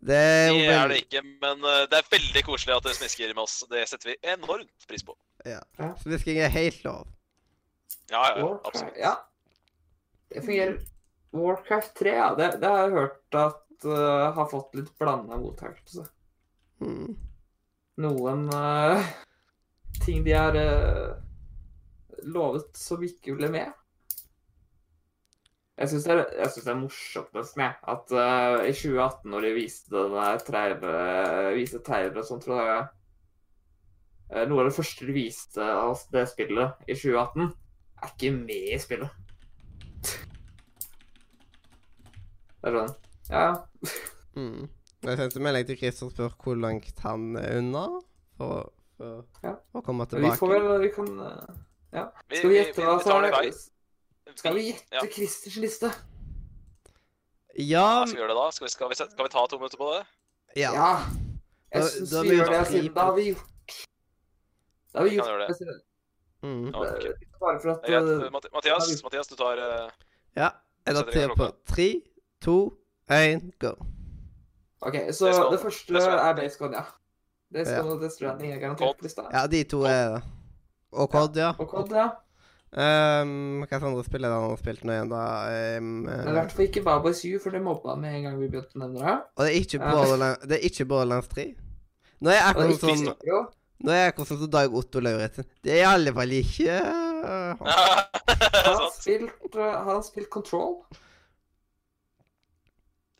[0.00, 3.34] Det er Det er det ikke, men uh, det er veldig koselig at dere smisker
[3.34, 3.58] med oss.
[3.68, 5.16] Det setter vi enormt pris på.
[5.44, 5.60] Ja.
[6.00, 7.08] Smisking er helt lov.
[8.10, 8.96] Ja, ja, absolutt.
[8.96, 9.14] ja.
[10.32, 10.80] Det fungerer.
[11.30, 12.34] Warcraft 3, ja.
[12.34, 16.06] Det, det har jeg hørt at uh, har fått litt blanda mottakelse.
[16.82, 17.14] Mm.
[18.00, 19.10] Noen uh,
[20.04, 21.18] ting de har uh,
[22.26, 23.76] lovet som ikke ble med.
[25.80, 27.76] Jeg syns det, det er morsomt nesten, jeg.
[27.88, 32.88] At uh, i 2018, når de viste den der trailer, og sånt, tror jeg
[34.46, 37.48] Noe av det første de viste av det spillet i 2018,
[37.98, 39.29] er ikke med i spillet.
[42.60, 42.94] Det er sånn
[43.30, 43.90] Ja, ja.
[44.36, 44.68] Mm.
[45.02, 47.86] Jeg sendte melding til Chris og spør hvor langt han er unna
[48.36, 49.54] for, for Ja.
[49.74, 50.38] å komme Vi tilbake.
[50.38, 51.56] får vel Vi kan uh,
[51.92, 52.04] Ja.
[52.30, 55.06] Skal vi vi, gjette vi, hva vi som er Skal vi gjette Ja.
[55.16, 55.90] Christers liste?
[57.56, 58.50] Ja, Ja, skal vi gjøre det da?
[58.54, 60.04] Skal vi, skal, vi, skal vi ta to minutter på det?
[60.56, 60.72] ja.
[60.74, 60.90] Ja.
[61.72, 63.74] Jeg syns vi gjør det siden da har vi gjort
[64.90, 65.28] Det har vi Vi gjort.
[65.30, 65.74] gjøre det.
[66.42, 66.64] Mm.
[66.72, 67.04] Ja, ok.
[67.04, 69.90] Eh, Bare for at eh, Mathias, vi- Mathias, du tar uh,
[70.36, 70.48] ja.
[70.86, 71.88] Jeg tar vi tid på tre,
[72.40, 72.56] to,
[73.10, 73.74] én, go?
[74.80, 76.84] OK, så det første er Days Gone, ja.
[77.52, 77.82] Days Ja.
[77.82, 79.26] Gone og Death Stranding er garantert på lista.
[79.32, 80.22] Ja, de to er det.
[80.92, 81.52] Og Cod, ja.
[81.58, 82.08] Og Cod, ja.
[82.70, 85.22] Um, hva andre spill er det han har spilt nå igjen, da?
[85.82, 88.36] Um, er i hvert fall ikke Babas U, for det mobba han med en gang
[88.38, 89.14] vi begynte å nevne det.
[89.34, 89.80] og det er ikke.
[89.82, 91.46] Borderlands, det er ikke Borderlands 3.
[92.20, 93.48] Nå er jeg det akkurat sånn
[93.80, 95.48] Nå er jeg akkurat sånn som Dag Otto Lauritzen.
[95.64, 96.78] Det er i alle fall ikke
[97.26, 98.98] uh, han Sant.
[99.00, 100.76] spilt, eh, har han spilt Control?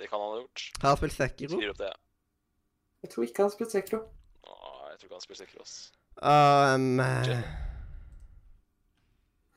[0.00, 0.64] Det kan han ha gjort.
[0.82, 1.52] Har han spilt Sekiro?
[1.54, 1.92] Skriver opp det.
[3.04, 4.00] Jeg tror ikke han har spilt Sekiro.
[4.00, 5.76] Åh, jeg tror ikke han har spilt Sekiro, ass.
[6.20, 7.00] Um,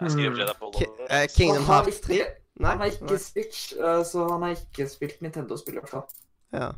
[0.01, 0.37] Jeg skriver.
[0.43, 0.99] Jedi på Lord.
[1.09, 2.13] eh, Kingdom Han har Hearts 3?
[2.13, 6.07] ikke- Han har ikke Switch, uh, så han har ikke spilt Nintendo-spill i hvert fall.
[6.53, 6.69] Ja.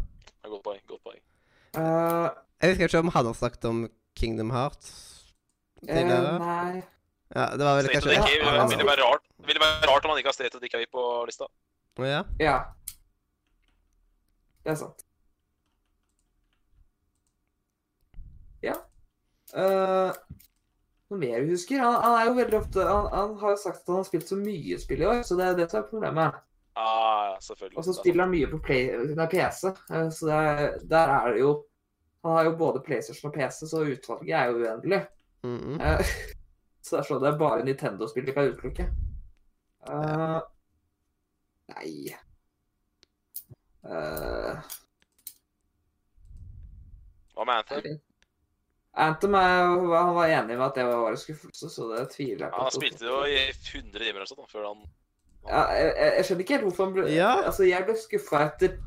[0.44, 0.80] Godt poeng.
[0.88, 1.22] Godt poeng.
[1.76, 2.30] Uh,
[2.62, 5.24] Jeg husker ikke om han har snakket om Kingdom Hearts
[5.88, 6.40] eh, tidligere.
[6.40, 6.84] nei
[7.36, 9.88] Ja, det var vel State kanskje Decay Ja, ville han- ville være rart Ville være
[9.92, 11.46] rart om han ikke har State of Decay på lista.
[12.00, 12.24] Ja.
[12.40, 12.64] Ja.
[14.66, 15.06] Det er sant.
[18.66, 18.80] Ja.
[19.54, 20.10] Uh,
[21.12, 21.84] noe mer vi husker?
[21.84, 24.32] Han, han er jo veldig ofte han, han har jo sagt at han har spilt
[24.32, 26.42] så mye spill i år, så det er det som er problemet.
[26.76, 27.78] Ah, ja, selvfølgelig.
[27.78, 31.32] Og så spiller han mye på play, nei, PC, eh, så det er, der er
[31.32, 31.56] det jo
[32.26, 35.06] Han har jo både PlayStation og PC, så utvalget er jo uendelig.
[35.46, 36.00] Mm -hmm.
[36.00, 36.06] uh,
[36.82, 38.90] så det er sånn det er bare Nintendo-spill vi kan utelukke.
[39.90, 40.40] Eh,
[41.76, 42.16] nei
[43.86, 44.76] Eh,
[47.36, 47.98] Hva med Anthem?
[49.06, 52.54] Anthem er, han var enig med at det var årets skuffelse, så det tviler jeg
[52.54, 52.62] på.
[52.64, 54.86] Han spilte jo i 100 timer eller sånn før han
[55.46, 57.32] ja, jeg, jeg skjønner ikke helt hvorfor han ble Ja.
[57.46, 58.78] Altså, jeg ble skuffa etter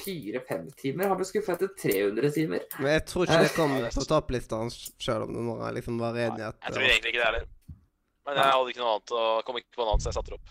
[0.00, 1.10] fire-fem timer.
[1.12, 2.64] Han ble skuffa etter 300 timer.
[2.80, 5.44] Men jeg tror ikke det kom Ja, det er på topplista hans sjøl om det
[5.46, 7.46] nå er liksom var enig i at Jeg tror egentlig ikke det heller.
[8.26, 10.32] Men jeg hadde ikke noe annet, og kom ikke på noe annet, så jeg satte
[10.32, 10.50] det opp.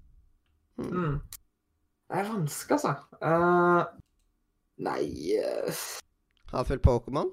[0.79, 1.17] Mm.
[2.09, 2.93] Det er vanskelig, altså.
[3.21, 3.83] Uh,
[4.81, 5.03] nei
[5.37, 5.81] uh.
[6.49, 7.29] Har han spilt Pokémon?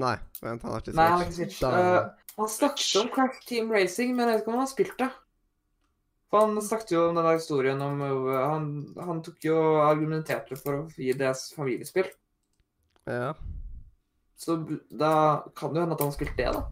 [0.00, 1.60] Nei, vent, han har ikke Nei, han har ikke Switch.
[1.66, 4.96] Eh, han snakket om Crack Team Racing, men jeg vet ikke om han har spilt
[4.98, 5.10] det.
[6.30, 8.66] For Han snakket jo om denne historien om uh, Han,
[9.02, 12.10] han tok jo argumenterte for å gi det familiespill.
[13.06, 13.32] ja.
[14.40, 14.54] Så
[14.88, 15.14] da
[15.52, 16.62] kan det jo hende at han har spilt det, da.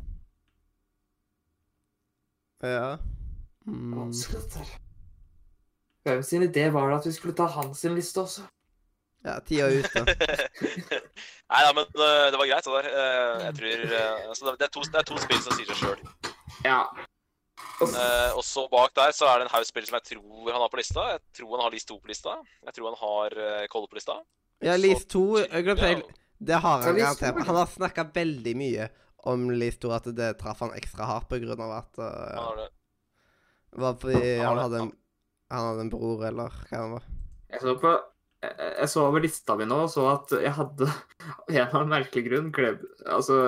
[2.64, 2.86] Ja.
[3.68, 3.90] Mm.
[3.98, 4.87] Vanskelig, dette her.
[6.08, 8.46] Hvem sin idé var det at vi skulle ta hans sin liste også?
[9.26, 10.04] Ja, tida er ute.
[11.50, 12.88] Nei da, men øh, det var greit, det der.
[12.88, 15.80] Eh, Jeg tror øh, altså, det, er to, det er to spill som sier seg
[15.82, 16.02] sjøl.
[16.64, 16.82] Ja.
[17.82, 17.90] Og
[18.38, 20.70] og så bak der så er det en haug spill som jeg tror han har
[20.70, 21.04] på lista.
[21.14, 22.36] Jeg tror han har List 2 på lista.
[22.66, 23.36] Jeg tror han har
[23.66, 24.16] uh, på lista.
[24.62, 25.24] Ja, Lease 2
[25.66, 26.02] Glem feil.
[26.38, 27.42] Det har han garantert.
[27.46, 28.88] Han har snakka veldig mye
[29.30, 32.44] om Lease 2, at det traff han ekstra hardt på grunn av at uh, han
[32.44, 32.68] har det.
[33.68, 34.92] Det var fordi Han han hadde en
[35.52, 37.10] Han hadde en bror, eller hva det var.
[37.48, 40.86] Jeg så på jeg jeg så over lista mi nå og så at jeg hadde
[41.48, 43.38] av en eller annen merkelig grunn glemt Altså,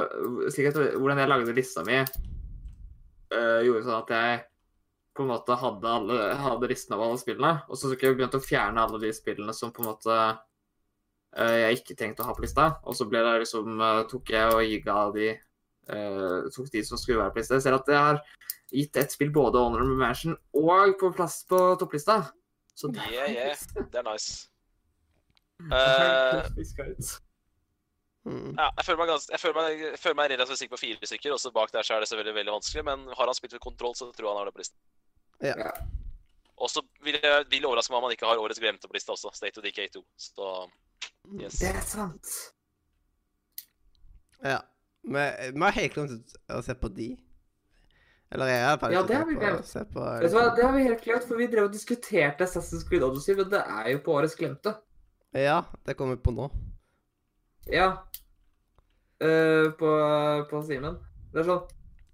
[0.51, 4.41] sikkert hvordan jeg lagde lista mi, øh, gjorde sånn at jeg
[5.15, 7.53] på en måte hadde, alle, hadde listen av alle spillene.
[7.69, 11.57] Og så begynte jeg begynt å fjerne alle de spillene som på en måte øh,
[11.61, 12.69] jeg ikke tenkte å ha på lista.
[12.87, 15.31] Og så ble det liksom øh, tok jeg og giga de
[16.55, 17.59] tok de som skulle være på lista.
[17.59, 18.21] Jeg ser at jeg har
[18.73, 22.21] gitt ett spill både Honorable Mansion og på plass på topplista.
[22.75, 23.57] Så det Yeah, yeah.
[23.91, 24.49] Det er nice.
[25.61, 27.21] Eh,
[28.21, 28.53] Mm.
[28.53, 31.09] ja, jeg føler meg, ganske, jeg føler meg, jeg føler meg relativt sikker på fire
[31.09, 31.33] stykker.
[31.33, 33.65] og så bak der så er det selvfølgelig veldig vanskelig, men har han spilt for
[33.65, 34.77] kontroll, så tror jeg han har det på listen.
[35.41, 35.71] Ja.
[36.61, 39.15] Og så vil jeg vil overraske meg om han ikke har årets glemte på lista
[39.17, 39.33] også.
[39.33, 40.05] State of DK2.
[40.21, 40.51] Så
[41.41, 41.59] yes.
[41.63, 42.35] Det er sant.
[44.45, 44.59] Ja.
[45.03, 47.15] Men vi har helt glemt å se på de.
[48.31, 49.67] Eller jeg har hvert Ja, det har vi på glemt.
[49.67, 50.19] se på hva,
[50.55, 53.63] Det har vi helt klart, for vi drev og diskuterte Assassin's Creed Odyssey, men det
[53.67, 54.77] er jo på årets glemte.
[55.35, 56.47] Ja, det kommer vi på nå.
[57.71, 57.91] Ja.
[59.21, 59.91] Uh, på
[60.51, 60.97] på Simen.
[61.35, 61.67] Det er sånn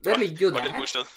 [0.05, 0.73] Det ligger jo der.
[0.79, 1.13] morsomt.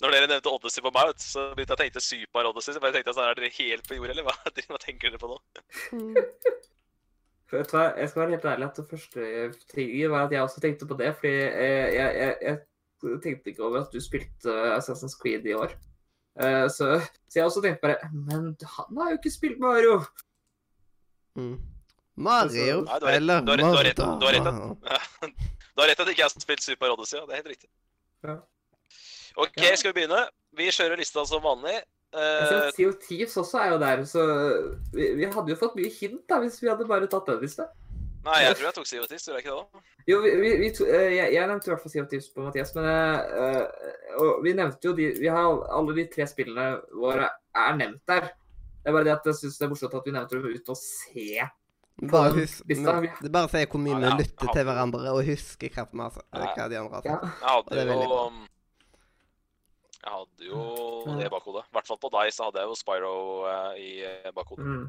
[0.00, 2.74] Når dere nevnte Odyssey på meg, så begynte jeg å tenke Super Odyssey.
[2.74, 4.34] Så bare tenkte jeg sånn, er dere helt på jord, eller hva,
[4.70, 5.38] hva tenker dere på nå?
[7.52, 9.28] Vet du hva, Jeg skal være helt ærlig at det første
[9.72, 11.12] trigger var at jeg også tenkte på det.
[11.18, 12.58] Fordi jeg, jeg, jeg, jeg
[13.22, 15.74] tenkte ikke over at du spilte Assassin's Creed i år.
[16.40, 20.02] Eh, så, så jeg også tenkte bare Men han har jo ikke spilt Mario!
[21.36, 21.56] Mm.
[22.16, 24.76] Mario spiller du har rett- du har rett- du har rett- Mario.
[25.76, 27.24] At ikke jeg har spilt Super Odyssey, ja.
[27.26, 27.68] Det er helt riktig.
[28.24, 28.36] Ja.
[29.36, 29.74] OK, Ja.
[29.76, 30.22] skal vi begynne?
[30.56, 31.76] Vi kjører lista som vanlig.
[32.16, 34.22] Ser Eh, Sea Thieves også er jo der, så
[34.94, 37.66] vi, vi hadde jo fått mye hint da, hvis vi hadde bare tatt den lista.
[38.26, 39.64] Nei, jeg tror jeg tok CO10, gjorde jeg ikke det?
[39.80, 39.84] da?
[40.10, 42.72] Jo, vi, vi, vi to, eh, jeg, jeg nevnte i hvert fall Sivertis på Mathias,
[42.76, 42.88] men
[44.16, 48.28] og vi nevnte jo de Vi har alle de tre spillene våre er nevnt der.
[48.82, 50.74] Det er bare det at jeg syns det er morsomt at vi nevnte dem uten
[50.74, 51.46] å se.
[52.12, 55.14] Bare husk, men det er bare å si hvor mye vi ja, lytter til hverandre,
[55.16, 56.50] og husker hva, Ja.
[56.52, 57.16] hva de andre har Ja.
[57.16, 57.40] sagt.
[57.40, 58.20] Jeg hadde jo
[60.06, 61.64] Jeg hadde jo det i bakhodet.
[61.66, 63.14] I hvert fall på deg så hadde jeg jo Spyro
[63.48, 64.04] uh, i
[64.36, 64.66] bakhodet.
[64.66, 64.84] Mm.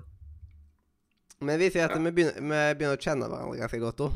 [1.39, 2.01] Men vi sier at Ja.
[2.01, 4.13] vi, begynner, vi begynner å kjenne hverandre ganske godt òg.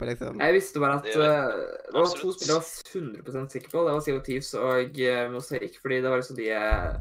[0.00, 0.40] Liksom.
[0.40, 1.56] Jeg visste bare at Det eh,
[1.92, 3.82] det var to spillere spill jeg var 100% sikker på.
[3.84, 6.94] Det var Sea Thieves og uh, Mosaic, fordi det var liksom de jeg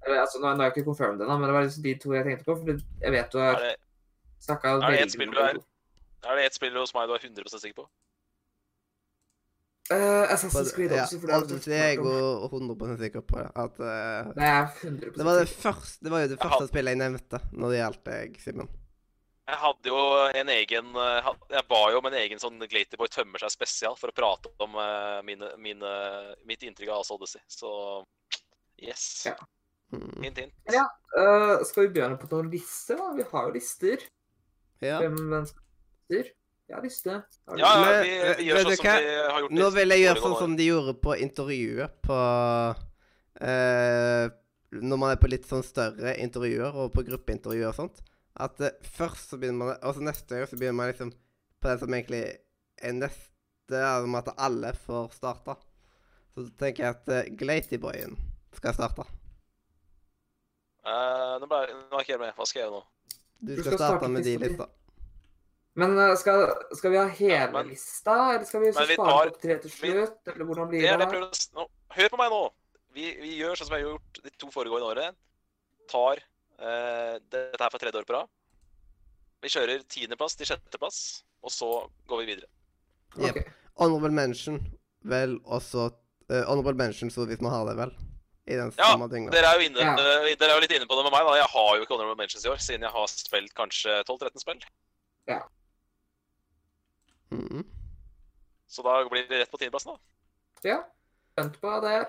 [0.00, 1.94] eller, altså, nå, nå har jeg ikke confirmed det, da, men det var liksom de
[2.00, 2.54] to jeg tenkte på.
[2.56, 3.64] fordi jeg vet du har
[4.40, 5.58] Snakka Er det et veldig spill om er-
[6.30, 7.88] Er det ett spill hos meg du er 100% sikker på?
[9.90, 11.26] Eh, Assassin's Creed ja, også, for
[11.66, 12.70] det er jeg går om.
[12.70, 13.38] 100 sikker på.
[13.42, 16.94] At uh, Det er 100% det, var det, første, det var jo det første spillet
[16.94, 18.68] jeg nevnte når det gjaldt deg, Simen.
[19.50, 20.00] Jeg hadde jo
[20.40, 24.12] en egen eh, Jeg ba jo om en egen sånn Glaterboy tømmer seg spesial for
[24.12, 25.94] å prate om eh, mine, mine,
[26.46, 27.42] mitt inntrykk av Asa Odyssey.
[27.50, 27.70] Så
[28.78, 29.06] yes.
[29.26, 29.36] Ja.
[29.90, 30.22] Mm.
[30.22, 30.54] Hint, hint.
[30.70, 30.84] Ja.
[31.18, 33.08] uh, skal vi begynne på noen lister, da?
[33.16, 34.04] Vi har jo lister.
[34.84, 35.00] Ja.
[35.02, 36.30] Hvem mennesker?
[36.70, 37.16] Ja, liste.
[37.58, 37.70] Ja, ja,
[38.04, 40.68] vi, vi gjør sånn som vi har gjort Nå vil jeg gjøre sånn som de
[40.68, 42.18] gjorde på intervjuet på
[43.42, 44.24] uh,
[44.78, 48.04] Når man er på litt sånn større intervjuer og på gruppeintervjuer og sånt.
[48.36, 51.10] At uh, først så begynner man Og så neste gang så begynner man liksom
[51.60, 52.22] på den som egentlig
[52.80, 55.56] er neste, om at alle får starta.
[56.34, 58.14] Så tenker jeg at uh, Glatyboyen
[58.56, 59.04] skal starte.
[60.80, 61.58] Eh, nå, ble,
[61.90, 62.36] nå er jeg ikke helt med.
[62.38, 62.84] Hva skal jeg gjøre nå?
[63.40, 64.66] Du Du skal skal starte starte med de lista
[65.80, 66.42] Men eh, skal,
[66.76, 69.58] skal vi ha hele Ja, men- lista, eller skal vi vi spare tar- opp tre
[69.60, 70.18] til vi- slutt?
[70.32, 71.08] Eller hvordan blir Det det det?
[71.12, 71.66] prøver nå,
[71.96, 72.40] Hør på meg nå!
[72.96, 75.14] Vi, vi gjør sånn som vi har gjort de to foregående årene.
[75.92, 76.29] Tar eh,
[76.60, 78.28] dette er for tredje år på rad.
[79.40, 80.98] Vi kjører tiendeplass til sjetteplass,
[81.42, 81.68] og så
[82.10, 82.48] går vi videre.
[83.16, 83.36] Jep.
[83.40, 83.48] Ok.
[83.80, 84.58] Honorable mention,
[85.08, 85.86] vel, også
[86.30, 87.94] uh, Honorable mention, så hvis man har det, vel.
[88.50, 88.90] I den Ja.
[89.32, 89.94] Dere er inne, Ja.
[89.94, 91.24] eh, dere er jo litt inne på det med meg.
[91.24, 91.36] da.
[91.38, 94.60] Jeg har jo ikke Honorable Mentions i år, siden jeg har spilt kanskje 12-13 spill.
[95.28, 95.40] Ja.
[97.30, 97.64] Mhm.
[98.66, 100.68] Så da blir det rett på tiendeplassen, da.
[100.68, 100.78] Ja.
[101.32, 102.06] Spent på det.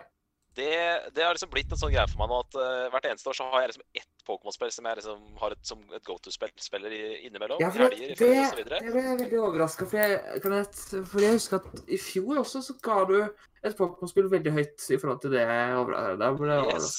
[0.56, 0.72] Det,
[1.16, 3.38] det har liksom blitt en sånn greie for meg nå at uh, hvert eneste år
[3.38, 6.52] så har jeg liksom ett Pokémon-spill som jeg liksom har et, som et go to-spill
[6.60, 7.62] spiller innimellom.
[7.64, 8.82] Ja, for det, helger, det, og så videre.
[8.84, 10.02] det ble jeg veldig overraska for.
[10.02, 14.54] Jeg, jeg, for jeg husker at i fjor også så ga du et Pokémon-spill veldig
[14.58, 16.58] høyt i forhold til det jeg overra- ble.
[16.74, 16.92] Yes.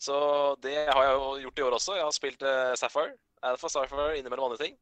[0.00, 0.20] Så
[0.62, 1.96] det har jeg jo gjort i år også.
[1.98, 3.16] Jeg har spilt uh, Sapphire.
[3.42, 4.78] Alpha Sapphire innimellom andre ting.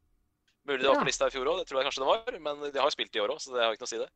[0.69, 2.39] Mulig det var på lista i fjor òg, det tror jeg kanskje det var.
[2.45, 4.03] Men de har jo spilt i år òg, så det har ikke noe å si
[4.03, 4.11] det.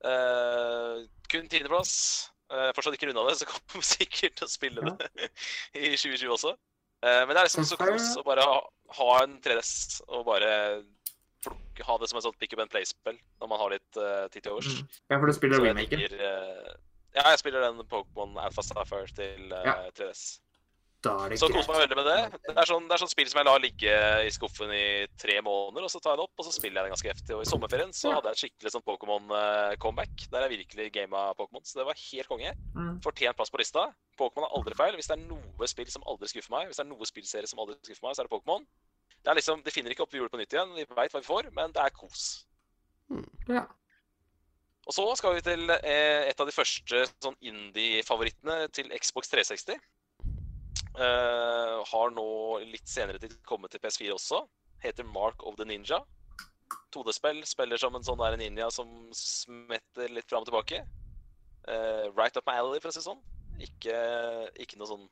[0.00, 1.94] Uh, kun tiendeplass.
[2.50, 4.94] Uh, fortsatt ikke runda det, så kommer vi sikkert til å spille Ja.
[4.98, 5.30] det
[5.80, 6.54] i 2020 også.
[7.00, 8.56] Uh, men det er liksom så kos å bare ha,
[8.98, 10.50] ha en 3DS og bare
[11.40, 14.26] plukke, ha det som et sånt pick up and play-spill når man har litt uh,
[14.34, 14.68] tid til overs.
[14.82, 14.90] Mm.
[15.14, 16.02] Ja, for du spiller remaken.
[16.10, 16.72] eh,
[17.16, 19.76] ja, jeg spiller den Pokémon Alpha Sapphire til uh, Ja.
[19.96, 20.26] 3DS.
[21.00, 21.56] Da er det Så greit.
[21.64, 22.40] koser meg veldig med det.
[22.44, 23.92] Det er, sånn, det er sånn spill som jeg lar ligge
[24.26, 26.84] i skuffen i tre måneder, og så tar jeg det opp, og så spiller jeg
[26.84, 27.36] det ganske heftig.
[27.38, 28.14] Og i sommerferien så Ja.
[28.18, 31.64] hadde jeg et skikkelig sånn Pokémon-comeback, der jeg virkelig gama Pokémon.
[31.64, 32.52] Så det var helt konge.
[32.76, 33.00] Mm.
[33.00, 33.86] Fortjent plass på lista.
[34.20, 34.94] Pokémon er aldri feil.
[34.94, 37.58] Hvis det er noe spill som aldri skuffer meg, hvis det er noe spillserie som
[37.64, 38.66] aldri skuffer meg, så er det Pokémon.
[39.24, 40.74] Det er liksom, Det finner ikke opp hjulet på nytt igjen.
[40.76, 42.44] Vi veit hva vi får, men det er kos.
[43.48, 43.64] Ja.
[44.86, 49.76] Og så skal vi til eh, et av de første sånn indie-favorittene til Xbox 360.
[51.00, 52.24] Eh, har nå
[52.68, 54.42] litt senere tid kommet til PS4 også.
[54.84, 56.02] Heter Mark of the Ninja.
[56.94, 57.40] 2D-spill.
[57.48, 60.82] Spiller som en sånn der ninja som smetter litt fram og tilbake.
[61.68, 63.20] Uh, right up my alley, for å si det sånn.
[63.60, 63.96] Ikke,
[64.62, 65.08] ikke noe sånn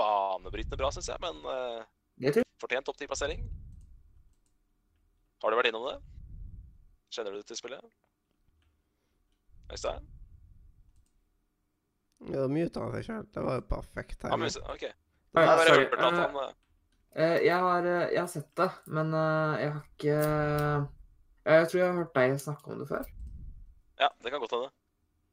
[0.00, 1.82] banebrytende bra, syns jeg, men uh,
[2.16, 3.42] Det fortjent topp 10-plassering.
[5.40, 5.98] Har du vært innom det?
[7.14, 7.84] Kjenner du til spillet?
[9.70, 10.08] Øystein?
[12.30, 13.28] Ja, muta han seg sjøl.
[13.32, 14.32] Det var jo perfekt her.
[14.32, 14.40] timing.
[14.40, 14.96] men, hvis-
[15.34, 15.86] Jeg har bare sorry.
[15.92, 16.50] at han eh,
[17.18, 20.84] Eh, jeg, har, eh, jeg har sett det, men eh, jeg har ikke eh,
[21.50, 23.08] Jeg tror jeg har hørt deg snakke om det før.
[23.98, 24.70] Ja, det kan godt hende.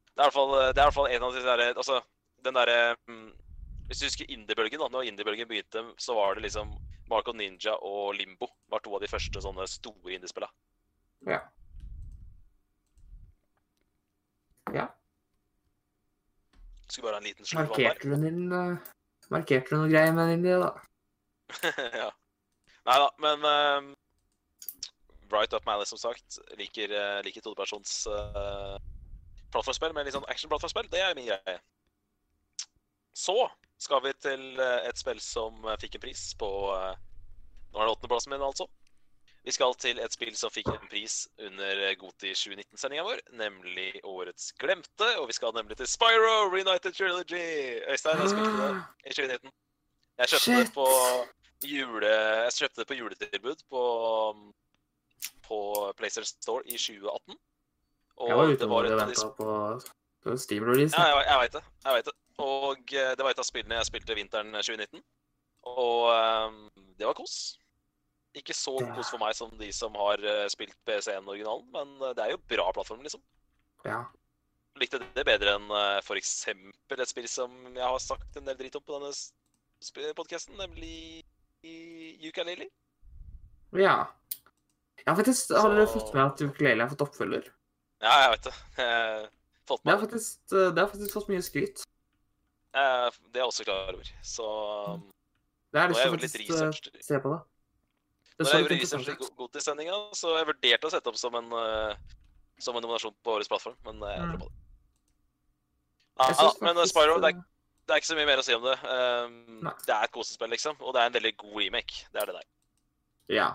[0.08, 2.00] Det er i hvert fall, det er i hvert fall en av de der Altså,
[2.44, 3.28] den derre mm,
[3.86, 4.88] Hvis du husker indie-bølgen, da.
[4.90, 6.74] Når indie-bølgen begynte, så var det liksom
[7.08, 10.50] Marco Ninja og Limbo var to av de første sånne store indiespilla.
[11.24, 11.38] Ja.
[14.74, 14.90] Ja.
[16.90, 17.94] Skulle bare ha en liten slurv vann der.
[17.94, 18.90] Markerte du din eh,
[19.34, 20.70] Markerte du noe greier med idé, da?
[22.02, 22.10] ja.
[22.88, 23.90] Nei da, men um,
[25.32, 26.38] Right Up My som sagt.
[26.60, 28.78] Liker, uh, liker todepersons uh,
[29.52, 30.88] plattformspill med litt sånn action-plattformspill.
[30.92, 31.58] Det er min greie.
[33.18, 33.36] Så
[33.82, 36.98] skal vi til eh, et spill som eh, fikk en pris på eh,
[37.68, 38.64] Nå er det åttendeplassen min, altså.
[39.46, 44.52] Vi skal til et spill som fikk en pris under Goti 2019-sendinga vår, nemlig Årets
[44.60, 45.08] glemte.
[45.22, 47.44] Og vi skal nemlig til Spyro Reunited Trilogy.
[47.88, 48.72] Øystein, jeg spilte det
[49.06, 49.52] i 2019.
[50.18, 50.74] Jeg kjøpte det Shit.
[50.74, 50.86] på
[51.64, 52.14] jule...
[52.44, 53.84] Jeg kjøpte det på juletilbud på,
[55.48, 55.58] på
[55.96, 57.38] PlayStation Store i 2018.
[58.18, 59.80] Og Jeg var det et og venta på,
[60.24, 60.94] på Steam-release.
[60.98, 61.62] ja, jeg, jeg veit det.
[61.84, 62.16] Jeg vet det.
[62.38, 65.02] Og eh, det var et av spillene jeg spilte vinteren 2019.
[65.68, 66.60] Og um,
[66.98, 67.58] det var kos.
[68.36, 72.24] Ikke så kos for meg som de som har eh, spilt PC1-originalen, men eh, det
[72.24, 73.22] er jo bra plattform, liksom.
[73.86, 74.02] Ja.
[74.78, 76.34] Likte det bedre enn uh, f.eks.
[76.52, 81.24] et spill som jeg har sagt en del dritt om på denne podkasten, nemlig
[82.28, 82.68] Ukulele.
[83.74, 83.96] Ja.
[85.06, 87.48] Har faktisk Har dere fått med at Ukulele har fått oppfølger?
[88.04, 88.54] Ja, jeg vet det.
[88.84, 89.28] Jeg
[89.68, 89.92] fått med.
[89.92, 91.84] Det har faktisk, eh, det har faktisk fått mye skryt.
[92.72, 94.10] Eh, Det er jeg også klar over.
[94.22, 94.46] Så
[95.72, 97.40] Det er lyst til å eh, se på det.
[98.38, 99.30] Når jeg research i ut.
[99.38, 101.96] Godis-sendinga, så jeg vurderte å sette opp som en, eh,
[102.62, 104.32] som en nominasjon på årets plattform, men eh, jeg Mm.
[104.36, 104.64] droppa det.
[106.18, 107.40] Ja, ja, men eh, Spyro, det er,
[107.86, 108.76] det er ikke så mye mer å si om det.
[108.82, 112.04] Um, det er et kosespill, liksom, og det er en veldig god remake.
[112.12, 112.48] Det er det der.
[113.38, 113.48] Ja.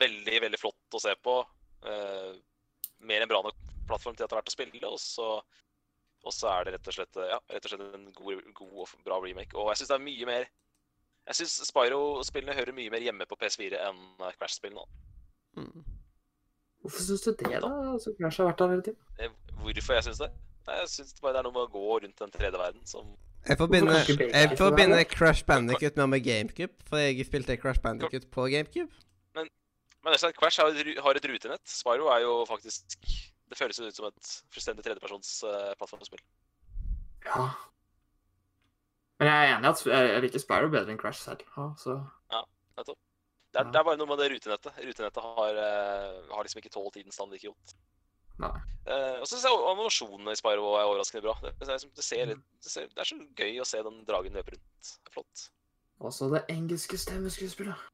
[0.00, 1.38] Veldig, veldig flott å se på.
[1.84, 2.36] Uh,
[3.00, 3.56] mer enn bra nok
[3.86, 5.28] plattform til at det er verdt å spille, og så,
[6.26, 8.94] og så er det rett og slett, ja, rett og slett en god, god og
[9.06, 9.54] bra remake.
[9.56, 10.48] Og jeg syns det er mye mer
[11.26, 14.02] Jeg syns Spyro-spillene hører mye mer hjemme på PS4 enn
[14.38, 14.84] Crash-spillene.
[15.58, 15.84] Mm.
[16.84, 17.70] Hvorfor syns du det, da?
[17.94, 19.00] Altså, Crash har vært der hele tiden.
[19.18, 20.30] Eh, Hvorfor jeg syns det?
[20.66, 23.10] Jeg syns bare det er noe med å gå rundt den tredje verden som
[23.46, 25.02] Jeg forbinder, jeg forbinder?
[25.10, 28.90] Crash Bandicut mer med GameCube, for jeg spilte Crash Bandicut på GameCube.
[29.34, 31.62] Men Øystein, Crash har, har et rutenett.
[31.66, 32.82] Spyro er jo faktisk
[33.50, 36.22] Det føles jo ut som et fullstendig tredjepersons uh, plattformspill.
[37.26, 37.46] Ja.
[39.20, 41.44] Men jeg er enig i at jeg jeg liker Spyro bedre enn Crash selv.
[42.32, 42.42] Ja,
[42.78, 42.98] nettopp.
[43.54, 44.80] Det er, det er bare noe med det rutenettet.
[44.84, 47.76] Rutenettet har, eh, har liksom ikke tålt tidens stand like godt.
[48.42, 48.52] Nei.
[48.84, 51.36] Eh, og så syns jeg animasjonene i Spyro er overraskende bra.
[51.40, 54.36] Det, det, liksom- det, ser det, ser, det er så gøy å se den dragen
[54.36, 54.90] løpe rundt.
[54.90, 55.46] Det er flott.
[56.04, 57.86] Også det engelske stemmeskuespillet.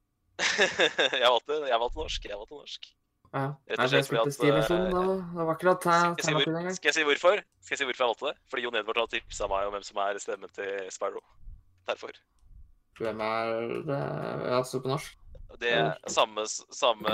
[1.22, 1.60] jeg valgte
[2.00, 2.26] norsk.
[2.26, 2.90] Jeg valgte norsk.
[3.32, 3.46] Ja.
[3.72, 5.14] Rett og slett fordi at, Stevenson, eh, da.
[5.32, 7.40] Det var akkurat Skal jeg, si hvor, skal jeg si hvorfor?
[7.64, 8.34] Skal jeg si hvorfor jeg valgte det?
[8.52, 11.22] Fordi Jon Edvard har tipsa meg om hvem som er stemmen til Spyro.
[11.88, 12.12] Derfor.
[13.00, 14.02] Hvem er det
[14.52, 15.16] Altså på norsk?
[15.62, 17.12] Det er samme, samme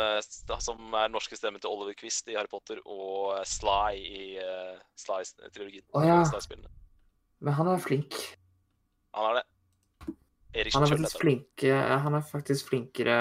[0.63, 5.85] som er norske stemmen til Oliver Quist i Harry Potter og Sly i uh, Sly-trilogien.
[5.93, 6.19] Å, ja.
[6.31, 6.71] Sly-spillene.
[7.45, 8.15] Men han er flink.
[9.19, 9.45] Han er det.
[10.57, 11.21] Erik Han er faktisk heter han.
[11.21, 11.63] flink
[12.05, 13.17] Han er faktisk flinkere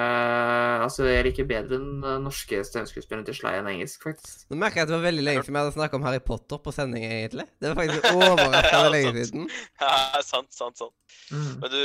[0.86, 4.46] Altså, jeg liker bedre den eh, norske stemmeskuespilleren til Sly enn engelsk, faktisk.
[4.48, 6.62] Nå merker jeg at det var veldig lenge siden vi hadde snakket om Harry Potter
[6.64, 7.46] på sending, egentlig.
[7.60, 9.50] Det var faktisk overraskende lenge siden.
[9.84, 10.96] Ja, sant, sant, sant.
[11.32, 11.52] Mm.
[11.66, 11.82] Men du,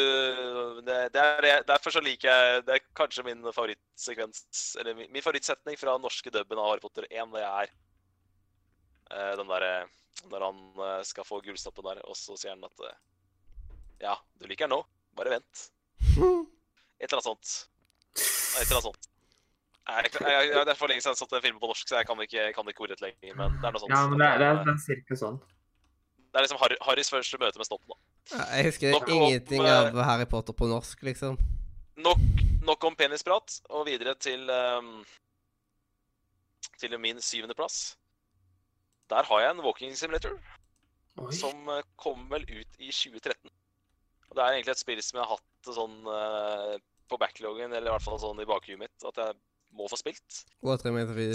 [0.86, 4.45] det, det er derfor så liker jeg Det er kanskje min favorittsekvens
[4.80, 7.34] Eller min, min favorittsetning fra den norske dubben av Harry Potter 1.
[7.34, 7.72] Det er
[9.11, 9.74] eh, den derre
[10.30, 12.86] Når han eh, skal få gullsnoppen der, og så sier han at
[14.07, 14.84] Ja, du liker den nå.
[15.18, 15.64] Bare vent.
[17.02, 17.54] Et eller annet sånt.
[18.16, 19.08] Et eller annet sånt.
[19.82, 21.88] Jeg, jeg, jeg, jeg, det er for lenge siden jeg satt en film på norsk,
[21.88, 23.34] så jeg kan ikke, kan ikke ordet lenger.
[23.38, 23.94] Men det er noe sånt.
[23.94, 25.40] Ja, men det er, det er, det det er cirka sånn.
[26.32, 27.98] er liksom Harry, Harrys første møte med snotten, da.
[28.32, 31.40] Ja, Jeg husker Nok ingenting om, av Harry Potter på norsk, liksom.
[32.02, 32.22] Nok,
[32.64, 35.02] nok om penisprat, og videre til um,
[36.82, 37.96] til min syvendeplass.
[39.10, 40.38] Der har jeg en walking simulator
[41.18, 41.32] Oi.
[41.34, 43.50] som eh, kom vel ut i 2013.
[44.33, 46.76] Og Det er egentlig et spill som jeg har hatt sånn uh,
[47.12, 49.37] på backloggen, eller i hvert fall sånn i bakhuet mitt, at jeg
[49.76, 50.39] må få spilt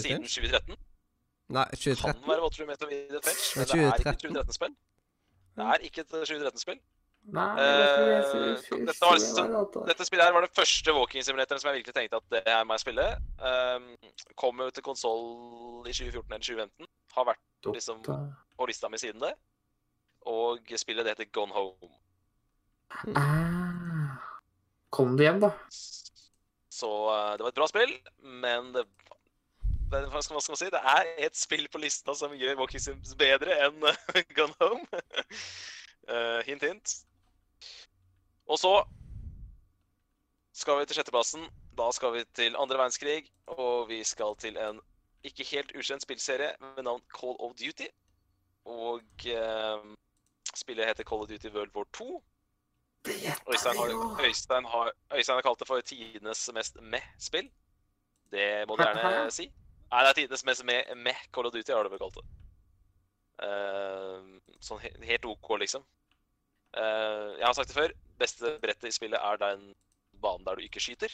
[0.02, 0.74] siden 2013.
[1.54, 2.26] Nei, Kan 2013.
[2.28, 4.34] være Waterloo Meter Video Fetch, men er det er ikke et 2013.
[4.34, 4.74] 2013-spill.
[5.58, 6.80] Det er ikke et 2013-spill.
[7.38, 8.16] Nei, Eh,
[8.88, 9.88] dette meg.
[9.90, 12.64] Dette spillet her var den første walking simulatoren som jeg virkelig tenkte at det her
[12.66, 13.06] må jeg spille.
[13.44, 13.88] Um,
[14.40, 15.26] kom jo til konsoll
[15.86, 16.88] i 2014 eller 2015.
[17.18, 18.02] Har vært liksom
[18.58, 19.34] på lista mi siden det.
[20.26, 21.92] Og spillet det heter Gone Home.
[22.90, 24.18] Ah.
[24.90, 25.52] Kom du hjem, da?
[26.78, 27.94] Så uh, det var et bra spill,
[28.44, 28.84] men det,
[29.92, 30.70] det, hva, skal, man si?
[30.74, 33.98] Det er et spill på lista som gjør walking sims bedre enn uh,
[34.38, 34.86] Gone Home.
[36.08, 36.96] Uh, hint, hint.
[38.48, 38.74] Og så
[40.56, 41.48] skal vi til sjetteplassen.
[41.78, 44.80] Da skal vi til andre verdenskrig, og vi skal til en
[45.28, 47.90] ikke helt ukjent spillserie med navn Call of Duty.
[48.66, 49.84] Og uh,
[50.56, 52.24] spillet heter Call of Duty World War 2.
[53.08, 54.26] Det gjetta Øystein har.
[54.26, 57.48] Øystein, har, Øystein har kalt det for tidenes mest meh-spill.
[58.32, 59.48] Det må du gjerne si.
[59.88, 62.26] Nei, det er tidenes mest meh, Call of Duty, har du vel kalt det.
[63.38, 65.86] Uh, sånn he helt OK, liksom.
[66.76, 67.96] Uh, jeg har sagt det før.
[68.20, 69.70] Beste brettet i spillet er den
[70.20, 71.14] banen der du ikke skyter.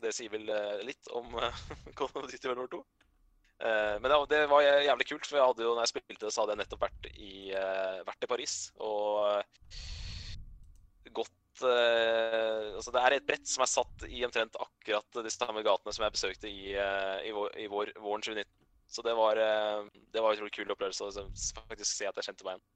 [0.00, 1.36] Det sier vel uh, litt om
[1.98, 2.82] Call of Duty World War 2.
[3.60, 6.30] Eh, men det, det var jævlig kult, for jeg hadde jo, når jeg spilte det,
[6.32, 7.32] så hadde jeg nettopp vært i,
[8.06, 8.54] vært i Paris.
[8.80, 9.42] Og
[11.08, 15.62] gått eh, Altså, det er et brett som er satt i omtrent akkurat de samme
[15.66, 18.50] gatene som jeg besøkte i, uh, i, vår, i vår, våren 2019.
[18.90, 22.20] Så det var, uh, det var en utrolig kul opplevelse å liksom faktisk se at
[22.20, 22.66] jeg kjente meg igjen.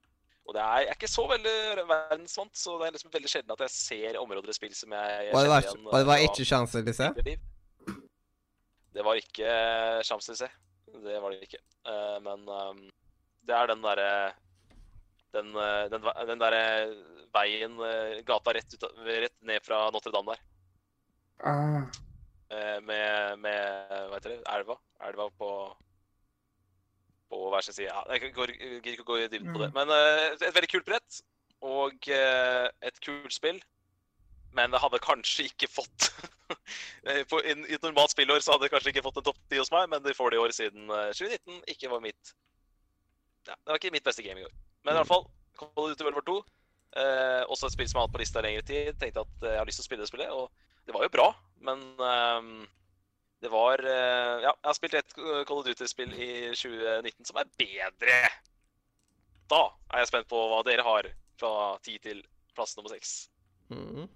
[0.44, 3.54] Og det er, jeg er ikke så veldig verdensvant, så det er liksom veldig sjelden
[3.54, 5.86] at jeg ser områder i spill som jeg var, kjenner igjen.
[5.88, 7.36] og det var ikke til å se?
[8.94, 9.54] Det var ikke
[10.04, 10.58] Champs-Élysées.
[11.04, 11.62] Det var det ikke.
[12.22, 12.82] Men um,
[13.48, 14.10] det er den derre
[15.34, 16.56] den, eh, den, den der
[17.34, 20.42] veien, eh, gata rett, ut, rett ned fra Notre-Dame der.
[21.44, 21.82] Ah.
[22.86, 24.42] med, med Hva heter det?
[24.54, 24.76] Elva.
[25.02, 25.48] Elva på
[27.34, 27.90] på hver sin side.
[27.90, 29.70] Ja, jeg går- gidder ikke å gå i dybden på det.
[29.74, 31.20] Men eh, et veldig kult brett
[31.64, 33.58] og eh, et kult spill.
[34.54, 36.12] Men det hadde kanskje ikke fått
[37.08, 39.58] eh, på, I et normalt spillår så hadde det kanskje ikke fått en topp ti
[39.58, 42.34] hos meg, men det får det i år siden eh, 2019 ikke var mitt
[43.48, 44.54] ja, Det var ikke mitt beste game i år.
[44.84, 45.26] Men i alle fall,
[45.58, 46.36] Call of Duty World War 2.
[46.94, 48.92] Eh, også et spill som jeg har hatt på lista i lengre tid.
[49.00, 51.12] Tenkte at eh, jeg har lyst til å spille det spillet, og det var jo
[51.14, 51.28] bra,
[51.64, 52.48] men eh,
[53.44, 57.50] det var eh, Ja, jeg har spilt et Call of Duty-spill i 2019 som er
[57.60, 58.18] bedre.
[59.50, 59.62] Da
[59.92, 61.10] er jeg spent på hva dere har
[61.40, 61.52] fra
[61.84, 62.22] ti til
[62.54, 63.16] plass nummer seks.
[63.74, 64.08] Mhm.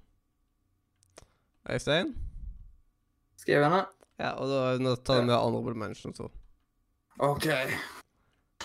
[1.68, 2.14] Øystein?
[3.36, 3.84] Skriv henne.
[4.18, 4.84] Ja, og da vi
[5.26, 6.32] med honorable mentions òg.
[7.18, 7.46] OK.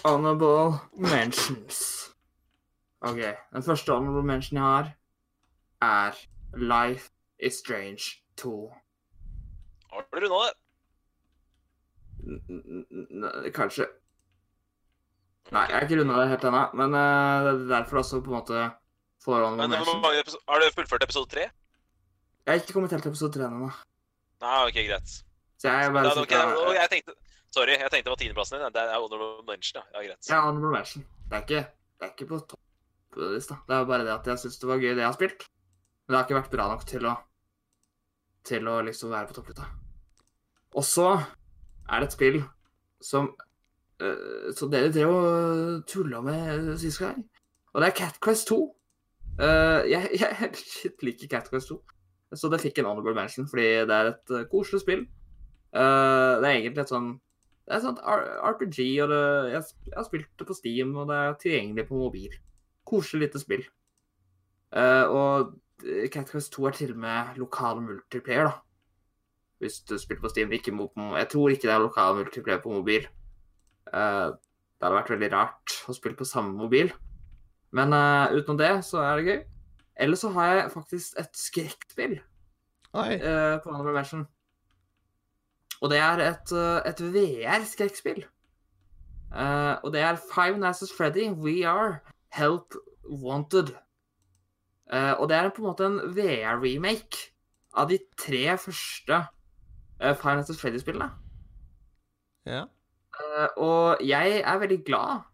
[0.06, 2.10] Honorable mentions.
[3.02, 3.20] OK.
[3.54, 4.92] Den første honorable mention jeg har,
[5.82, 6.12] er
[6.56, 8.04] Life is Strange
[8.38, 8.74] 2.
[9.94, 10.54] Har du runda det?
[13.56, 13.86] Kanskje.
[15.52, 17.00] Nei, jeg har ikke runda det helt ennå, men uh,
[17.44, 18.62] det er derfor også på en måte
[19.26, 20.40] får honorable Men mention.
[20.50, 21.44] Har du fullført episode tre?
[22.46, 23.68] Jeg har ikke kommet helt til episode 3 ennå.
[24.44, 25.12] Nei, OK, greit.
[25.62, 27.14] Så jeg bare det- ok, sikker- og jeg tenkte
[27.54, 28.74] Sorry, jeg tenkte det var tiendeplassen din.
[28.74, 30.00] Det er honorable mention, ja.
[30.02, 30.30] Greit.
[30.30, 31.06] Ja, honorable mention.
[31.30, 31.62] Det er ikke,
[32.00, 33.60] det er ikke på topplista.
[33.68, 35.46] Det er bare det at jeg syns det var gøy, det jeg har spilt.
[36.04, 37.14] Men det har ikke vært bra nok til å
[38.44, 39.68] til å liksom være på topplista.
[40.74, 42.40] Og så er det et spill
[43.04, 43.30] som
[44.02, 47.22] uh, Så dere drev og tulla med sist gang.
[47.74, 48.58] Og det er Cat Quest 2.
[49.40, 51.78] Uh, jeg, jeg shit, liker Cat Quest 2.
[52.34, 55.06] Så det fikk en honorable mention fordi det er et uh, koselig spill.
[55.74, 57.14] Uh, det er egentlig et sånn
[57.64, 59.22] det er et sånt RPG, og det,
[59.54, 62.34] jeg, jeg har spilt det på Steam, og det er tilgjengelig på mobil.
[62.90, 63.64] Koselig lite spill.
[64.76, 65.54] Uh, og
[66.12, 68.54] Cat Quest 2 er til og med lokal multiplayer, da.
[69.64, 70.52] Hvis du spiller på Steam.
[70.52, 73.08] Ikke mo- jeg tror ikke det er lokal multiplayer på mobil.
[73.88, 76.92] Uh, det hadde vært veldig rart å spille på samme mobil.
[77.72, 79.42] Men uh, utenom det, så er det gøy.
[80.04, 84.28] Eller så har jeg faktisk et skrekkspill uh, på Honorable Mention.
[85.84, 88.24] Og det er et, eh, et VR-skrekkspill.
[89.34, 92.00] Uh, og det er Five Nights at Freddy, VR,
[92.32, 92.76] Help
[93.10, 93.74] Wanted.
[94.94, 97.34] Uh, og det er på en måte en VR-remake
[97.74, 99.18] av de tre første
[100.04, 101.10] uh, Five Nights at Freddy-spillene.
[102.46, 102.64] Ja.
[103.18, 105.26] Uh, og jeg er veldig glad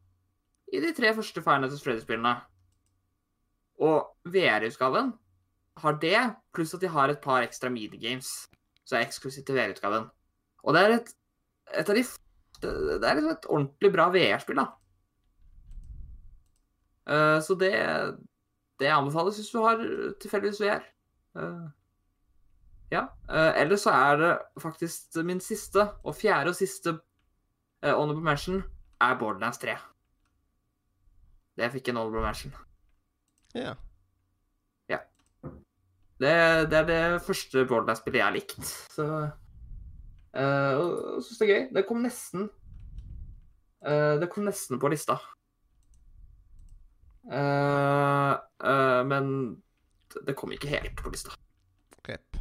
[0.73, 2.37] i de tre første Five Nights at Freddy-spillene.
[3.79, 5.11] Og VR-utgaven
[5.77, 6.21] har det,
[6.53, 8.27] pluss at de har et par ekstra minigames
[8.85, 10.09] Så er eksklusivt til VR-utgaven.
[10.63, 11.13] Og det er et,
[11.79, 12.03] et av de
[12.59, 14.67] Det er liksom et ordentlig bra VR-spill, da.
[17.09, 17.71] Uh, så det
[18.79, 19.81] det anbefales hvis du har
[20.21, 20.83] tilfeldigvis VR.
[21.35, 21.67] Uh,
[22.91, 23.05] ja.
[23.29, 24.31] Uh, ellers så er det
[24.61, 28.63] faktisk min siste, og fjerde og siste uh, honorable mention,
[29.01, 29.75] er Borderlands 3.
[31.59, 32.55] Det fikk en honorable mention.
[33.55, 33.75] Ja.
[36.19, 36.31] Det,
[36.71, 38.65] det er det første Borderlands-spillet jeg har likt.
[38.91, 39.05] Så
[40.39, 41.63] uh, jeg syns det er gøy.
[41.75, 42.47] Det kom nesten
[43.85, 45.19] uh, Det kom nesten på lista.
[47.29, 49.33] Uh, uh, men
[50.25, 51.35] det- kom ikke helt på lista.
[52.05, 52.39] Grep.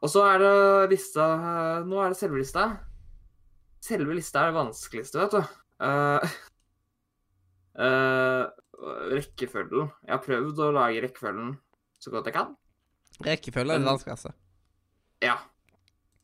[0.00, 2.64] Og så er det lista eh, Nå er det selve lista.
[3.84, 5.50] Selve lista er det vanskeligste, vet du.
[5.84, 6.36] Eh,
[7.84, 8.44] eh,
[9.12, 9.90] rekkefølgen.
[10.06, 11.54] Jeg har prøvd å lage rekkefølgen
[12.00, 12.54] så godt jeg kan.
[13.24, 14.32] Rekkefølge er det vanskeligste.
[15.24, 15.36] Ja.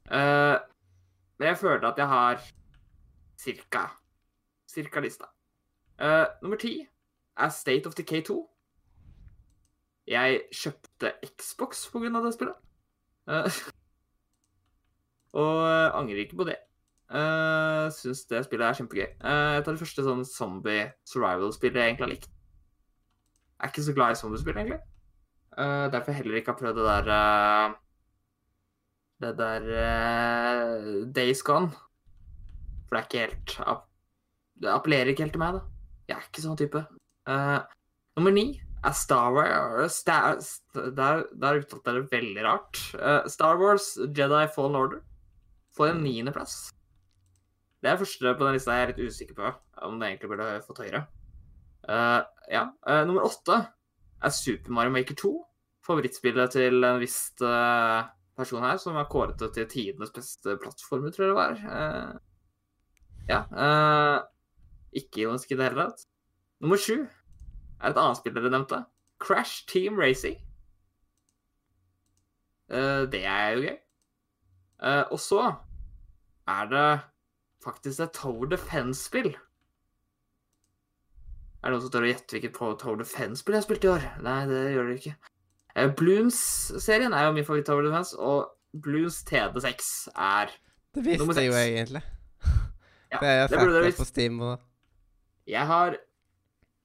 [0.06, 0.56] Eh,
[1.38, 2.42] men jeg føler at jeg har
[3.40, 3.86] cirka
[4.70, 5.24] cirka lista.
[5.96, 6.86] Uh, nummer ti
[7.36, 8.36] er State of Decay 2.
[10.06, 12.58] Jeg kjøpte Xbox på grunn av det spillet.
[13.26, 13.48] Uh,
[15.42, 15.60] og
[15.96, 16.58] angrer ikke på det.
[17.06, 19.08] Uh, Syns det spillet er kjempegøy.
[19.22, 22.30] Uh, et av de første sånn zombie survival-spillet jeg egentlig har likt.
[23.56, 24.82] Jeg er ikke så glad i zombiespill, egentlig.
[25.56, 27.76] Uh, derfor heller ikke har prøvd det der eh,
[29.22, 31.70] Det der uh, Days Gone.
[32.86, 33.88] For det er ikke helt app-
[34.60, 35.64] Det appellerer ikke helt til meg, da.
[36.08, 36.82] Jeg er ikke sånn type.
[37.26, 37.58] Uh,
[38.16, 38.46] nummer ni
[38.86, 40.36] er Star Wars Star,
[40.94, 42.80] Der, der uttalte jeg det veldig rart.
[42.94, 45.02] Uh, Star Wars Jedi Fallen Order
[45.76, 46.70] får en niendeplass.
[47.82, 49.50] Det er første på den lista jeg er litt usikker på
[49.86, 51.02] om det egentlig burde fått høyere.
[51.86, 52.68] Uh, ja.
[52.86, 53.58] Uh, nummer åtte
[54.24, 55.32] er Super Mario Maker 2.
[55.86, 58.06] Favorittspillet til en viss eh,
[58.36, 61.54] person her, som har kåret til tidenes beste plattformer, tror jeg det var.
[61.76, 62.12] Eh,
[63.30, 63.40] ja.
[63.64, 64.18] eh,
[65.00, 66.04] ikke ironisk i det hele tatt.
[66.60, 68.82] Nummer sju er et annet spill dere nevnte.
[69.22, 70.36] Crash Team Racing.
[72.68, 73.76] Eh, det er jo gøy.
[75.10, 75.40] Og så
[76.52, 76.88] er det
[77.64, 79.30] faktisk et Tower Defense-spill.
[81.64, 84.04] Er det noen som tør å gjette hvilket Tower Defense-spill jeg har spilt i år?
[84.22, 85.16] Nei, det gjør dere ikke.
[85.76, 88.48] Eh, Bloons-serien er jo min favoritt Tower Defense, og
[88.82, 90.52] Bloons TD6 er
[90.96, 91.66] Det visste Nummer jeg jo seks.
[91.76, 92.02] egentlig.
[93.12, 93.98] Ja, det jeg det burde dere visst.
[94.00, 94.58] på Steam og
[95.46, 95.94] Jeg har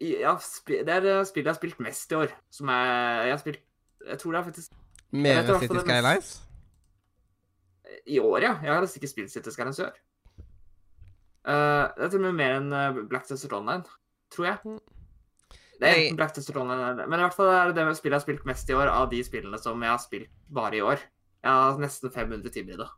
[0.02, 0.36] ja,
[0.68, 2.28] Det er spillet jeg har spilt mest i år.
[2.52, 3.60] Som er Jeg har spilt
[4.08, 4.72] Jeg tror det er faktisk
[5.12, 6.30] Mer enn City Skylines.
[8.08, 8.54] I år, ja.
[8.64, 9.98] Jeg har nesten ikke spilt City Skylines i år.
[11.42, 13.84] Uh, det er til og med mer enn eh, Black Desert Online,
[14.32, 14.78] tror jeg.
[15.82, 15.88] Mm.
[15.88, 18.14] Det er enten Black Desert Online eller Men i hvert fall er det det spillet
[18.14, 20.82] jeg har spilt mest i år, av de spillene som jeg har spilt bare i
[20.86, 21.02] år.
[21.42, 22.90] Jeg har nesten 500 timer i det.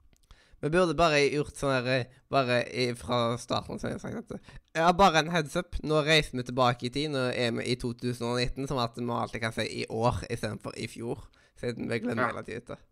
[0.63, 2.61] Vi burde bare gjort sånn her eh, Bare
[2.95, 5.75] fra starten så har jeg sagt at Jeg har bare en heads up.
[5.83, 7.11] Nå reiser vi tilbake i tid.
[7.11, 10.87] Nå er vi i 2019, som at vi alltid kan si i år istedenfor i
[10.87, 11.23] fjor.
[11.59, 12.31] Siden vi glemmer Ja.
[12.31, 12.83] hele tiden.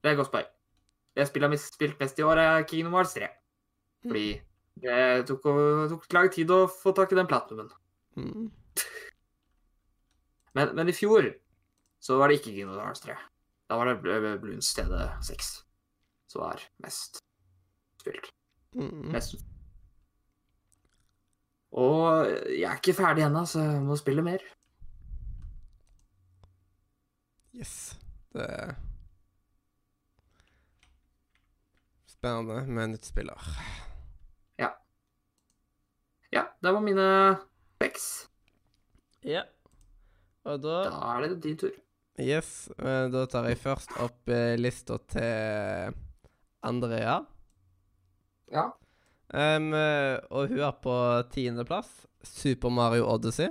[0.00, 0.48] Det er et godt poeng.
[1.16, 3.26] Det spillet jeg har spilt mest i år, er Kingdom Hearts 3.
[4.06, 4.40] Fordi
[4.80, 5.42] det tok,
[5.90, 7.72] tok lang tid å få tak i den platinumen.
[8.16, 8.48] Mm.
[10.56, 11.28] Men, men i fjor
[12.02, 13.14] så var det ikke Gino Hearts 3.
[13.70, 15.50] Da var det Bl- Bloons TD6
[16.30, 17.20] som var mest
[18.00, 18.30] spilt.
[18.74, 19.10] Mm.
[19.12, 19.36] Mest.
[21.70, 24.42] Og jeg er ikke ferdig ennå, så jeg må spille mer.
[27.54, 27.74] Yes.
[28.34, 28.74] Det er
[32.10, 33.46] Spennende med nytt spiller.
[36.32, 37.06] Ja, det var mine
[37.80, 38.28] peks.
[39.26, 39.42] Ja.
[40.46, 41.72] Og da Da er det din tur.
[42.20, 42.68] Yes.
[42.78, 45.94] eh, Da tar jeg først opp eh, lista til
[46.62, 47.20] Andrea.
[48.52, 48.70] Ja.
[49.32, 50.94] Eh, og hun er på
[51.32, 52.06] tiendeplass.
[52.22, 53.48] Super Mario Odyssey.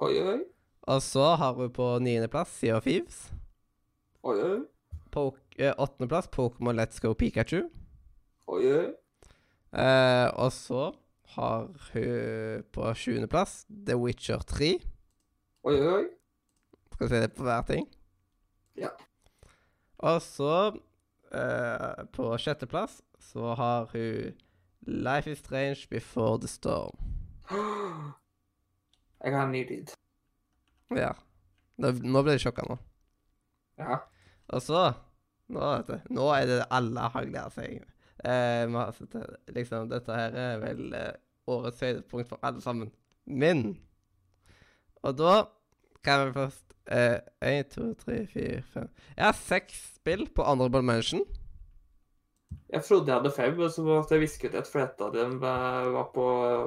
[0.00, 0.38] Oi, oi,
[0.88, 3.30] Og så har hun på niendeplass Sea of Thieves.
[4.24, 4.60] oi, oi,
[5.10, 7.68] På åttendeplass Pokémon Let's Go Pikachu.
[8.48, 8.86] oi, oi.
[9.72, 10.92] Uh, og så
[11.34, 14.72] har hun på sjuendeplass The Witcher 3.
[15.70, 16.04] Oi, oi.
[16.92, 17.86] Skal vi se det på hver ting?
[18.78, 18.90] Ja.
[20.00, 20.52] Og så
[21.32, 24.36] eh, På sjetteplass så har hun
[24.80, 26.96] Life is Strange Before the Storm.
[29.24, 29.90] Jeg har en ny lyd.
[30.96, 31.12] Ja.
[31.76, 32.76] Nå, nå ble jeg sjokka nå.
[33.80, 33.98] Ja.
[34.48, 34.90] Og så
[35.50, 35.66] Nå,
[36.14, 37.82] nå er det alle har gleda seg.
[38.24, 41.12] Eh, har sett det- liksom, dette her er vel eh,
[41.48, 42.90] årets høydepunkt for alle sammen.
[43.26, 43.78] Min.
[45.02, 45.44] Og da
[46.04, 51.20] kan vi først Én, to, tre, fire, fem Jeg har seks spill på Honorable Mention.
[52.72, 55.12] Jeg trodde jeg hadde fem, men så måtte jeg viske ut et, for et av
[55.14, 56.24] dem eh, var på,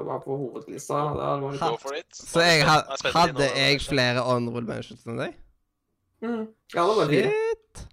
[0.08, 1.00] var på hovedlista.
[2.12, 5.36] Så jeg ha, Jeg spent på din hadde jeg flere Honorable Mentions enn deg.
[6.24, 6.46] Mm.
[6.74, 7.12] Ja, det var.
[7.12, 7.84] Shit.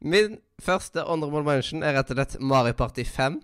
[0.00, 3.38] Min første Honorable Mention er rett og slett Mariparty 5.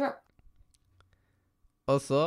[0.00, 0.10] Ja.
[1.88, 2.22] Og så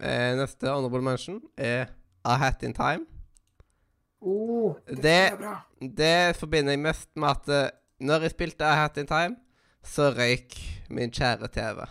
[0.00, 1.90] eh, Neste Honorable Mention er
[2.26, 3.06] A Hat in Time.
[4.20, 5.56] Oh, det, Det- er bra.
[5.80, 9.36] Det forbinder jeg mest med at eh, når jeg spilte A Hat in Time,
[9.86, 10.56] så røyk
[10.90, 11.84] min kjære TV.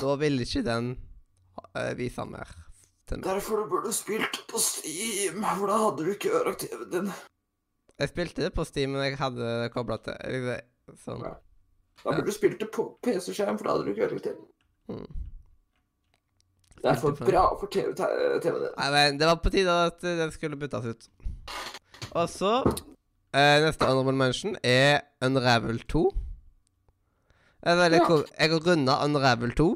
[0.00, 0.92] Da ville ikke den
[1.74, 2.52] uh, vise mer
[3.18, 3.26] meg.
[3.26, 7.10] Derfor du burde spilt på Steam, for da hadde du ikke ødelagt TV-en din.
[8.00, 10.52] Jeg spilte det på Steam, men jeg hadde kobla til
[11.02, 11.24] sånn.
[11.26, 11.34] Ja.
[12.04, 14.46] Da burde du spilt det på PC-skjerm, for da hadde du ikke ødelagt TV-en.
[14.94, 15.26] Mm.
[16.80, 18.72] Det er for bra for TV TV-en din.
[18.78, 21.10] Nei, men det var på tide at eh, den skulle byttes ut.
[22.16, 22.54] Og så
[23.36, 26.06] eh, Neste honorable mention er Unravel 2.
[27.60, 27.98] Jeg, Ja.
[28.40, 29.68] Jeg har runda Unravel 2,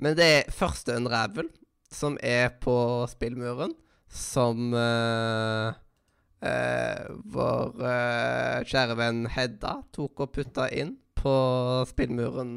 [0.00, 1.50] men det er første Unravel
[1.92, 2.76] som er på
[3.10, 3.74] spillmuren,
[4.08, 5.74] som uh,
[6.44, 11.34] uh, vår uh, kjære venn Hedda tok og putta inn på
[11.90, 12.52] spillmuren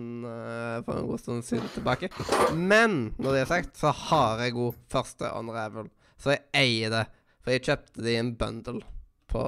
[0.85, 2.11] for en god stund siden tilbake.
[2.53, 5.89] Men når det er sagt, så har jeg god første Unravel.
[6.21, 7.05] Så jeg eier det.
[7.41, 8.83] For jeg kjøpte det i en bundle
[9.31, 9.41] på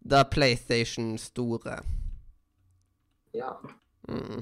[0.00, 1.82] da PlayStation store.
[3.36, 3.52] Ja.
[4.08, 4.40] Mm.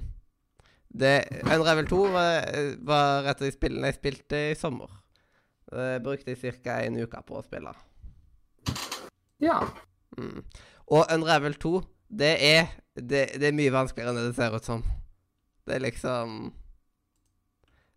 [0.93, 2.51] Det, Unravel 2 var,
[2.84, 4.90] var et av de spillene jeg spilte i sommer.
[5.72, 6.82] Det brukte jeg ca.
[6.84, 7.72] en uke på å spille.
[9.40, 9.62] ja.
[10.18, 10.43] Mm.
[10.93, 11.78] Og Unravel 2,
[12.12, 14.82] det er, det, det er mye vanskeligere enn det det ser ut som.
[15.64, 16.53] Det er liksom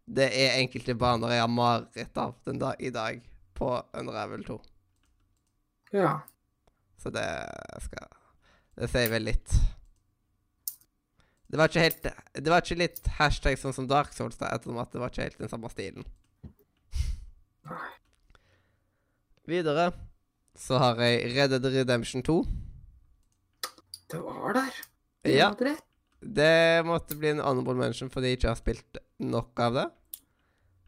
[0.05, 3.19] Det er enkelte baner jeg har mareritt av den dag, i dag
[3.57, 4.59] på Unravel 2.
[5.97, 6.19] Ja.
[7.01, 7.25] Så det
[7.87, 8.07] skal
[8.75, 9.51] Det sier vel litt.
[11.45, 14.79] Det var ikke helt Det var ikke litt hashtag sånn som Dark Souls, da, ettersom
[14.81, 16.07] at det var ikke helt den samme stilen.
[19.45, 19.91] Videre
[20.57, 22.37] så har jeg Red Dead Redemption 2.
[24.11, 24.79] Det var der.
[25.27, 25.49] Ja.
[25.51, 25.75] Var det.
[26.25, 29.85] Det måtte bli en honorable mention fordi jeg ikke har spilt nok av det.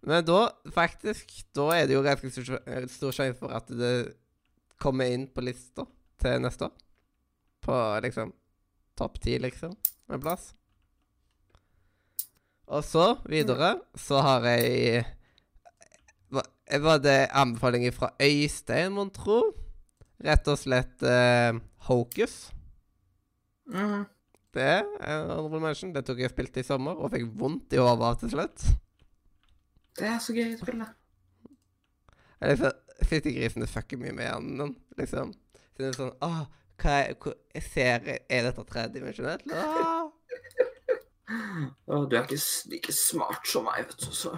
[0.08, 0.39] Men da,
[0.74, 3.93] faktisk, da er det jo ganske stor, stor sjanse for at det
[4.82, 5.86] kommer inn på lista
[6.22, 6.76] til neste år.
[7.66, 8.32] På liksom
[8.97, 9.74] topp ti, liksom,
[10.10, 10.51] en plass.
[12.68, 15.05] Og så, videre, så har jeg
[16.68, 19.39] Var det anbefalinger fra Øystein, mon tro?
[20.20, 21.55] Rett og slett eh,
[21.88, 22.51] Hocus.
[23.72, 24.03] Mhm.
[24.58, 25.93] Det er honorable mention.
[25.93, 28.64] Det tok jeg og spilte i sommer, og fikk vondt i hodet av til slutt.
[29.99, 30.88] Det er så gøy å spille.
[32.41, 35.34] Jeg liksom, Fytti grisen, det fucker mye med hjernen din, liksom.
[35.76, 36.39] Så det er sånn Åh,
[36.82, 39.52] hva hvor, Jeg ser Er dette tredimensjonelt?
[39.52, 40.08] Ah.
[41.88, 42.40] Du er ikke
[42.72, 44.30] like smart som meg, vet du, så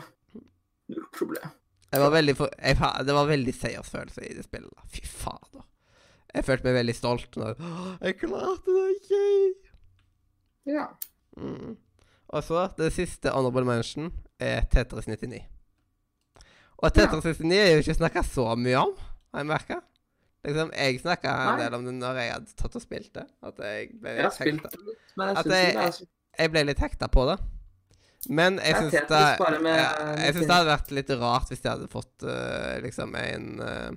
[0.90, 1.52] null problem.
[1.90, 4.72] Det var veldig for, jeg, Det var veldig seiersfølelse i det spillet.
[4.74, 4.88] da.
[4.90, 5.68] Fy fader.
[6.34, 7.62] Jeg følte meg veldig stolt når
[8.02, 8.90] Jeg klarte det!
[9.10, 9.54] Yay!
[10.70, 10.86] Ja.
[11.38, 11.78] Mm.
[12.30, 15.42] Og så, det siste honorable mention er Tetris 99.
[16.78, 18.94] Og Tetris 99 er jo ikke snakka så mye om,
[19.34, 19.80] har jeg merka.
[20.48, 23.26] Liksom, jeg snakka en del om det når jeg hadde tatt og spilt det.
[23.44, 25.50] At jeg ble litt hekta, jeg At
[25.98, 26.06] så
[26.40, 27.36] jeg ble litt hekta på det.
[28.28, 31.92] Men jeg syns det, ja, jeg synes det hadde vært litt rart hvis de hadde
[31.92, 33.92] fått uh, liksom en uh,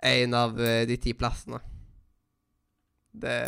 [0.00, 1.58] En av eh, de ti plassene.
[3.12, 3.42] Det,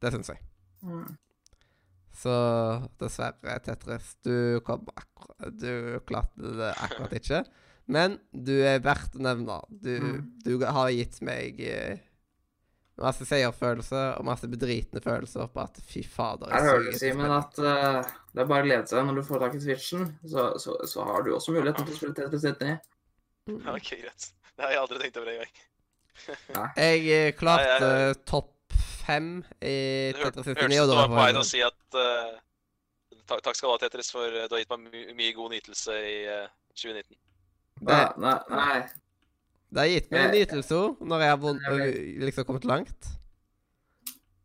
[0.00, 0.40] det syns jeg.
[0.80, 1.10] Mm.
[2.16, 2.36] Så
[3.02, 7.42] dessverre, Tetris, du kom akkurat Du klarte det akkurat ikke.
[7.86, 9.58] Men du er verdt å nevne.
[9.68, 10.20] Du, Mm.
[10.44, 11.96] du har gitt meg uh,
[13.02, 17.58] masse seierfølelse og masse bedritne følelser på at fy fader Jeg hører du, Simen, at
[17.58, 18.00] uh,
[18.32, 20.06] det er bare å glede seg når du får tak i Switchen.
[20.24, 22.78] Så, så, så har du også muligheten til å spille Tetris 99.
[23.50, 23.60] Mm.
[23.66, 24.30] Ja, ok, greit.
[24.54, 25.54] Det har jeg aldri tenkt over engang.
[26.78, 28.52] Jeg eh, klarte uh, topp
[29.04, 29.74] fem i
[30.14, 32.38] Det hør- Tetris hørtes ut og som å det si at uh,
[33.28, 35.98] takk, takk skal du ha, Tetris, for du har gitt meg my mye god nytelse
[36.00, 36.46] i eh,
[36.78, 37.18] 2019.
[37.84, 38.82] Nei, nei, nei.
[39.74, 42.24] Det har gitt meg en nytelse når jeg har jeg vet.
[42.28, 43.08] liksom kommet langt.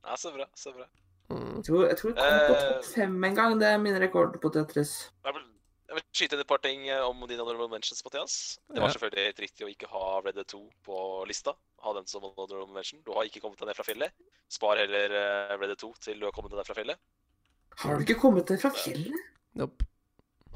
[0.06, 0.48] Ja, så bra.
[0.58, 0.88] så bra.
[1.30, 1.60] Mm.
[1.60, 2.64] Jeg tror, jeg tror det kom på Eh.
[2.66, 3.60] topp fem en gang.
[3.60, 5.12] Det er min rekord på Tetris.
[5.26, 5.44] Jeg vil,
[5.90, 8.58] jeg vil skyte inn et par ting eh, om dine honorable mentions, Mathias.
[8.74, 10.98] Det var selvfølgelig helt riktig å ikke ha Red Dead 2 på
[11.30, 11.54] lista.
[11.86, 13.04] Ha den som honorable mention.
[13.06, 14.12] Du har ikke kommet deg ned fra fjellet.
[14.50, 16.98] Spar heller eh, Red Dead 2 til du har kommet deg ned fra fjellet.
[17.86, 19.14] Har du ikke kommet deg fra fjellet?
[19.62, 19.86] Nope.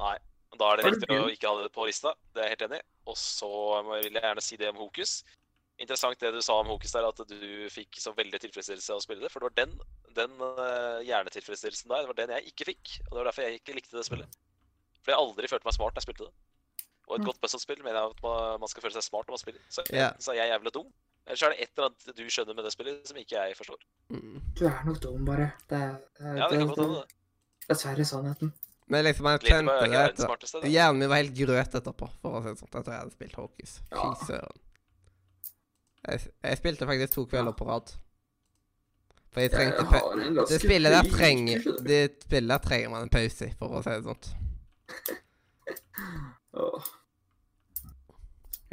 [0.02, 0.16] Nei.
[0.54, 2.12] Og Da er det riktig å ikke ha det på lista.
[2.32, 2.86] Det er jeg helt enig i.
[3.10, 3.50] Og så
[3.90, 5.16] vil jeg gjerne si det om Hokus.
[5.82, 9.04] Interessant det du sa om Hokus der, at du fikk så veldig tilfredsstillelse av å
[9.04, 9.30] spille det.
[9.34, 9.72] For det var den,
[10.14, 12.92] den uh, hjernetilfredsstillelsen der, det var den jeg ikke fikk.
[13.08, 14.38] Og det var derfor jeg ikke likte det spillet.
[15.02, 16.36] For jeg aldri følt meg smart når jeg spilte det.
[17.04, 17.26] Og et Mm.
[17.28, 19.60] godt puzzle-spill mener jeg at man, man skal føle seg smart når man spiller.
[19.68, 20.14] Så yeah.
[20.22, 20.86] så er jeg jævlig dum,
[21.26, 23.56] eller så er det et eller annet du skjønner med det spillet som ikke jeg
[23.58, 23.82] forstår.
[24.14, 24.38] Mm.
[24.56, 25.50] Du er nok dum, bare.
[25.68, 27.02] Det er, det er, Ja, det kan det godt hende.
[27.02, 27.66] det.
[27.68, 28.54] dessverre sannheten.
[28.92, 30.00] Men liksom, jeg Sliter kjente det
[30.44, 32.68] etter Hjernen min var helt grøt etterpå, for å si det sånn.
[32.74, 33.76] Jeg tror jeg hadde spilt Hocus.
[33.88, 34.14] Fy Ja.
[34.26, 34.58] søren.
[36.04, 37.94] Jeg, jeg spilte faktisk to kvelder på rad.
[39.32, 41.64] For jeg trengte Jeg en Det spillet der trenger.
[41.86, 44.24] Det spillet der trenger man en pause i, for å si det sånn.
[46.60, 46.90] Åh.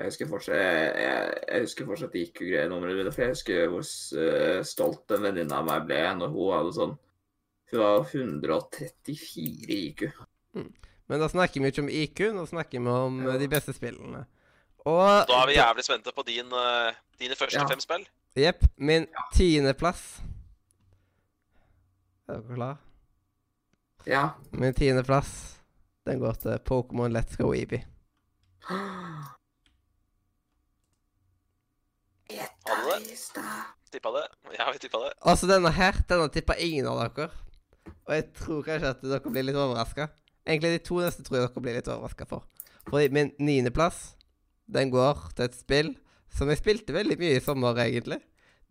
[0.01, 3.87] Jeg husker fortsatt jeg, jeg, jeg husker fortsatt IQ-nummeret ditt, for jeg husker hvor
[4.65, 6.95] stolt en venninne av meg ble når hun hadde sånn
[7.71, 10.01] Hun var 134 IQ.
[11.07, 13.37] Men da snakker vi ikke om IQ, nå snakker vi om ja.
[13.39, 14.25] de beste spillene.
[14.85, 17.67] Og Da er vi jævlig spente på din, eh, dine første Ja.
[17.67, 18.07] fem spill.
[18.35, 18.63] Jepp.
[18.77, 20.21] Min tiendeplass
[22.29, 22.77] Er dere klar?
[24.07, 24.29] Ja.
[24.51, 25.59] Min tiendeplass,
[26.05, 27.85] den går til Pokémon Let's Go Eevee.
[32.67, 33.17] Hadde det?
[33.91, 34.27] Tippa det.
[34.57, 35.13] Ja, vi tippa det.
[35.21, 37.29] Altså, denne her, denne tippa ingen av dere.
[38.07, 40.09] Og jeg tror kanskje at dere blir litt overraska.
[40.45, 42.47] Egentlig de to neste tror jeg dere blir litt overraska for.
[42.87, 44.15] For min niendeplass,
[44.71, 45.91] den går til et spill
[46.31, 48.21] som jeg spilte veldig mye i sommer, egentlig.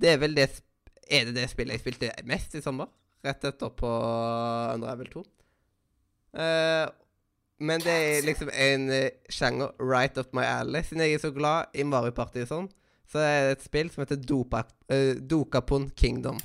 [0.01, 0.49] Det er vel det
[1.11, 2.87] Er det det spillet jeg spilte mest i sommer?
[3.25, 3.89] Rett etterpå
[4.77, 5.25] Unravel 2.
[6.39, 6.87] Uh,
[7.59, 10.85] men det er liksom en eh, sjanger right up my alley.
[10.87, 12.71] Siden jeg er så glad i Mario Party og sånn,
[13.11, 14.63] så er det et spill som heter Dopa,
[14.93, 16.39] uh, Dokapon Kingdom.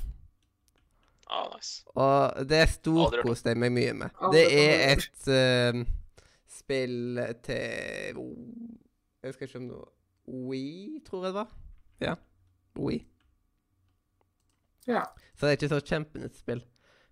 [1.26, 1.82] Ah, nice.
[1.98, 4.20] Og det storkoste jeg meg mye med.
[4.32, 5.80] Det er et uh,
[6.56, 9.92] spill til Jeg husker ikke om det var
[10.26, 11.50] We, tror jeg det var.
[12.02, 12.14] Ja.
[12.78, 13.00] We.
[14.86, 15.02] Ja.
[15.36, 16.64] Så det er ikke så kjempenytt spill.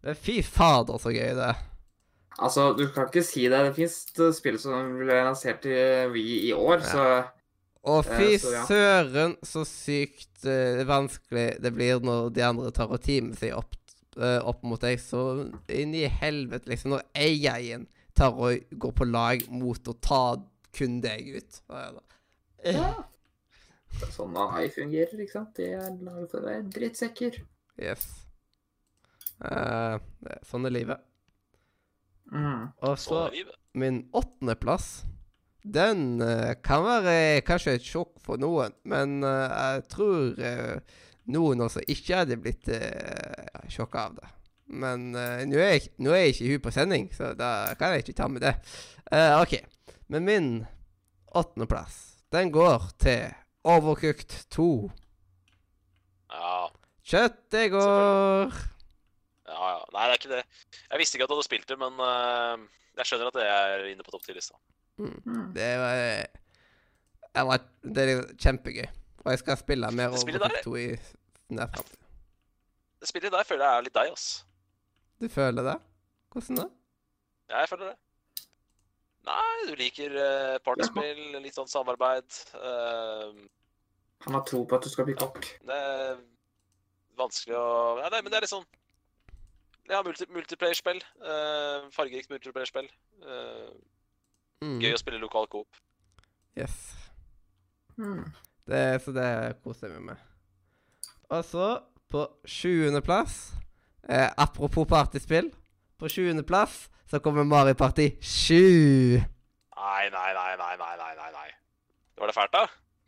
[0.05, 1.63] Men fy fader, så gøy det er.
[2.43, 3.61] Altså, du kan ikke si det.
[3.69, 3.97] Det fins
[4.39, 5.79] spill som ble lansert i
[6.11, 6.91] We i år, Ja.
[6.91, 7.07] så
[7.85, 8.63] Og fy Eh, så ja.
[8.67, 13.77] søren så sykt uh, vanskelig det blir når de andre tar og teamer seg opp,
[14.17, 15.01] opp mot deg.
[15.03, 15.21] Så
[15.69, 16.95] inn i helvete, liksom.
[16.95, 20.21] Når AI-en tar og går på lag mot å ta
[20.75, 21.61] kun deg ut.
[21.71, 22.03] Ja, ja, da.
[22.65, 23.01] Eh,
[23.95, 25.53] Det er sånn AI fungerer, ikke sant?
[25.55, 27.37] Det er laget for å være drittsekker.
[27.79, 28.07] Yes.
[29.45, 29.99] Uh,
[30.47, 31.03] sånn er livet.
[32.33, 32.71] Mm.
[32.83, 33.55] Og Sånn så livet.
[33.79, 35.05] min åttendeplass.
[35.65, 40.99] Den uh, kan være kanskje et sjokk for noen, men uh, jeg tror eh,
[41.33, 44.29] noen også ikke hadde blitt uh, sjokka av det.
[44.75, 48.05] Men uh, nå er, jeg- nå er ikke hun på sending, så da kan jeg
[48.05, 48.55] ikke ta med det.
[49.13, 49.57] Uh, OK.
[50.13, 50.51] Men min
[51.35, 52.03] åttendeplass,
[52.35, 53.33] den går til
[53.65, 54.69] Overcooked 2.
[56.35, 56.69] Ja,
[57.05, 58.53] Kjøttet går
[59.45, 59.81] ja, ja.
[59.93, 60.43] Nei, det er ikke det.
[60.91, 62.57] Jeg visste ikke at du hadde spilt det, men uh,
[62.99, 64.57] jeg skjønner at det er inne på topp 10-lista.
[65.01, 65.51] Mm.
[65.57, 66.01] Det var,
[67.35, 67.65] jeg var
[67.97, 68.87] Det er kjempegøy.
[69.25, 70.87] Og jeg skal spille mer Overcooked 2 i
[71.57, 72.01] nær framtid.
[73.01, 74.27] Det spillet der føler jeg er litt deg, ass.
[75.21, 75.77] Du føler det?
[76.33, 76.67] Hvordan da?
[77.53, 77.97] Ja, jeg føler det.
[79.25, 82.29] Nei, du liker uh, partyspill, litt sånn samarbeid.
[82.57, 83.33] Uh,
[84.27, 85.47] Han har tro på at du skal bli kokk.
[85.65, 86.19] det er
[87.17, 87.67] vanskelig å
[88.03, 88.67] Ja, nei, men det er litt sånn
[89.89, 91.01] Ja, multi multiplayer-spill.
[91.21, 92.89] eh, fargerikt multiplayer-spill.
[93.23, 93.75] Eh,
[94.65, 94.79] Mm.
[94.81, 95.69] gøy å spille lokal coop.
[96.57, 96.95] Yes.
[97.99, 98.33] Mm.
[98.69, 99.29] Det, så det
[99.65, 100.23] koser jeg meg med.
[101.35, 101.67] Og så,
[102.13, 103.35] på sjuendeplass
[104.09, 105.51] eh, Apropos partyspill.
[106.01, 108.55] På sjuendeplass så kommer Mario Party 7.
[109.75, 111.31] Nei, nei, nei, nei, nei, nei, nei.
[111.35, 111.51] nei.
[112.15, 112.65] Det var det fælt, da?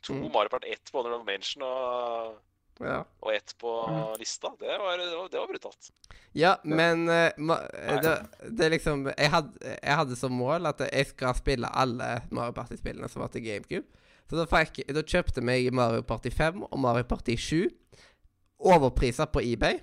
[0.06, 0.28] To Mm.
[0.34, 2.36] Mario Party 1 på Underdog Mention og,
[2.80, 2.98] Ja.
[3.22, 4.18] og ett på Mm.
[4.20, 4.48] lista.
[4.60, 5.90] Det var, det var, det var brutalt.
[6.34, 7.56] Ja, men uh, ma
[8.02, 8.12] det,
[8.58, 12.52] det er liksom jeg hadde, jeg hadde som mål at jeg skal spille alle Mario
[12.52, 13.86] Party-spillene som var til GameCube.
[14.26, 17.68] Så da, fikk, da kjøpte jeg Mario Party 5 og Mario Party 7
[18.58, 19.78] overpriser på eBay.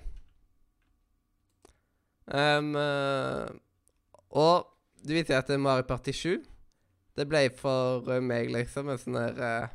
[2.26, 2.74] Um,
[4.32, 4.66] og
[5.04, 6.38] du vet jo at Mario Party 7
[7.16, 9.74] Det ble for eh, meg liksom en sånn der uh,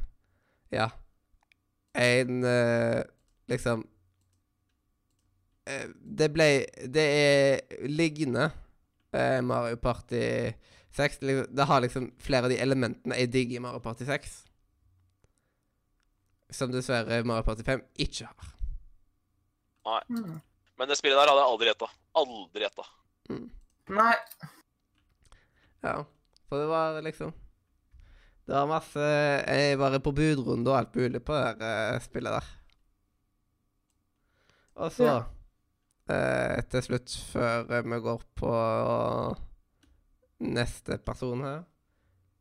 [0.74, 0.88] Ja.
[1.94, 3.04] En uh,
[3.54, 3.84] liksom
[5.70, 6.50] uh, Det ble
[6.90, 8.50] Det er liggende
[9.14, 10.26] eh, Mario Party
[10.90, 11.22] 6.
[11.22, 14.49] Liksom- Det har liksom flere av de elementene jeg digger i Mario Party 6.
[16.50, 18.54] Som dessverre Mario Party 5 ikke har.
[20.10, 20.40] Mm.
[20.80, 21.90] Men det spillet der hadde jeg aldri gjetta.
[22.20, 22.86] Aldri gjetta.
[23.90, 24.16] Nei.
[25.84, 25.96] Ja.
[26.50, 27.30] For det var liksom
[28.50, 29.00] Det var masse
[29.46, 32.48] Jeg var på budrunde og alt mulig på det der, eh, spillet der.
[34.76, 35.24] Og så Ja.
[36.10, 38.52] eh, Til slutt, før eh, vi går på
[40.40, 41.64] neste person her,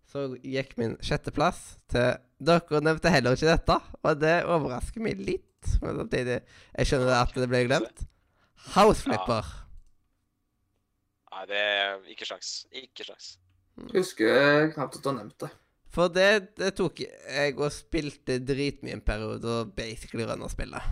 [0.07, 5.45] så gikk min sjetteplass til Dere nevnte heller ikke dette, og det overrasker meg litt.
[5.83, 8.05] Men samtidig Jeg skjønner at det ble glemt.
[8.77, 9.49] Houseflipper.
[11.33, 12.53] Nei, det er ikke sjans.
[12.75, 13.33] Ikke sjans.
[13.93, 15.51] Husker knapt at du har nevnt det.
[15.95, 20.85] For det, det tok jeg og spilte dritmye en periode og basically rønna spillet.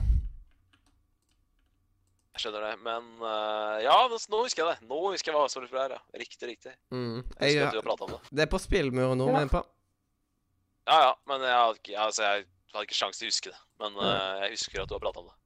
[2.36, 2.74] Jeg skjønner det.
[2.85, 4.89] Men uh, ja, men nå husker jeg det.
[4.90, 5.97] Nå husker jeg hva som er.
[5.97, 6.01] Ja.
[6.20, 6.74] Riktig, riktig.
[6.93, 7.23] Mm.
[7.40, 8.20] Jeg husker at du har om det.
[8.31, 9.39] det er på spillmuren nå, Ja.
[9.40, 9.62] men på
[10.86, 11.12] Ja, ja.
[11.26, 13.60] Men jeg hadde ikke, altså, jeg hadde ikke sjans til å huske det.
[13.82, 15.36] Men uh, jeg husker at du har pratet om det.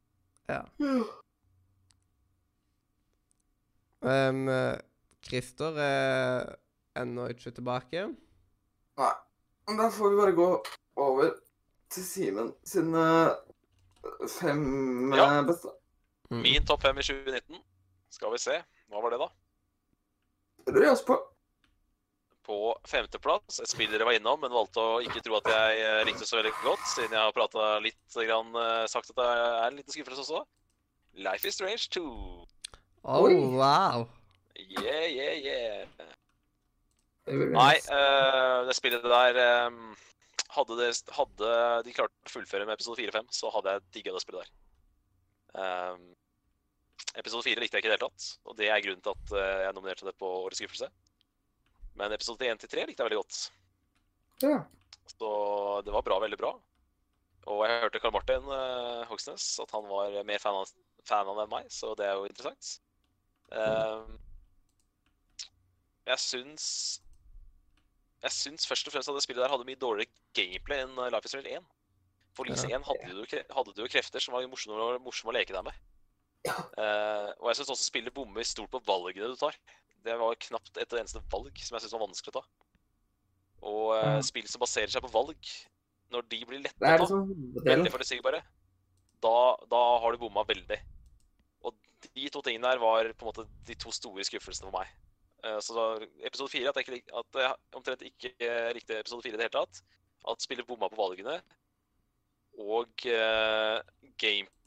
[4.01, 4.49] um,
[5.27, 6.55] Christer er
[7.01, 8.07] ennå ikke tilbake.
[9.01, 9.13] Nei.
[9.69, 10.49] Men Da får vi bare gå
[10.99, 11.31] over
[11.91, 13.05] til Simen sine
[14.41, 15.27] fem Ja.
[15.39, 15.69] eh, beste.
[16.31, 16.43] Mm.
[16.43, 17.61] Min topp fem i 2019.
[18.11, 18.57] Skal vi se.
[18.91, 19.29] Hva var det, da?
[20.67, 21.17] Det lurer jeg også på.
[22.51, 26.01] På femteplass, et spill dere var innom, men valgte å ikke tro at jeg eh,
[26.09, 29.69] likte så veldig godt, siden jeg har prata litt, grann, eh, sagt at det er
[29.69, 30.41] en liten skuffelse også.
[31.23, 32.03] Life is Strange 2.
[33.05, 33.37] Oh, Oi.
[33.55, 34.09] wow.
[34.59, 36.09] Yeah, yeah, yeah.
[37.31, 39.93] Nei, eh, det spillet der um,
[40.57, 41.53] hadde, det, hadde
[41.87, 44.57] de klart å fullføre med episode 4-5, så hadde jeg digga det spillet der.
[45.55, 46.11] Um,
[47.19, 49.37] episode 4 likte jeg ikke i det hele tatt, og det er grunnen til at
[49.39, 50.91] eh, jeg nominerte det på Årets skuffelse.
[51.99, 53.41] Men episode 1-3 likte jeg veldig godt.
[54.45, 54.59] Ja.
[55.11, 55.31] Så
[55.85, 56.55] det var bra, veldig bra.
[57.51, 60.73] Og jeg hørte Karl Martin uh, Hogsnes at han var mer fan av,
[61.09, 62.75] fan av enn meg, så det er jo interessant.
[63.51, 64.03] Eh,
[66.07, 66.67] jeg syns
[68.23, 71.27] Jeg syns først og fremst at det spillet der hadde mye dårligere gameplay enn Life
[71.27, 71.71] is Real 1.
[72.37, 73.25] For Lise 1 hadde du,
[73.57, 75.81] hadde du jo krefter som var morsomme, morsomme å leke deg med.
[76.49, 79.57] Eh, og jeg syns også spillet bommer stort på valgene du tar.
[80.01, 82.45] Det var knapt et eneste valg som jeg syns var vanskelig å ta.
[83.61, 84.23] Og Mm.
[84.25, 85.37] spill som baserer seg på valg,
[86.11, 88.41] når de blir lette å ta, liksom veldig forutsigbare,
[89.21, 90.79] da, da har du bomma veldig.
[91.63, 91.75] Og
[92.15, 94.89] de to tingene her var på en måte de to store skuffelsene for meg.
[95.45, 99.37] Uh, Så da, episode fire, at jeg, ikke, at jeg omtrent ikke likte episode fire
[99.37, 99.83] i det hele tatt.
[100.29, 101.43] At spillet bomma på valgene.
[102.61, 103.81] Og eh,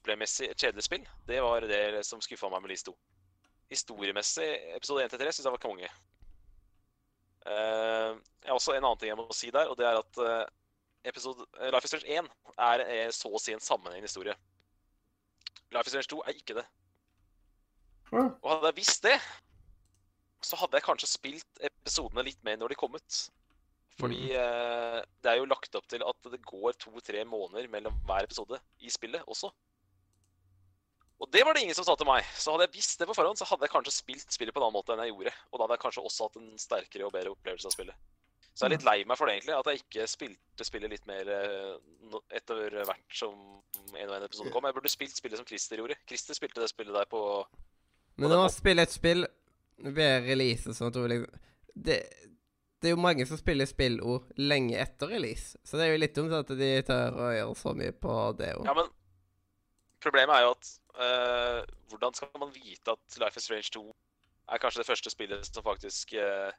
[0.04, 1.06] gameplay-messig et kjedelig spill.
[1.28, 2.94] Det var det som skuffa meg med Lise 2.
[3.72, 5.90] Historiemessig, episode 1 til 3 syns jeg var konge.
[7.44, 10.20] Uh, jeg har også en annen ting jeg må si der, og det er at
[10.20, 10.46] uh,
[11.04, 14.36] episode, uh, Life is Strange 1 er, er så å si en sammenhengende historie.
[15.72, 16.68] Life is Strange 2 er ikke det.
[18.14, 19.18] Og hadde jeg visst det,
[20.44, 23.20] så hadde jeg kanskje spilt episodene litt mer når de kom ut.
[23.98, 28.26] Fordi eh, det er jo lagt opp til at det går to-tre måneder mellom hver
[28.26, 29.52] episode i spillet også.
[31.22, 32.26] Og det var det ingen som sa til meg.
[32.36, 34.68] Så hadde jeg visst det på forhånd, så hadde jeg kanskje spilt spillet på en
[34.68, 35.34] annen måte enn jeg gjorde.
[35.52, 38.10] Og da hadde jeg kanskje også hatt en sterkere og bedre opplevelse av spillet.
[38.54, 39.56] Så jeg er litt lei meg for det, egentlig.
[39.58, 43.38] At jeg ikke spilte spillet litt mer eh, etter hvert som
[43.94, 44.68] en og en episode kom.
[44.70, 45.98] Jeg burde spilt spillet som Christer gjorde.
[46.10, 47.24] Christer spilte det spillet der på
[48.18, 49.26] Men Og når man spiller et spill
[49.78, 51.42] ved release sånt, og liksom
[51.74, 52.04] det,
[52.84, 56.14] det er jo mange som spiller spillord lenge etter release, så det er jo litt
[56.14, 58.68] dumt at de tør å gjøre så mye på det òg.
[58.68, 58.92] Ja, men
[60.04, 63.84] problemet er jo at eh, hvordan skal man vite at Life is Strange 2
[64.54, 66.52] er kanskje det første spillet som faktisk uh,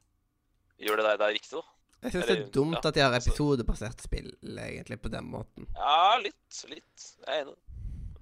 [0.80, 1.62] gjør det der, det er riktig, da?
[2.04, 5.24] Jeg syns det er dumt ja, at de har altså- episodebasert spill, egentlig, på den
[5.24, 5.66] måten.
[5.76, 6.64] Ja, litt.
[6.68, 7.04] Litt.
[7.26, 7.56] Jeg er enig.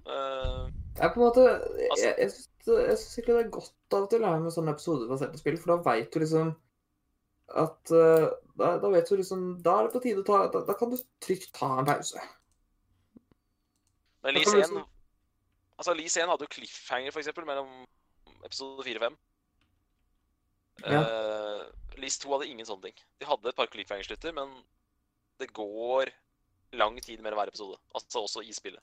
[0.03, 0.67] Uh,
[0.99, 4.01] Jeg på en måte Jeg, Altså- jeg, syns, jeg syns ikke det er godt av
[4.03, 6.51] og til å ha med sånne episodebaserte spill, for da veit du liksom
[7.63, 8.27] at uh,
[8.59, 10.91] da, da vet du liksom Da er det på tide å ta Da, da kan
[10.91, 12.19] du trygt ta en pause.
[14.23, 14.89] men Da Lise kan du liksom-
[15.77, 17.69] Altså, Lease 1 hadde jo cliffhanger, for eksempel, mellom
[18.45, 19.17] episode 4 og 5.
[20.83, 20.99] Ja.
[21.01, 21.63] Uh,
[22.01, 23.01] Lise 2 hadde ingen sånne ting.
[23.21, 24.51] De hadde et par cliffhanger-slutter, men
[25.41, 26.11] det går
[26.77, 27.77] lang tid mellom hver episode.
[27.95, 28.81] Altså også i spillet.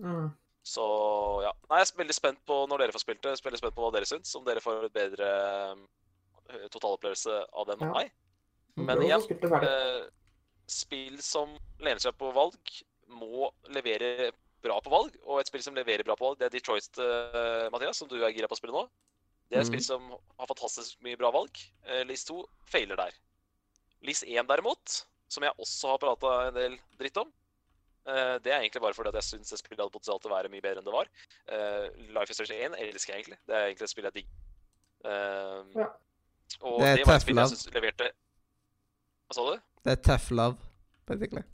[0.00, 0.30] Mm.
[0.64, 0.84] Så
[1.44, 1.52] ja.
[1.70, 3.34] Nei, jeg er veldig spent på når dere får spilt det.
[3.34, 4.32] Jeg er veldig spent på hva dere syns.
[4.36, 5.28] Om dere får et bedre
[6.48, 7.92] eh, totalopplevelse av det enn Ja.
[7.96, 8.12] meg.
[8.76, 8.84] Mm.
[8.88, 9.24] Men igjen,
[9.60, 10.02] eh,
[10.70, 12.74] spill som lener seg på valg,
[13.10, 14.30] må levere
[14.64, 15.16] bra på valg.
[15.26, 18.18] Og et spill som leverer bra på valg, det er Detroit, uh, Mathias, som du
[18.20, 18.84] er gira på å spille nå.
[19.50, 19.72] Det er et mm.
[19.72, 21.62] spill som har fantastisk mye bra valg.
[21.88, 23.16] Uh, Lise 2 feiler der.
[24.06, 27.32] List 1 derimot, som jeg også har prata en del dritt om,
[28.08, 30.36] uh, det er egentlig bare fordi at jeg syns det spillet hadde potensial til å
[30.36, 31.10] være mye bedre enn det var.
[31.52, 33.40] Eh, Life is Strange 1 elsker jeg egentlig.
[33.48, 34.38] Det er egentlig et spill jeg digger.
[35.10, 35.90] Ja.
[36.66, 37.56] Og Det er det, var tough et spill jeg love.
[37.56, 38.10] syns leverte
[39.30, 39.64] Hva sa du?
[39.84, 40.70] Det er tough love,
[41.08, 41.44] basically.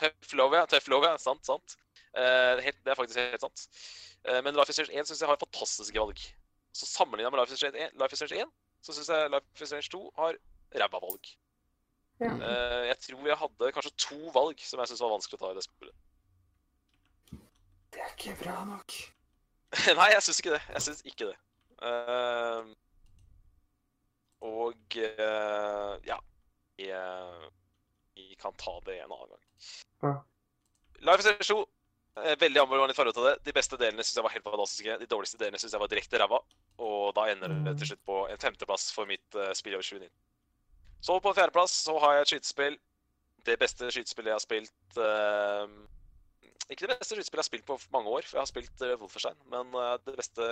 [0.00, 0.66] Tøff love, ja.
[0.68, 1.18] Tøff love, ja.
[1.20, 1.76] Sant, sant.
[2.16, 3.66] Eh, helt, det er faktisk helt sant.
[4.28, 6.22] Eh, men Life is Strange 1 syns jeg har fantastiske valg.
[6.72, 8.54] Så sammenligna med Life is Strange 1, Life is Strange 1
[8.86, 10.38] så syns jeg Life is Strange 2 har
[10.80, 11.28] ræva valg.
[12.20, 12.32] Ja.
[12.32, 15.50] Eh, jeg tror jeg hadde kanskje to valg som jeg syntes var vanskelig å ta
[15.52, 15.96] i det spillet.
[17.92, 18.96] Det er ikke bra nok.
[19.98, 20.62] Nei, jeg syns ikke det.
[20.76, 21.36] Jeg syns ikke det.
[21.76, 22.70] Uh,
[24.46, 26.16] og uh, ja
[26.76, 29.44] vi, kan ta det en annen gang.
[30.04, 30.14] Ja.
[31.04, 31.75] Life is Strange 2.
[32.22, 33.34] eh, Veldig ambivalent forhold til det.
[33.46, 34.98] De beste delene syns jeg var helt fantastiske.
[35.02, 36.38] De dårligste delene syns jeg var direkte ræva.
[36.78, 40.14] Og da ender det til slutt på en femteplass for mitt uh, spill over 2019.
[41.06, 42.76] Så på fjerdeplass så har jeg et skytespill.
[43.46, 45.66] Det beste skytespillet jeg har spilt uh,
[46.70, 48.96] Ikke det beste skytespillet jeg har spilt på mange år, for jeg har spilt uh,
[49.00, 50.44] Wolfenstein, men uh, det beste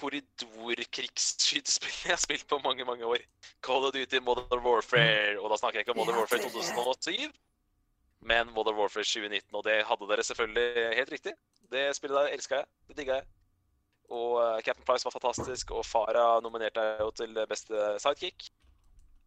[0.00, 3.18] korridorkrigsskytespillet jeg har spilt på mange, mange år.
[3.66, 7.32] Call of Duty Modern Warfare, og da snakker jeg ikke om Modern Warfare det- 2007,
[8.20, 11.32] men Modern Warfare 2019, og det hadde dere selvfølgelig helt riktig.
[11.72, 12.66] Det spillet der elska jeg.
[12.88, 13.28] Det digga jeg.
[14.10, 18.50] Og eh, Captain Price var fantastisk, og Farah nominerte jeg jo til beste sidekick.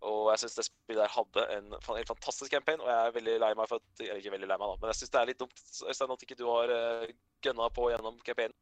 [0.03, 3.37] Og jeg syns det spillet der hadde en helt fantastisk campaign, og jeg er veldig
[3.39, 5.29] lei meg for at Eller ikke veldig lei meg, da, men jeg syns det er
[5.29, 7.05] litt dumt Øystein, at ikke du har uh,
[7.45, 8.57] gønna på gjennom campaignen.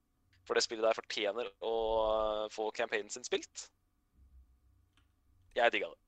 [0.45, 1.73] For det spillet der fortjener å
[2.11, 3.67] eh, få campaignen sin spilt.
[5.53, 5.99] Jeg digga det.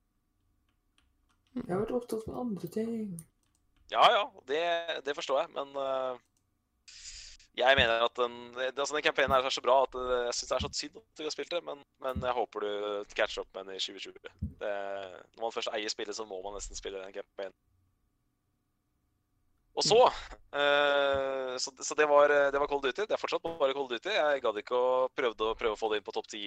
[1.59, 3.11] Jeg har vært opptatt med andre ting.
[3.91, 4.61] Ja ja, det,
[5.05, 6.15] det forstår jeg, men uh,
[7.53, 8.37] jeg mener at den,
[8.71, 11.19] altså den campaignen er så bra at eh, jeg syns det er så synd at
[11.19, 14.33] du har spilt det, men, men jeg håper du catcher opp med den i 2020.
[14.63, 14.73] Det,
[15.35, 17.55] når man først eier spillet, så må man nesten spille den campaignen.
[19.73, 23.05] Og så uh, Så, så det, var, det var Cold Duty.
[23.05, 24.09] Det er fortsatt bare Cold Duty.
[24.09, 26.43] Jeg gadd ikke å prøve å, prøve å få det inn på topp ti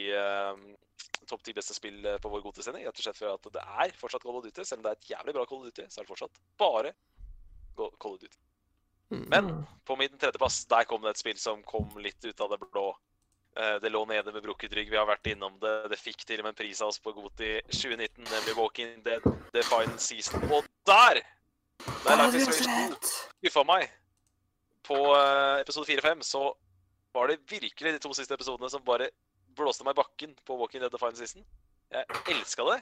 [1.27, 2.87] topp ti beste spill på vår godtesending.
[2.87, 4.67] Rett og slett for at det er fortsatt Cold Duty.
[4.67, 6.95] Selv om det er et jævlig bra Cold Duty, så er det fortsatt bare
[7.77, 8.39] Call of Duty.
[9.13, 9.25] Mm.
[9.31, 9.51] Men
[9.87, 12.89] på min tredjeplass, der kom det et spill som kom litt ut av det blå.
[13.57, 15.89] Eh, Det lå nede med brukket rygg, vi har vært innom det.
[15.93, 19.23] Det fikk til og med en pris av oss på Goti 2019, nemlig Walking Dead
[19.55, 20.43] The Final Season.
[20.51, 21.23] Og der
[22.07, 23.09] Ah, er også Isolation 2, rett.
[23.37, 23.91] skuffa meg
[24.87, 26.43] på eh, episode 4-5, så
[27.15, 29.11] var det virkelig de to siste episodene som bare
[29.57, 31.45] blåste meg i bakken på Walking Dead The Final Season.
[31.93, 32.79] Jeg elska det.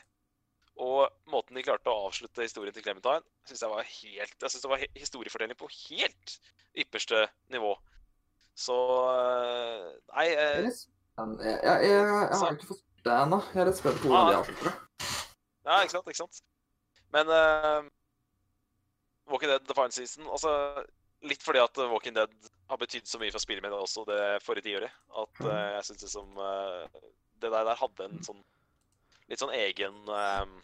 [0.82, 4.62] Og måten de klarte å avslutte historien til Clementine, syns jeg var helt Jeg synes
[4.64, 6.38] det var historiefortelling på helt
[6.82, 7.20] ypperste
[7.54, 7.76] nivå.
[8.58, 8.74] Så
[9.12, 9.84] eh,
[10.16, 10.74] Nei eh, jeg,
[11.14, 13.38] jeg, jeg, jeg har ikke fått det ennå.
[13.54, 14.40] Jeg er litt spent på hvordan de Ah.
[14.42, 14.74] avslutter det.
[15.64, 16.40] Ja, ikke sant, ikke sant.
[17.14, 17.86] Men uh,
[19.30, 20.50] Walking Dead The Final Season altså,
[21.24, 22.32] Litt fordi at Walking Dead
[22.68, 24.92] har betydd så mye for spillet mitt også det forrige tiåret,
[25.22, 26.82] at uh, jeg syns liksom uh,
[27.40, 28.42] Det der, der hadde en sånn
[29.30, 30.54] Litt sånn egen um,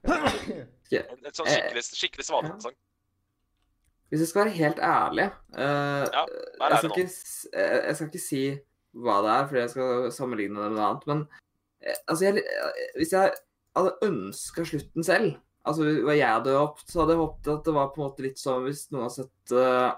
[0.90, 1.04] Ja.
[1.06, 2.76] Et sånn skikkelig, skikkelig svanesang.
[4.10, 7.04] Hvis jeg skal være helt ærlig uh, Ja, jeg, skal ikke,
[7.54, 8.42] eh, jeg skal ikke si
[8.98, 11.04] hva det er, fordi jeg skal sammenligne det med noe annet.
[11.06, 11.20] Men
[11.78, 12.42] eh, altså, jeg,
[12.98, 13.30] hvis jeg
[13.78, 17.76] hadde ønska slutten selv, altså hva jeg hadde håpet, så hadde jeg håpet at det
[17.76, 19.92] var på en måte litt sånn hvis noen har sett uh,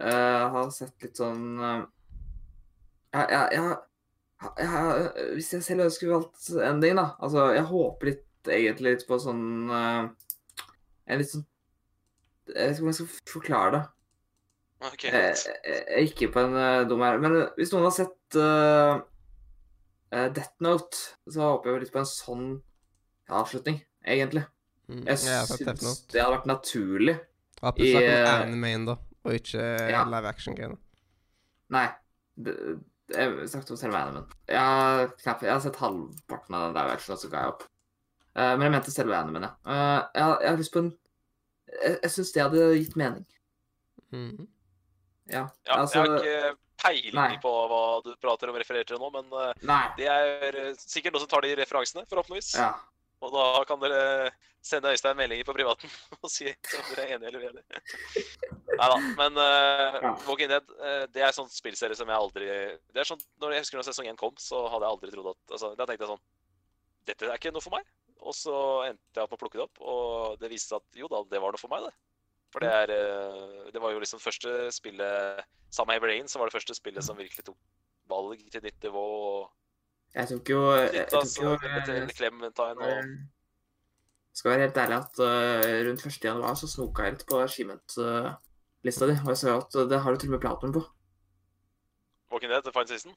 [0.00, 1.82] uh, Har sett litt sånn uh,
[3.12, 3.76] jeg, jeg,
[4.38, 9.18] jeg, Hvis jeg selv ønsker valgt ending, da Altså, jeg håper litt egentlig litt på
[9.22, 10.08] sånn uh,
[11.08, 11.46] En litt sånn
[12.52, 13.84] Jeg vet ikke om jeg skal forklare det.
[14.88, 17.18] Ok, Jeg, jeg, jeg er ikke på en uh, dum her.
[17.20, 19.00] Men hvis noen har sett uh,
[20.14, 22.46] uh, Death Note, så håper jeg litt på en sånn
[23.28, 24.46] avslutning, egentlig.
[24.88, 25.50] Mm, Jeg syns
[26.08, 27.18] det hadde vært naturlig.
[27.58, 28.96] Ja, du snakker i, om anime da,
[29.26, 30.04] og ikke ja.
[30.08, 30.78] live action-greiene.
[31.74, 31.88] Nei.
[32.38, 32.54] Det,
[33.14, 34.24] jeg snakket om selve animen.
[34.48, 37.54] Jeg har, knapt, jeg har sett halvparten av den der versjonen, og så ga jeg
[37.54, 37.66] opp.
[38.38, 39.52] Uh, men jeg mente selve animen, ja.
[39.66, 40.90] Uh, jeg, har- jeg har lyst på en
[41.68, 43.24] Jeg, jeg syns det hadde gitt mening.
[44.12, 44.46] Mm.
[45.28, 45.42] Ja.
[45.68, 47.38] ja, altså, jeg har ikke peiling nei.
[47.42, 51.24] på hva du prater om og refererer til nå, men uh, det er sikkert noen
[51.26, 52.54] som tar de referansene, forhåpentligvis.
[52.56, 52.70] Ja.
[53.18, 54.30] Og da kan dere
[54.62, 55.90] sende Øystein meldinger på privaten
[56.22, 57.82] og si om dere er enige eller uenige.
[58.78, 58.98] Nei da.
[59.18, 60.10] Men uh.
[60.28, 63.64] Walking Dead uh, det er sånn spillserie som jeg aldri Det er sånn, når Jeg
[63.66, 66.12] husker når sesong 1 kom, så hadde jeg aldri trodd at altså, Da tenkte jeg
[66.12, 66.26] sånn
[67.08, 67.86] Dette er ikke noe for meg.
[68.28, 68.54] Og så
[68.88, 71.22] endte jeg opp med å plukke det opp, og det viste seg at jo da,
[71.30, 71.94] det var noe for meg, det.
[72.52, 76.48] For det er uh, Det var jo liksom første spillet Sammen med Brain, så var
[76.48, 77.58] det første spillet som virkelig tok
[78.08, 79.04] valg til nytt nivå.
[79.04, 79.67] og
[80.18, 81.52] Jeg tok jo jeg, tok jo
[82.10, 83.10] Clementine Eh,
[84.34, 86.18] Skal være helt ærlig at eh, rundt 1.
[86.24, 90.20] januar så snoka jeg litt på achievement-lista di, og jeg så at det har du
[90.22, 90.84] til og med platinum på.
[92.30, 93.16] Var ikke det til Fine Season.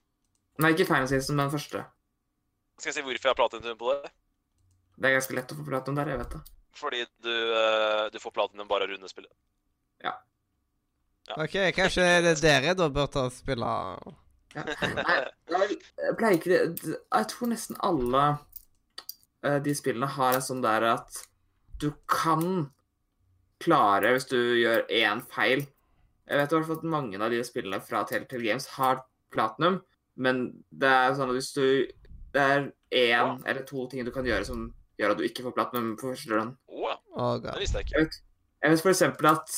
[0.61, 1.83] Nei, ikke Final Season, men første.
[2.79, 4.13] Skal jeg si hvorfor jeg har platinum på det?
[4.97, 6.41] Det er ganske lett å få platinum der, jeg vet det.
[6.81, 9.33] Fordi du, eh, du får platinum bare av rundespillet.
[11.37, 13.67] OK, kanskje det er dere da bør ta og spille
[14.55, 14.63] Ja.
[14.67, 18.23] Nei, jeg, jeg pleier ikke det Jeg tror nesten alle
[19.45, 21.21] uh, de spillene har en sånn der at
[21.81, 22.67] du kan
[23.61, 25.63] klare hvis du gjør én feil.
[26.27, 29.01] Jeg vet i hvert fall at mange av de spillene fra Telltale Games har
[29.33, 29.79] platinum,
[30.21, 31.65] men det er sånn at hvis du
[32.31, 32.61] Det er
[32.91, 33.37] én Ja.
[33.45, 34.69] eller to ting du kan gjøre som
[34.99, 36.53] gjør at du ikke får platinum på første run.
[37.11, 38.21] Oh, det visste jeg ikke.
[38.63, 39.55] Jeg vet for eksempel at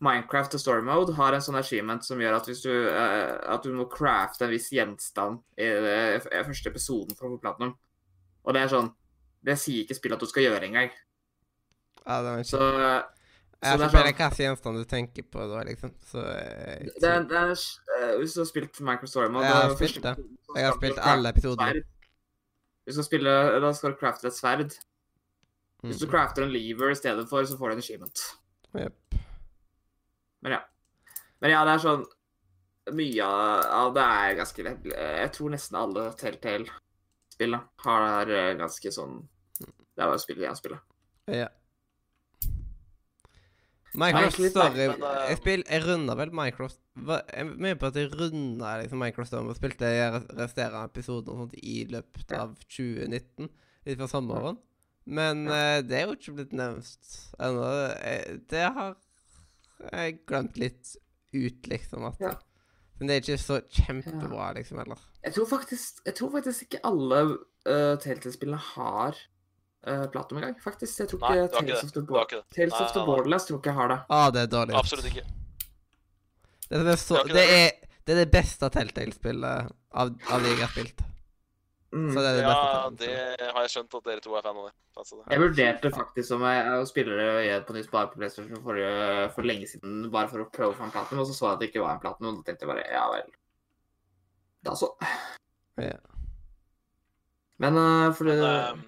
[0.00, 3.62] Minecraft og Story Mode har en sånn achievement som gjør at hvis du, uh, at
[3.62, 5.66] du må crafte en viss gjenstand i
[6.16, 7.74] f- eh, første episoden for å få platinum.
[8.44, 8.94] Og det er sånn
[9.44, 10.90] Det sier ikke spillet at du skal gjøre engang.
[12.06, 13.02] Ja, det var ikke Så, uh,
[13.60, 15.92] Jeg så det er sånn hvilken gjenstand du tenker på da, liksom.
[16.10, 17.54] Så eh, det det er,
[18.20, 20.28] Hvis du har spilt Minecraft Story Mode Jeg har spilt første det.
[20.56, 21.82] Jeg har spilt alle episodene.
[22.86, 24.78] Du skal spille, Da skal du crafte et sverd.
[25.84, 26.10] Hvis du Mhm.
[26.12, 28.24] crafter en lever i stedet for, så får du en achievement.
[28.74, 28.96] Jepp.
[30.42, 30.60] Men ja.
[31.40, 32.06] Men ja, det er sånn
[32.96, 34.64] Mye av det er ganske.
[34.90, 39.18] Jeg tror nesten alle Telltale-spillene har eh, ganske sånn
[39.60, 40.86] Det er bare spillet jeg har spillet.
[41.30, 41.48] Ja.
[44.00, 44.94] Minecraft Story eh,
[45.28, 49.00] Jeg, spill, jeg runda vel Minecraft var, Jeg er med på at jeg runda liksom
[49.02, 53.48] Minecraft Story og spilte re- resterende episoder og sånt i løpet av 2019.
[53.88, 54.58] Litt før sommeren.
[55.10, 57.70] Men eh, det er jo ikke blitt nevnt ennå.
[58.52, 58.94] Det har
[60.26, 60.94] glemt litt
[61.32, 62.04] ut, liksom.
[62.10, 62.34] At, Ja.
[63.00, 64.98] Men det er ikke så kjempebra, liksom, heller.
[65.24, 69.16] Jeg tror faktisk, jeg tror faktisk ikke alle uh, Telltale-spillene har
[69.88, 70.98] uh, platinum engang, faktisk.
[71.00, 73.04] Jeg tror Nei, ikke Tales of the, the.
[73.06, 73.98] Borderlands tror ikke jeg har det.
[74.12, 74.76] Ah, det er dårlig.
[74.76, 75.24] Absolutt ikke.
[76.68, 77.60] Det er, så, Det det, det.
[77.62, 81.00] er, det er det beste Telltale-spillet av, av de jeg har spilt.
[81.90, 82.10] Mm.
[82.14, 82.50] Så det er det Ja,
[82.90, 83.06] beste.
[83.06, 84.74] det har jeg skjønt at dere to er fan av det.
[84.96, 85.24] Altså, det.
[85.32, 88.78] Jeg vurderte faktisk om jeg, jeg spille det på nytt bare på PlayStation for,
[89.34, 91.56] for lenge siden, bare for å prøve å få en platinum, og så så jeg
[91.56, 93.32] at det ikke var en platinum, og da tenkte jeg bare ja vel.
[94.68, 94.92] Da så.
[95.80, 95.96] Ja.
[97.60, 98.84] Men uh, for det Men, um,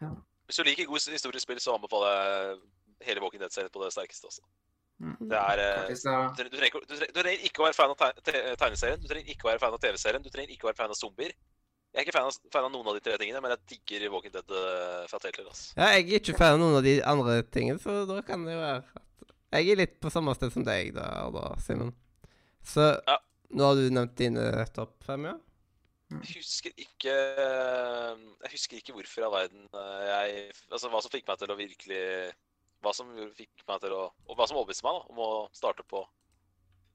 [0.00, 0.10] ja.
[0.46, 2.58] Hvis du liker gode historiespill, så anbefaler jeg
[3.08, 4.30] hele Walking Dead-serien på det sterkeste.
[4.30, 4.44] også.
[5.02, 5.16] Mm.
[5.30, 6.20] Det er eh, Faktisk, ja.
[6.30, 8.20] du, trenger, du, trenger, du trenger ikke å være fan av
[8.60, 10.94] tegneserien, du trenger ikke å være fan av TV-serien, du trenger ikke å være fan
[10.94, 11.34] av zombier.
[11.94, 14.08] Jeg er ikke fan av, fan av noen av de tre tingene, men jeg digger
[14.10, 15.46] Walking Dead uh, fra Taylor.
[15.52, 15.68] Altså.
[15.78, 18.56] Ja, jeg er ikke fan av noen av de andre tingene, så da kan det
[18.56, 21.92] jo være at Jeg er litt på samme sted som deg da, da Simen.
[22.66, 23.20] Så Ja.
[23.54, 25.36] nå har du nevnt dine topp fem, ja?
[26.14, 31.10] Jeg husker ikke Jeg husker ikke hvorfor i all verden eh, jeg Altså hva som
[31.14, 32.02] fikk meg til å virkelig
[32.84, 33.08] Hva som
[33.38, 36.02] fikk meg til å Og hva som overbeviste meg da, om å starte på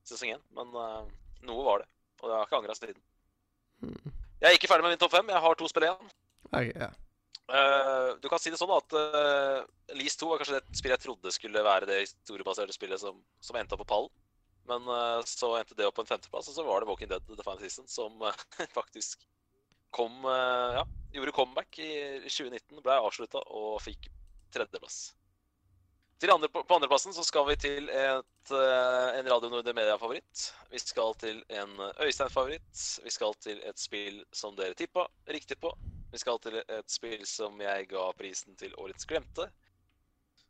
[0.10, 0.44] sesong én.
[0.58, 1.04] Men uh,
[1.46, 1.90] noe var det.
[2.22, 3.02] Og jeg har ikke angra siden.
[3.86, 4.19] Mm.
[4.40, 5.30] Jeg er ikke ferdig med min topp fem.
[5.32, 6.12] Jeg har to spill igjen.
[6.50, 6.90] Ok, ja.
[7.50, 9.66] Eh, du kan si det sånn at uh,
[9.98, 13.58] Lease 2 var kanskje det spillet jeg trodde skulle være det historiebaserte spillet som, som
[13.58, 14.14] endte opp på pallen.
[14.70, 17.26] Men eh, så endte det opp på en femteplass, og så var det Walking Dead
[17.26, 18.44] The Final Season som eh,
[18.78, 19.26] faktisk
[19.96, 20.84] kom eh, Ja,
[21.16, 21.92] gjorde comeback i
[22.28, 24.12] 2019, ble avslutta og fikk
[24.54, 25.00] tredjeplass.
[26.20, 30.50] Til andre, på andreplassen så skal vi til et, eh, en Radio Nordre Media-favoritt.
[30.68, 31.72] Vi skal til en
[32.04, 32.82] Øystein-favoritt.
[33.06, 35.72] Vi skal til et spill som dere tippa riktig på.
[36.12, 39.48] Vi skal til et spill som jeg ga prisen til Årets glemte.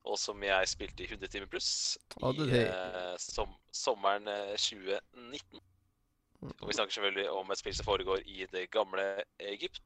[0.10, 5.62] Og som jeg spilte i 100 timer pluss i eh, som, sommeren eh, 2019.
[6.50, 9.06] Og vi snakker selvfølgelig om et spill som foregår i det gamle
[9.52, 9.86] Egypt.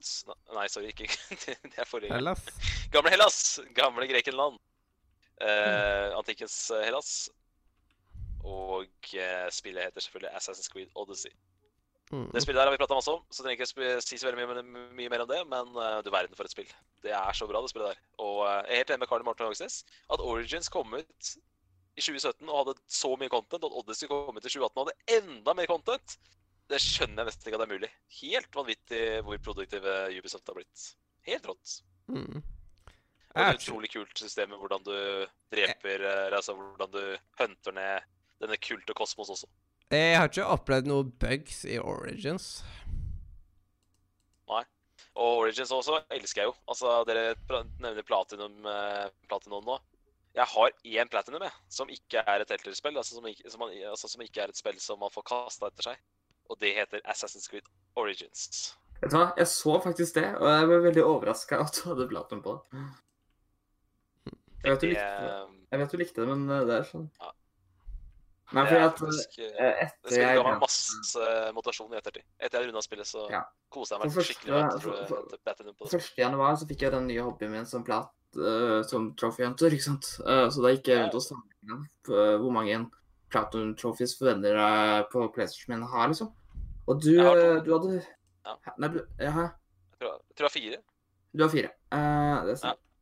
[0.53, 1.09] Nei, sorry, ikke
[1.43, 2.13] Det er forrige.
[2.13, 2.45] Hellas.
[2.93, 3.59] Gamle Hellas!
[3.75, 4.61] Gamle Grekenland.
[5.43, 7.13] Eh, antikkens eh, Hellas.
[8.43, 11.31] Og uh, spillet heter selvfølgelig Assassin's Creed Odyssey.
[12.11, 12.27] Mm.
[12.33, 14.83] Det spillet der har vi prata masse om, så trenger ikke si så veldig mye,
[14.97, 15.39] mye mer om det.
[15.47, 16.67] Men uh, du verden for et spill.
[17.03, 18.03] Det er så bra, det spillet der.
[18.19, 21.33] Og jeg er helt enig med Karl Martin Hogsnes at Origins kom ut
[21.93, 24.83] i 2017 og hadde så mye content, og at Odyssey kom ut i 2018 og
[24.83, 26.17] hadde enda mer content.
[26.71, 27.91] Det skjønner jeg nesten ikke at det er mulig.
[28.19, 30.89] Helt vanvittig hvor produktive Ubisoft har blitt.
[31.27, 31.79] Helt rått.
[32.11, 32.43] Mm.
[33.33, 34.95] Og er et utrolig kult system med hvordan du
[35.53, 37.01] dreper eh, Altså hvordan du
[37.39, 38.09] hunter ned
[38.43, 39.47] denne kulte kosmos også.
[39.93, 42.63] Jeg har ikke opplevd noe bugs i Origins.
[44.49, 44.63] Nei.
[45.13, 46.55] Og Origins også elsker jeg jo.
[46.67, 47.35] Altså, Dere
[47.81, 49.77] nevner Platinum, eh, Platinum nå.
[50.33, 52.97] Jeg har én Platinum, jeg, som ikke er et Helter-spill.
[52.97, 56.01] Altså, altså, som ikke er et spill som man får kasta etter seg.
[56.49, 58.73] Og det heter Assassin's Creed Origins.
[58.99, 62.09] Vet du hva, jeg så faktisk det, og jeg ble veldig overraska at du hadde
[62.09, 62.83] platinum på det.
[64.63, 67.31] Jeg vet likte eh, jeg vet du likte det men uh, det er sånn Ja.
[68.53, 72.23] Nei, fordi at faktisk, eh, uh, Det skal ga meg masse motivasjon i ettertid.
[72.39, 73.39] Etter jeg runda spillet, så Ja.
[73.73, 75.75] koste jeg meg For første- skikkelig med for- for- jeg det.
[75.93, 76.17] 1.
[76.17, 79.81] januar så fikk jeg den nye hobbyen min som plat, uh, som trophy hunter, ikke
[79.87, 80.05] sant.
[80.21, 81.79] Uh, så da gikk jeg rundt og sammenligna
[82.09, 82.91] uh, hvor mange
[83.31, 86.29] platinum trophies forventer jeg på PlayStation min har, liksom.
[86.87, 88.05] Og du, du hadde
[88.45, 88.55] Ja.
[88.77, 90.77] Nei, du, ja, Jeg tror, jeg har fire.
[91.35, 91.69] du har fire.
[91.91, 92.77] Uh, det er sant.
[92.77, 92.92] Uh,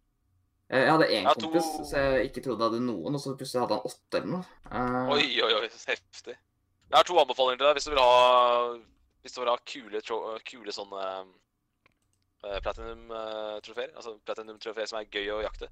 [0.71, 3.19] Jeg hadde én Jeg har to- kompis så jeg ikke trodde jeg hadde noen, og
[3.19, 4.45] så plutselig hadde han åtte eller noe.
[4.71, 6.35] Uh, Oi, oi, oi, heftig.
[6.37, 8.77] Jeg har to anbefalinger til deg hvis du vil ha
[9.21, 10.01] Hvis du vil ha kule,
[10.47, 11.03] kule sånne
[12.45, 13.91] uh, platinum-trofeer.
[13.95, 15.67] altså platinum-trofeer som er gøy å jakte.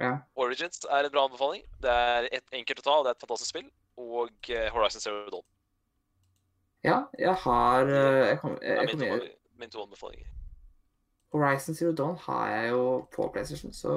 [0.00, 0.10] Ja.
[0.36, 1.62] Origins er en bra anbefaling.
[1.80, 3.70] Det er et enkelt å ta, det er et fantastisk spill.
[3.96, 5.46] Og eh, Horizon Zero Dawn.
[6.84, 10.26] ja, jeg har Jeg kom, jeg, jeg, jeg mine kom, to, Min to anbefalinger.
[11.36, 12.82] Horizon Zero Dawn har jeg jo
[13.12, 13.94] på PlayStation, så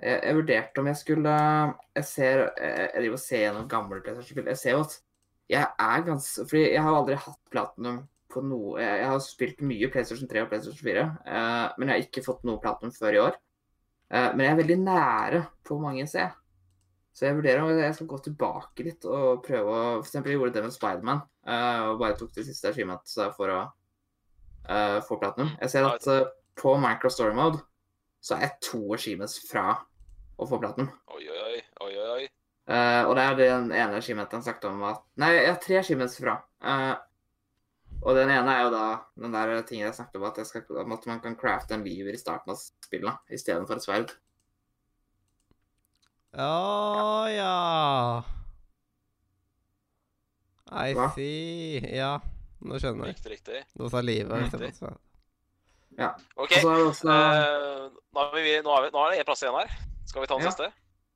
[0.00, 1.32] jeg, jeg vurderte om jeg skulle
[1.96, 4.48] Jeg ser Jeg, jeg driver og ser gjennom gamle PlayStation-spill.
[4.52, 4.96] Jeg ser jo at
[5.50, 9.64] jeg er ganske Fordi jeg har aldri hatt platinum på noe Jeg, jeg har spilt
[9.66, 13.16] mye PlayStation 3 og PlayStation 4, eh, men jeg har ikke fått noe platinum før
[13.16, 13.40] i år.
[14.06, 16.28] Eh, men jeg er veldig nære på mange C.
[17.10, 20.62] Så jeg vurderer om jeg skal gå tilbake litt og prøve å jeg gjorde det
[20.64, 23.58] med Spiderman, uh, og bare tok det siste achievement for å
[24.68, 25.54] uh, få platinum.
[25.60, 26.26] Jeg ser at uh,
[26.60, 27.62] på Minecraft Story Mode
[28.20, 29.78] så er jeg to regimes fra
[30.40, 30.92] å få platinum.
[31.14, 31.94] Oi, oi, oi.
[32.18, 32.28] oi.
[32.70, 35.78] Eh, og det er den ene achievementen han snakket om at Nei, jeg har tre
[35.80, 36.36] achievements fra.
[36.62, 36.92] Eh,
[38.00, 38.84] og den ene er jo da
[39.18, 42.14] den der tingen jeg snakket om, at, jeg skal, at man kan crafte en lever
[42.14, 44.14] i starten av spillet istedenfor et sverd.
[46.30, 47.56] Å ja.
[50.70, 51.08] I Hva?
[51.16, 51.82] see.
[51.90, 52.20] Ja,
[52.60, 53.16] nå skjønner jeg.
[53.16, 53.62] Riktig, riktig.
[53.80, 54.90] Nå sa livet Riktig.
[55.98, 56.12] Ja.
[56.36, 56.52] OK.
[56.60, 59.42] Så er også eh, nå, er vi, nå, er vi, nå er det én plass
[59.44, 59.72] igjen her.
[60.08, 60.52] Skal vi ta den Ja.
[60.54, 60.70] siste?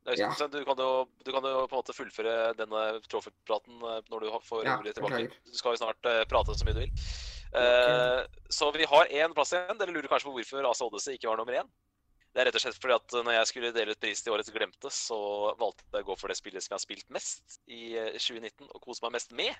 [0.04, 0.28] Ja.
[0.52, 0.88] Du, kan jo,
[1.24, 4.96] du kan jo på en måte fullføre denne trofépraten eh, når du får Ja, ordet
[4.98, 5.22] tilbake.
[5.48, 7.06] Du skal jo snart eh, prate så mye du vil.
[7.54, 8.26] Okay.
[8.50, 9.78] så vi har én plass igjen.
[9.78, 11.68] Dere lurer kanskje på hvorfor AC Odyssey ikke var nummer én.
[12.34, 14.50] Det er rett og slett fordi at når jeg skulle dele ut pris til Årets
[14.50, 15.18] glemte, så
[15.60, 18.66] valgte jeg å gå for det spillet som jeg har spilt mest i eh, 2019
[18.74, 19.54] og kost meg mest med.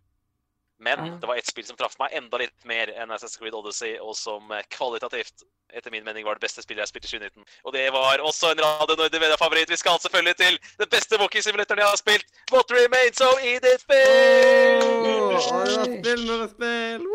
[0.78, 3.94] Men det var ett spill som traff meg enda litt mer enn Assassin's Creed Odyssey,
[4.02, 5.44] og som eh, kvalitativt,
[5.74, 7.46] etter min mening, var det beste spillet jeg spilte i 2019.
[7.64, 9.70] Og det var også en Radio Nordmedia-favoritt.
[9.70, 14.84] Vi skal selvfølgelig til den beste walkie-simulatoren jeg har spilt, What Remains of Edith spill
[14.84, 17.08] og det spill med spill!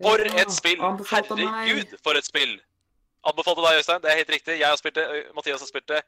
[0.00, 0.80] For et spill!
[0.80, 2.58] Herregud, for et spill!
[3.26, 4.02] Anbefalt deg, Øystein.
[4.02, 4.60] Det er helt riktig.
[4.60, 5.06] Jeg har spilt det,
[5.36, 6.00] Mathias har spilt det.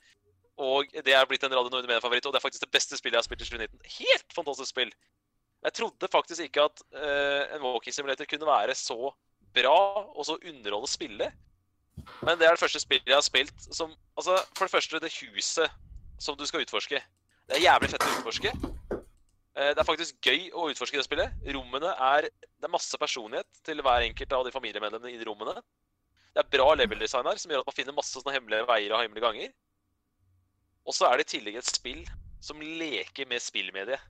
[0.62, 3.20] Og det er blitt en Radio Nordmedia-favoritt, og det er faktisk det beste spillet jeg
[3.20, 3.78] har spilt i 2019.
[3.98, 4.92] Helt fantastisk spill!
[5.62, 9.12] Jeg trodde faktisk ikke at uh, en walking simulator kunne være så
[9.54, 11.32] bra og så underholde spillet.
[12.26, 15.12] Men det er det første spillet jeg har spilt som Altså, for det første, det
[15.20, 15.70] huset
[16.18, 16.98] som du skal utforske.
[17.48, 18.52] Det er jævlig fett å utforske.
[19.54, 21.38] Uh, Det er faktisk gøy å utforske det spillet.
[21.54, 25.62] Rommene er Det er masse personlighet til hver enkelt av de familiemedlemmene i de rommene.
[26.32, 29.02] Det er bra level-design her, som gjør at man finner masse sånne hemmelige veier og
[29.02, 29.50] hemmelige ganger.
[30.88, 32.02] Og så er det i tillegg et spill
[32.42, 34.00] som leker med spillmediet.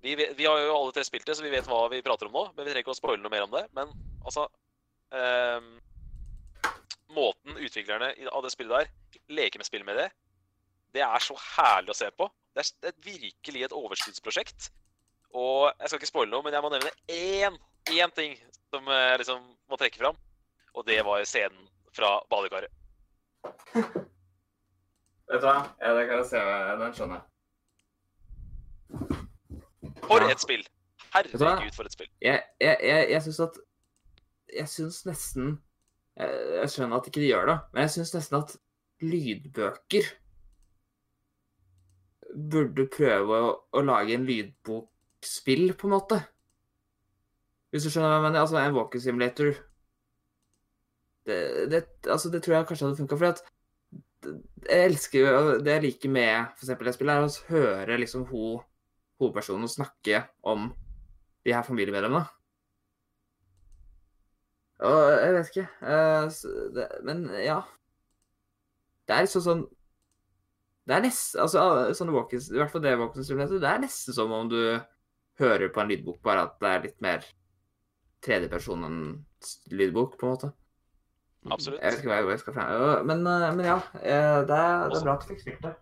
[0.00, 2.36] Vi, vi har jo alle tre spilt det, så vi vet hva vi prater om
[2.36, 2.44] nå.
[2.54, 3.64] Men vi trenger ikke å spoile noe mer om det.
[3.76, 3.92] Men
[4.24, 4.46] altså
[5.16, 5.74] ehm,
[7.16, 10.12] Måten utviklerne av det spillet der leker med spillmediet,
[10.92, 12.26] det er så herlig å se på.
[12.52, 14.68] Det er, det er virkelig et overskuddsprosjekt.
[15.36, 17.58] Og jeg skal ikke spoile noe, men jeg må nevne én,
[17.94, 18.34] én ting
[18.72, 20.18] som jeg liksom må trekke fram.
[20.76, 22.72] Og det var scenen fra badekaret.
[25.26, 25.56] Vet du hva?
[25.80, 26.42] Ja, det kan jeg se.
[26.82, 27.26] Den skjønner jeg.
[30.06, 30.64] For et spill!
[31.14, 32.10] Herregud, for et spill.
[32.22, 33.58] Jeg, jeg, jeg, jeg syns at
[34.56, 35.56] Jeg syns nesten
[36.16, 36.30] jeg,
[36.62, 38.54] jeg skjønner at ikke de gjør det, men jeg syns nesten at
[39.04, 40.06] lydbøker
[42.52, 46.20] burde prøve å, å lage en lydbokspill, på en måte.
[47.72, 48.40] Hvis du skjønner hva jeg mener?
[48.42, 49.52] Altså, en walking simulator
[51.26, 51.38] det,
[51.72, 53.44] det, altså, det tror jeg kanskje hadde funka, for at
[54.66, 55.26] jeg elsker
[55.62, 58.56] Det jeg liker med eksempel det spillet, er å høre liksom ho,
[59.20, 60.70] hovedpersonen snakke om
[61.46, 62.26] de her familiemedlemmene.
[64.84, 67.62] Og jeg vet ikke eh, Men ja.
[69.08, 69.62] Det er liksom sånn
[70.86, 71.62] Det er nesten altså,
[71.96, 72.92] sånne walkers, I hvert fall det
[73.24, 74.58] simulator, det er nesten som om du
[75.40, 77.24] hører på en lydbok, bare at det er litt mer
[78.24, 79.00] tredjeperson enn
[79.74, 80.50] lydbok, på en måte.
[81.52, 81.82] Absolutt.
[81.82, 82.54] Jeg vet ikke hva jeg- skal.
[82.56, 85.62] Øh, Men, eh, men ja, eh, det er, det er bra at du fikk spilt
[85.62, 85.74] det.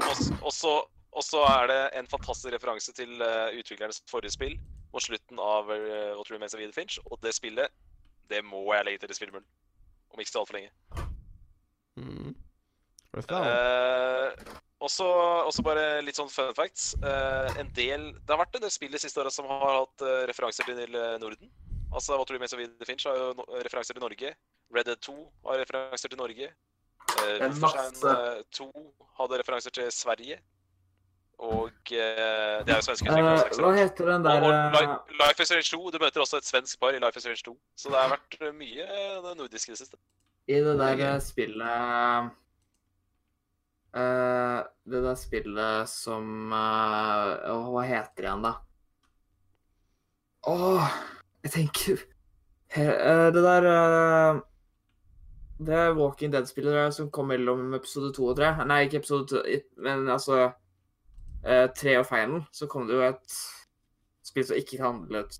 [0.00, 4.54] Også- også- Og så er det en fantastisk referanse til eh, utviklernes forrige spill
[4.92, 6.98] mot slutten av uh, What Remains of Edith Finch.
[7.10, 7.72] Og det spillet,
[8.30, 9.46] det må jeg legge til i spillmuren.
[10.12, 10.72] Om ikke så altfor lenge.
[11.96, 12.34] Mm.
[13.16, 13.48] Øystein?
[13.48, 15.06] Eh, også,
[15.48, 16.92] også bare litt sånn fun facts.
[17.04, 20.04] Uh, en del, det har vært en del spill de siste åra som har hatt
[20.04, 21.52] uh, referanser til Norden.
[21.92, 24.32] Altså, What Remains of Edith Finch har jo no referanser til Norge.
[24.72, 25.16] Red Dead 2
[25.48, 26.48] har referanser til Norge.
[27.12, 28.16] Uh, er masse.
[28.58, 28.70] 2
[29.20, 30.40] hadde referanser til Sverige.
[31.42, 33.16] Og eh, det er jo svenske uh,
[33.58, 35.80] hva heter den der og og Li- Life is Strange 2.
[35.90, 37.54] Du møter også et svensk par i Life is Strange 2.
[37.82, 39.98] Så det har vært eh, mye eh, det nordiske i det siste.
[40.46, 42.30] I det der eh, spillet
[43.98, 44.60] uh,
[44.94, 48.54] Det der spillet som uh, Hva heter det igjen, da?
[50.50, 50.96] Åh
[51.44, 52.00] Jeg tenker
[52.78, 54.40] eh, Det der eh,
[55.62, 58.54] Det er Walking Dead-spillet som kom mellom episode 2 og 3.
[58.66, 60.48] Nei, ikke episode 2, men altså
[61.44, 63.38] eh, Tre og final, så kom det jo et
[64.22, 65.38] spill som ikke handlet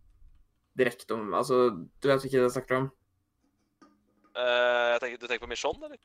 [0.79, 1.71] direkte om Altså,
[2.01, 2.91] du vet ikke det jeg snakker om?
[4.33, 5.99] Uh, jeg tenker, du tenker på Mission, eller?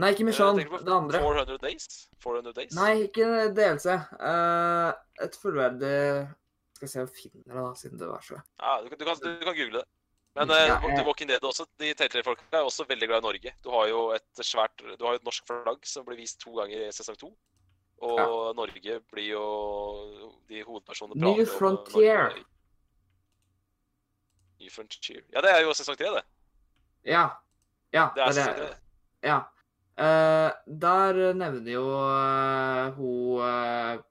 [0.00, 0.56] Nei, ikke Mission.
[0.58, 1.20] Uh, Det andre.
[1.20, 1.88] 400 Days?
[2.24, 2.72] 400 Days?
[2.78, 3.92] Nei, ikke DLC.
[4.16, 4.88] Uh,
[5.22, 5.98] et fullverdig
[6.78, 9.04] Skal se om jeg finner det, da, siden det var så Ja, du, kan- du,
[9.04, 9.84] kan, du kan google det.
[10.34, 13.52] Men uh, Ja, jeg- Walking Dead også, de Telltale-folka er også veldig glad i Norge.
[13.62, 16.56] Du har jo et svært, du har jo et norsk flagg som blir vist to
[16.56, 17.30] ganger i sesong to.
[18.02, 18.52] Og Ja.
[18.58, 19.44] Norge blir jo
[20.48, 22.22] De hovedpersonene prater New Frontier.
[22.28, 22.44] Norge.
[24.60, 25.22] New Frontier.
[25.32, 26.24] Ja, det er jo sesong tre, det.
[27.04, 27.28] Ja.
[27.92, 28.08] Ja.
[28.14, 28.78] Det er det er
[29.24, 29.40] ja.
[29.94, 34.02] Uh, der nevner jo uh, hun uh,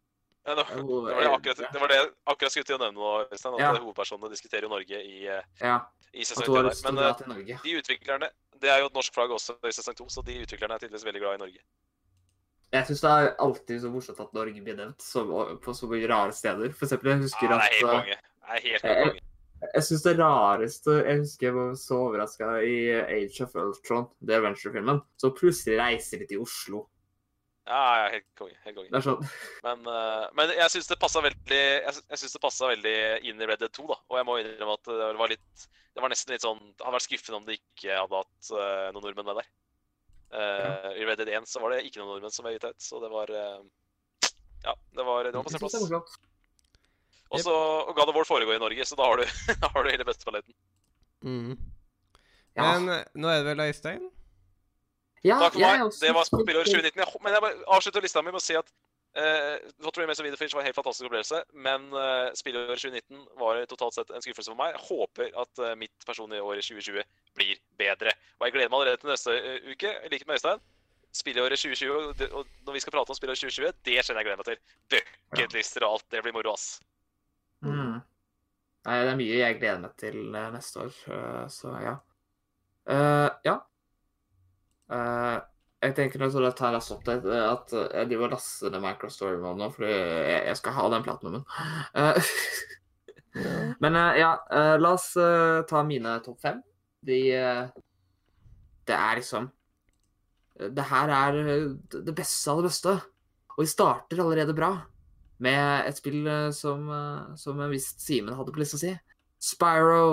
[0.47, 2.79] Ja, det, hun det var det akkurat, det var det jeg akkurat skulle til å
[2.83, 3.53] nevne nå, Øystein.
[3.53, 3.73] At Ja.
[3.79, 5.79] hovedpersonene diskuterer jo Norge i, eh, Ja.
[6.13, 6.91] i sesong tre.
[6.91, 8.29] Men eh, de utviklerne
[8.59, 11.03] Det er jo et norsk flagg også i sesong to, så de utviklerne er tydeligvis
[11.05, 11.59] veldig glad i Norge.
[12.73, 15.29] Jeg syns det er alltid så morsomt at Norge blir nevnt som,
[15.61, 16.71] på så mange rare steder.
[16.73, 17.83] For eksempel, jeg husker Ja, at helt
[18.83, 19.21] eh, jeg- konge.
[19.73, 24.35] Jeg syns det rareste Jeg husker jeg var så overraska i Age of Ultron, det
[24.35, 24.99] Adventure-filmen.
[25.17, 26.87] Så plutselig reiser de til Oslo.
[27.63, 28.57] Ja, ja, helt konge.
[28.65, 28.89] Helt konge.
[28.91, 29.23] Det er sånn
[29.63, 32.41] Men, uh, men jeg syns det passa veldig Jeg, synes det
[32.73, 32.97] veldig
[33.29, 33.99] inn i Red Dead 2, da.
[34.11, 36.97] Og jeg må innrømme at det var litt Det var nesten litt sånn Det hadde
[36.97, 39.47] vært skuffende om det ikke hadde hatt uh, noen nordmenn med der.
[40.33, 42.79] Eh, I Red Dead 1 så var det ikke noen nordmenn som var gitt ut,
[42.81, 43.59] så det var uh,
[44.63, 46.17] Ja, det var, det var på sin plass.
[47.33, 47.53] Og så
[47.97, 49.25] ga det vår foregå i Norge, så da har du,
[49.61, 50.55] da har du hele besteballetten.
[51.23, 51.53] Mm.
[52.53, 54.09] Ja, Men eh, nå er det vel Øystein?
[55.23, 55.85] ja Takk for meg.
[56.01, 56.99] Det var spillåret spillår 2019.
[57.01, 58.73] Jeg, men jeg avslutter lista mi med å si at
[59.17, 63.61] uh, Hot Remains of Winterfinch var en helt fantastisk opplevelse, men uh, spillåret 2019 var
[63.71, 64.75] totalt sett en skuffelse for meg.
[64.75, 67.03] Jeg håper at uh, mitt personlige år i 2020
[67.37, 68.13] blir bedre.
[68.39, 70.63] Og jeg gleder meg allerede til neste uh, uke, i likhet med Øystein.
[71.13, 74.29] Spillåret 2020, og det- og når vi skal prate om spillåret 2020, det kjenner jeg
[74.31, 74.63] gleder meg til.
[74.95, 76.07] Bucketlister og alt.
[76.09, 76.81] Det blir moro, ass.
[77.61, 77.99] Mm.
[78.83, 81.93] Nei, det er mye jeg gleder meg til eh, neste år, eh, så ja.
[82.91, 83.53] Eh, ja.
[85.83, 88.35] Eh, jeg tenker når jeg tar raskt opp det, eh, at eh, jeg driver og
[88.37, 91.43] laster ned Microstory Mode nå, fordi jeg, jeg skal ha den platinumen.
[91.99, 92.31] Eh,
[93.81, 96.59] Men uh, ja, uh, la oss eh, ta mine topp fem.
[97.03, 97.63] De eh,
[98.85, 99.49] Det er liksom
[100.53, 101.71] Det her er eh,
[102.05, 102.93] det beste av det beste.
[103.55, 104.69] Og vi starter allerede bra
[105.43, 108.83] med et spill eh, som, eh, som en viss Simen hadde på lyst til å
[108.85, 108.93] si.
[109.43, 110.05] Spyro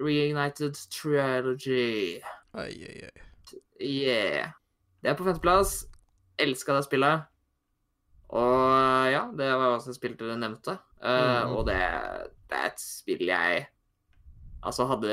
[0.00, 2.18] Reignited Trilogy.
[2.56, 3.26] Oi, oi, oi.
[3.78, 4.56] Yeah.
[5.02, 5.80] Det er på femteplass.
[6.38, 7.26] Elska det spillet.
[8.28, 10.76] Og ja, det var også et spill dere nevnte.
[11.00, 11.56] Uh, mm.
[11.56, 11.78] Og det,
[12.50, 13.66] det er et spill jeg
[14.66, 15.10] Altså hadde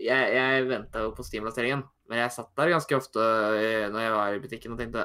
[0.00, 3.20] Jeg, jeg venta jo på Steam-lanseringen, men jeg satt der ganske ofte
[3.58, 5.02] eh, når jeg var i butikken og tenkte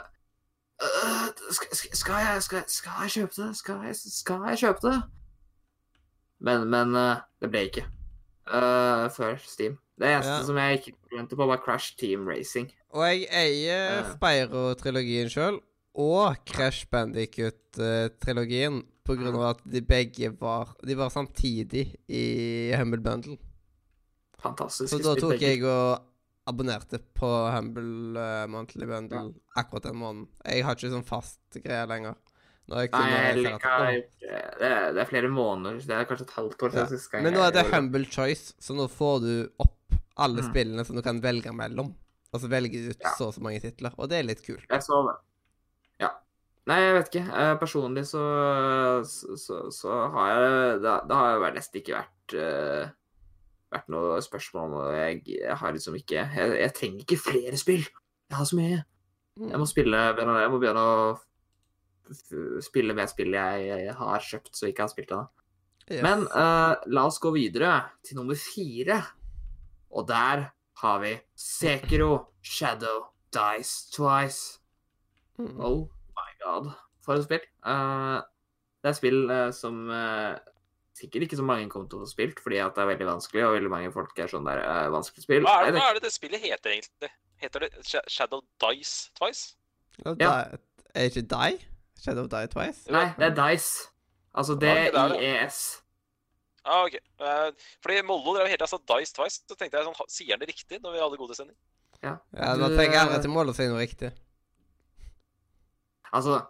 [0.84, 3.50] «Øh, skal, skal, skal, jeg, skal, skal jeg kjøpe det?
[3.58, 5.02] Skal jeg, skal jeg kjøpe det?
[6.40, 7.86] Men, men eh, det ble ikke.
[8.48, 9.80] Uh, før Steam.
[10.04, 10.44] Det eneste Ja.
[10.44, 12.68] som jeg ikke begynte på, var Crash Team Racing.
[12.94, 14.02] Og jeg eier Ja.
[14.14, 15.62] Spyro-trilogien sjøl,
[15.96, 23.02] og Crash Bandicut-trilogien, på grunn av at de begge var De var samtidig i Humble
[23.04, 23.38] Bundle.
[24.44, 24.90] Fantastisk.
[24.94, 26.00] Så da tok jeg og
[26.48, 30.28] abonnerte på Humble eh, Monthly Bundle akkurat den måneden.
[30.46, 32.16] Jeg har ikke sånn fast greie lenger.
[32.72, 34.30] Nei, liker det,
[34.64, 35.82] er, det er flere måneder.
[35.84, 36.86] Det er kanskje et halvt år Ja.
[36.88, 37.24] sist gang.
[37.24, 37.66] Men nå er det.
[37.74, 39.83] Humble Choice, så nå får du opp
[40.18, 40.50] alle Mm.
[40.52, 41.94] spillene som du kan velge mellom.
[42.34, 43.12] Altså velge ut Ja.
[43.18, 44.66] så og så mange titler, og det er litt kult.
[44.70, 45.16] Jeg så det.
[46.02, 46.10] Ja.
[46.66, 47.26] Nei, jeg vet ikke.
[47.34, 48.24] Eh, Personlig så,
[49.06, 52.90] så, så, så har jeg Det, det har jo nesten ikke vært eh,
[53.74, 57.58] vært noe spørsmål om og jeg, jeg har liksom ikke jeg, jeg trenger ikke flere
[57.58, 57.86] spill.
[58.30, 58.84] Jeg har så mye.
[59.38, 61.20] Jeg må spille Jeg må begynne å
[62.62, 65.28] spille med spill jeg, jeg har kjøpt så ikke har spilt ennå.
[65.90, 66.02] Yes.
[66.06, 67.74] Men eh, la oss gå videre
[68.06, 69.02] til nummer fire.
[69.94, 70.48] Og der
[70.82, 74.60] har vi Sekiro Shadow Dice Twice.
[75.38, 75.60] Mm.
[75.60, 75.88] Oh
[76.18, 76.72] my god,
[77.06, 77.46] for et spill.
[77.66, 78.20] Uh,
[78.82, 80.36] det er et spill uh, som uh,
[80.98, 83.46] sikkert ikke så mange kommer til å få spilt, fordi at det er veldig vanskelig,
[83.48, 85.46] og veldig mange folk er sånn der uh, vanskelig spill.
[85.48, 87.14] Hva er, det, hva er det det spillet heter, egentlig?
[87.44, 89.56] Heter det Sha- Shadow Dice Twice?
[90.04, 90.16] Ja.
[90.20, 90.34] Ja.
[90.94, 91.66] Er det ikke Die?
[92.04, 92.86] Shadow Die Twice?
[92.94, 93.90] Nei, det er Dice.
[94.34, 94.90] Altså er.
[94.94, 95.83] D-I-E-S.
[96.64, 96.96] Ah, ok.
[96.96, 100.50] Eh, fordi Mollo drev helt altså Dice Twice, så tenkte jeg sånn, sier han det
[100.52, 101.58] riktig når vi hadde gode sending?
[102.04, 102.18] Ja.
[102.36, 104.12] Ja, Du, trenger jeg til Mollo å si noe riktig.
[106.14, 106.42] Altså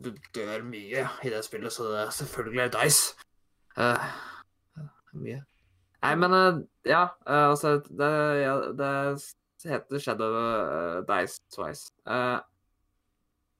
[0.00, 3.28] Du dør mye i det spillet, så det er selvfølgelig Dice.
[3.78, 4.08] Uh,
[5.14, 5.44] mye.
[6.04, 8.10] Nei, men uh, ja, uh, altså det,
[8.42, 8.90] ja, det
[9.64, 11.92] heter Shadow uh, Dice Twice.
[12.06, 12.38] Eh,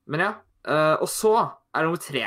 [0.07, 0.33] men ja.
[0.69, 2.25] eh, og så er det nummer tre.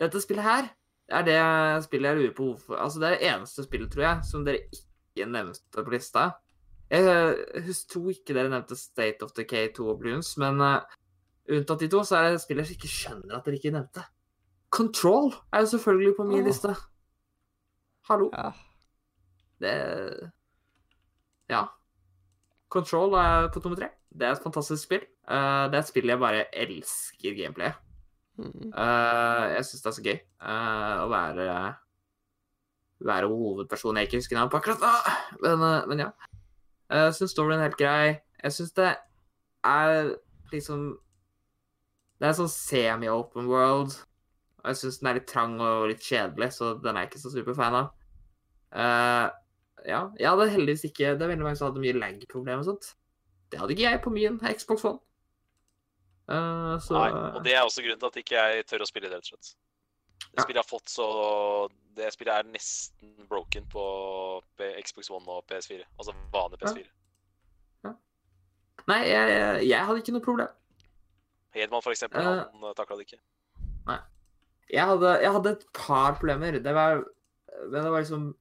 [0.00, 0.68] Dette spillet her
[1.08, 1.38] er det
[1.84, 4.64] spillet jeg lurer på hvorfor Altså, det er det eneste spillet, tror jeg, som dere
[4.74, 6.30] ikke nevnte på lista.
[6.90, 10.82] Jeg husker, hus- tror ikke dere nevnte State of Decay 2 og Bloons, men uh,
[11.50, 14.04] unntatt de to, så er det spillet jeg ikke skjønner at dere ikke nevnte.
[14.70, 16.46] Control er jo selvfølgelig på min oh.
[16.46, 16.74] liste.
[18.10, 18.30] Hallo.
[18.34, 18.50] Ja.
[19.62, 19.74] Det
[21.50, 21.64] Ja.
[22.68, 23.88] Control er på nummer tre.
[24.10, 25.06] Det er et fantastisk spill.
[25.30, 27.85] Uh, det er et spill jeg bare elsker gameplayet.
[28.38, 31.46] Eh, jeg syns det er så gøy uh, å være
[33.06, 33.96] være hovedperson.
[34.00, 35.14] Jeg ikke husker navnet på akkurat nå,
[35.44, 36.10] men, uh, men ja.
[36.92, 38.18] Jeg syns storyen er helt grei.
[38.42, 38.92] Jeg syns det
[39.66, 40.12] er
[40.52, 40.92] liksom
[42.20, 43.96] Det er sånn semi-open world.
[44.62, 47.24] Og jeg syns den er litt trang og litt kjedelig, så den er jeg ikke
[47.24, 47.90] så superfan av.
[49.86, 52.88] Ja, jeg hadde heldigvis ikke Det er veldig mange som hadde mye lag-problemer og sånt.
[53.52, 55.05] Det hadde ikke jeg på min Xbox One.
[56.26, 59.10] Eh, så Nei, og det er også grunnen til at ikke jeg tør å spille
[59.10, 59.54] det, rett og slett.
[60.26, 60.42] Det Ja.
[60.42, 64.42] spillet har fått så Det spillet er nesten broken på
[64.84, 65.84] Xbox One og PS4.
[65.98, 66.86] Altså vanlig PS4.
[68.86, 70.48] Nei, jeg, jeg, hadde ikke noe problem.
[71.56, 73.22] Hedman, for eksempel, uh, han takla det ikke.
[74.70, 76.58] Jeg hadde, jeg hadde et par problemer.
[76.58, 77.04] Det var,
[77.70, 78.36] men det var liksom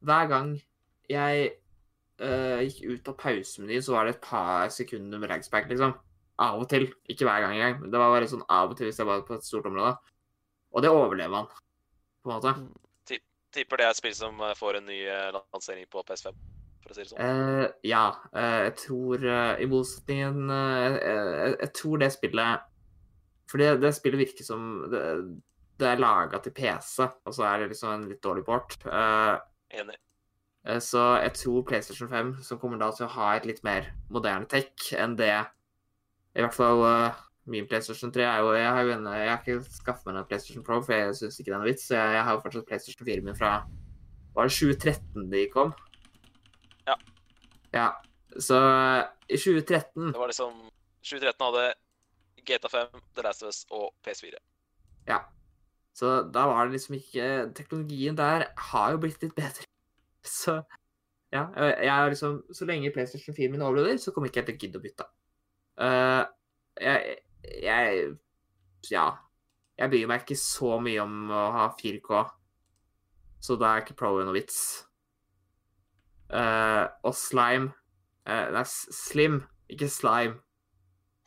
[0.00, 0.62] Hver gang
[1.10, 1.50] jeg
[2.22, 5.92] uh, gikk ut av pausemenyen, så var det et par sekunder med lagsback, liksom.
[6.40, 6.86] Av og til.
[7.12, 7.80] Ikke hver gang engang.
[7.82, 9.96] men Det var bare sånn av og til hvis jeg var på et stort område.
[10.72, 11.50] Og det overlever man.
[12.22, 12.54] på en måte.
[13.50, 16.36] Tipper det er et spill som eh, får en ny eh, lansering på PS5,
[16.84, 17.18] for å si det sånn.
[17.18, 22.68] Uh, ja, Uh, jeg tror uh, i motsetning eh, jeg, jeg tror det spillet
[23.50, 25.02] For det, det spillet virker som det,
[25.82, 28.76] det er laga til PC, og så er det liksom en litt dårlig port.
[28.86, 29.34] Eh,
[29.80, 29.98] Enig.
[30.68, 33.90] Eh, Så jeg tror PlayStation 5, som kommer da til å ha et litt mer
[34.12, 35.32] moderne tech enn det
[36.36, 37.20] I hvert fall eh,
[37.50, 40.28] min PlayStation 3 er jo Jeg har jo en, jeg har ikke skaffet meg noen
[40.30, 41.86] PlayStation Pro, for jeg syns ikke det er noe vits.
[41.88, 43.52] Så jeg, jeg har jo fortsatt PlayStation 4 min fra
[44.36, 45.74] Var det 2013 de kom?
[46.86, 46.96] Ja.
[47.74, 47.88] Ja.
[48.38, 48.58] Så
[49.26, 50.54] i 2013 Det var liksom
[51.02, 51.66] 2013 hadde
[52.46, 54.38] GTA 5, The Last of Us og PS4.
[55.08, 55.18] Ja.
[55.96, 59.66] Så da var det liksom ikke Teknologien der har jo blitt litt bedre.
[60.38, 60.60] Så
[61.32, 61.48] ja.
[61.56, 64.62] Jeg er liksom Så lenge PlayStation 4 min overlever, så kommer ikke jeg til å
[64.64, 65.06] gidde å bytte.
[65.80, 66.24] Eh,
[66.80, 67.16] jeg,
[67.62, 68.16] jeg
[68.90, 69.08] Ja.
[69.80, 72.18] Jeg bryr meg ikke så mye om å ha 4K,
[73.40, 74.58] så da er ikke Pro noe vits.
[76.28, 77.72] Uh, og Slime
[78.28, 79.40] uh, Nei, Slim,
[79.72, 80.36] ikke Slime.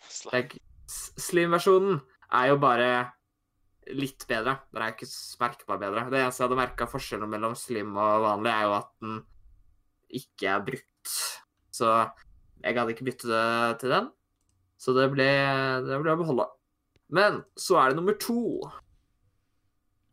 [0.06, 0.38] slime.
[0.38, 0.54] Er
[1.26, 1.98] Slim-versjonen
[2.30, 2.90] er jo bare
[3.98, 4.60] litt bedre.
[4.70, 5.10] Den er ikke
[5.42, 6.06] merkbar bedre.
[6.14, 9.18] Det eneste jeg hadde merka forskjellen mellom slim og vanlig, er jo at den
[10.22, 11.16] ikke er brukt.
[11.74, 11.90] Så
[12.62, 14.14] jeg hadde ikke byttet det til den.
[14.84, 15.30] Så det ble,
[15.88, 16.50] det ble å beholde.
[17.16, 18.60] Men så er det nummer to.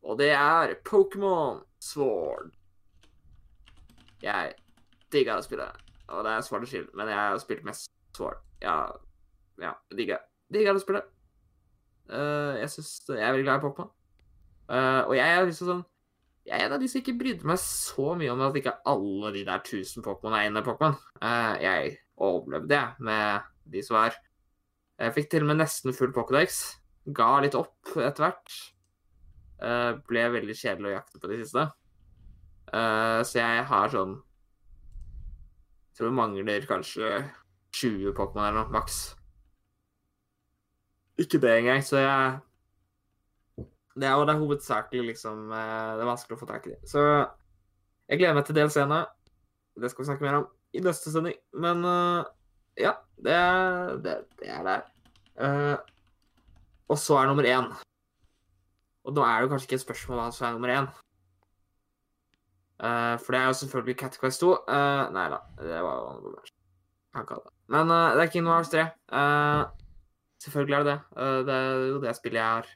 [0.06, 2.52] Og det er Pokémon Sword.
[4.22, 4.54] Jeg
[5.10, 5.86] digga det spillet.
[6.10, 8.38] Og det er svart Shield, men jeg har spilt mest Sword.
[8.62, 8.92] Ja,
[9.62, 10.20] ja digga.
[10.52, 11.08] Digga det spillet.
[12.10, 13.90] Uh, jeg synes Jeg er veldig glad i Pokémon.
[14.70, 15.82] Uh, og jeg er liksom sånn
[16.46, 19.30] Jeg er en av de som ikke brydde meg så mye om at ikke alle
[19.34, 20.98] de der 1000 Pokémon er inne i Pokémon.
[21.18, 24.18] Uh, jeg overlevde, jeg, med de som er.
[25.00, 26.60] Jeg fikk til og med nesten full Pokédex.
[27.16, 28.56] Ga litt opp etter hvert.
[29.60, 31.64] Eh, ble veldig kjedelig å jakte på de siste.
[32.70, 34.12] Eh, så jeg har sånn
[35.90, 37.08] Jeg tror det mangler kanskje
[37.76, 39.00] 20 Pokémon eller noe, maks.
[41.20, 42.38] Ikke det engang, så jeg
[43.98, 46.74] Det er jo det er hovedsakelig liksom eh, Det er vanskelig å få tak i
[46.74, 46.80] det.
[46.88, 47.02] Så
[48.08, 49.04] jeg gleder meg til del scene.
[49.80, 50.46] Det skal vi snakke mer om
[50.76, 51.36] i neste sending.
[51.52, 52.30] Men eh,
[52.80, 53.36] ja, det,
[54.04, 54.88] det, det er der.
[55.40, 55.76] Uh,
[56.90, 57.68] og så er nummer én.
[59.06, 60.88] Og nå er det jo kanskje ikke et spørsmål hva som er nummer én.
[62.80, 64.54] Uh, for det er jo selvfølgelig Cat Quest 2.
[64.64, 66.56] Uh, nei da, det var jo noe mer.
[67.70, 68.88] Men uh, det er Kingdom Hearts 3.
[69.20, 69.62] Eh,
[70.42, 71.22] selvfølgelig er det det.
[71.22, 72.68] Eh, det er jo det spillet jeg har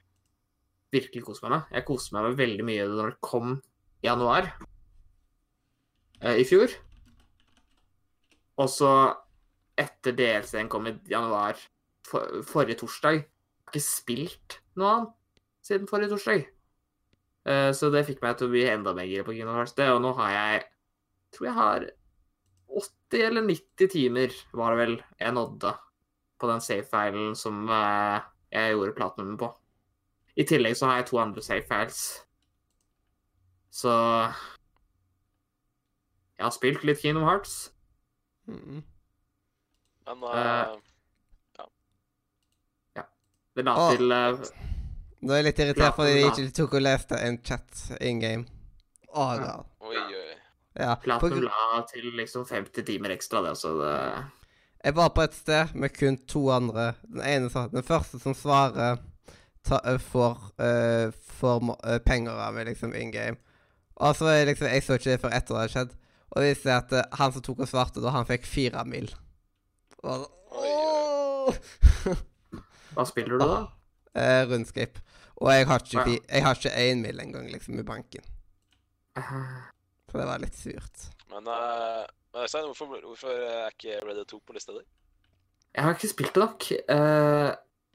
[0.95, 1.75] virkelig kost meg med.
[1.75, 4.51] Jeg koste meg med veldig mye når det kom i januar
[6.21, 6.75] eh, i fjor.
[8.61, 8.91] Og så
[9.81, 11.59] etter DLC-en kom i januar
[12.07, 13.23] for, forrige torsdag.
[13.23, 15.15] Jeg har ikke spilt noe annet
[15.65, 16.47] siden forrige torsdag.
[17.45, 19.77] Uh, så det fikk meg til å bli enda mer gira på Kingdom Hearts.
[19.77, 20.63] Det, og nå har jeg
[21.35, 21.89] tror jeg har
[22.75, 25.75] 80 eller 90 timer, var det vel, jeg nådde
[26.41, 28.23] på den save-filen som uh,
[28.55, 29.51] jeg gjorde platinumen på.
[30.35, 32.01] I tillegg så har jeg to andre save-files.
[33.75, 33.91] Så
[36.35, 37.73] Jeg har spilt litt Kingdom Hearts.
[38.51, 38.83] Mm.
[40.07, 40.77] Men uh,
[41.59, 41.67] ja.
[42.97, 43.05] ja.
[43.55, 43.91] Det la Åh.
[43.97, 44.39] til eh,
[45.25, 48.45] Nå er jeg litt irritert fordi jeg ikke tok og leste en chat in game.
[49.15, 49.47] Å, Ja.
[49.47, 49.55] da.
[49.81, 50.35] oi, oi.
[50.75, 50.97] Ja.
[51.01, 53.95] Platinum la til liksom 50 timer ekstra, det, så det
[54.85, 56.93] Jeg var på et sted med kun to andre.
[57.07, 58.99] Den ene sa Den første som svarer,
[59.65, 63.37] ta, får, øh, får øh, penger av meg, liksom, in game.
[63.97, 65.95] Og så liksom Jeg så ikke det før etter det hadde skjedd.
[66.35, 68.83] Og det viste seg at uh, han som tok og svarte, da, han fikk fire
[68.85, 69.07] mil.
[72.95, 73.61] Hva spiller du, da?
[74.15, 75.03] Eh, Runescape.
[75.43, 78.25] Og jeg har ikke, fi, jeg har ikke én mil engang, liksom, i banken.
[79.19, 79.33] Eh,
[80.11, 81.09] Så det var litt surt.
[81.33, 82.05] Men uh,
[82.39, 84.85] Øystein, hvorfor, hvorfor er ikke Red Dead 2 på lista di?
[85.75, 86.69] Jeg har ikke spilt det nok.
[86.87, 87.51] Uh,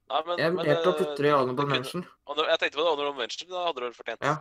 [0.10, 2.04] Nei, men, jeg vurderte å eh, putte det i Honorable Mention.
[2.34, 4.26] Jeg tenkte på det Honorable Mention, da hadde du vel fortjent.
[4.26, 4.36] Ja.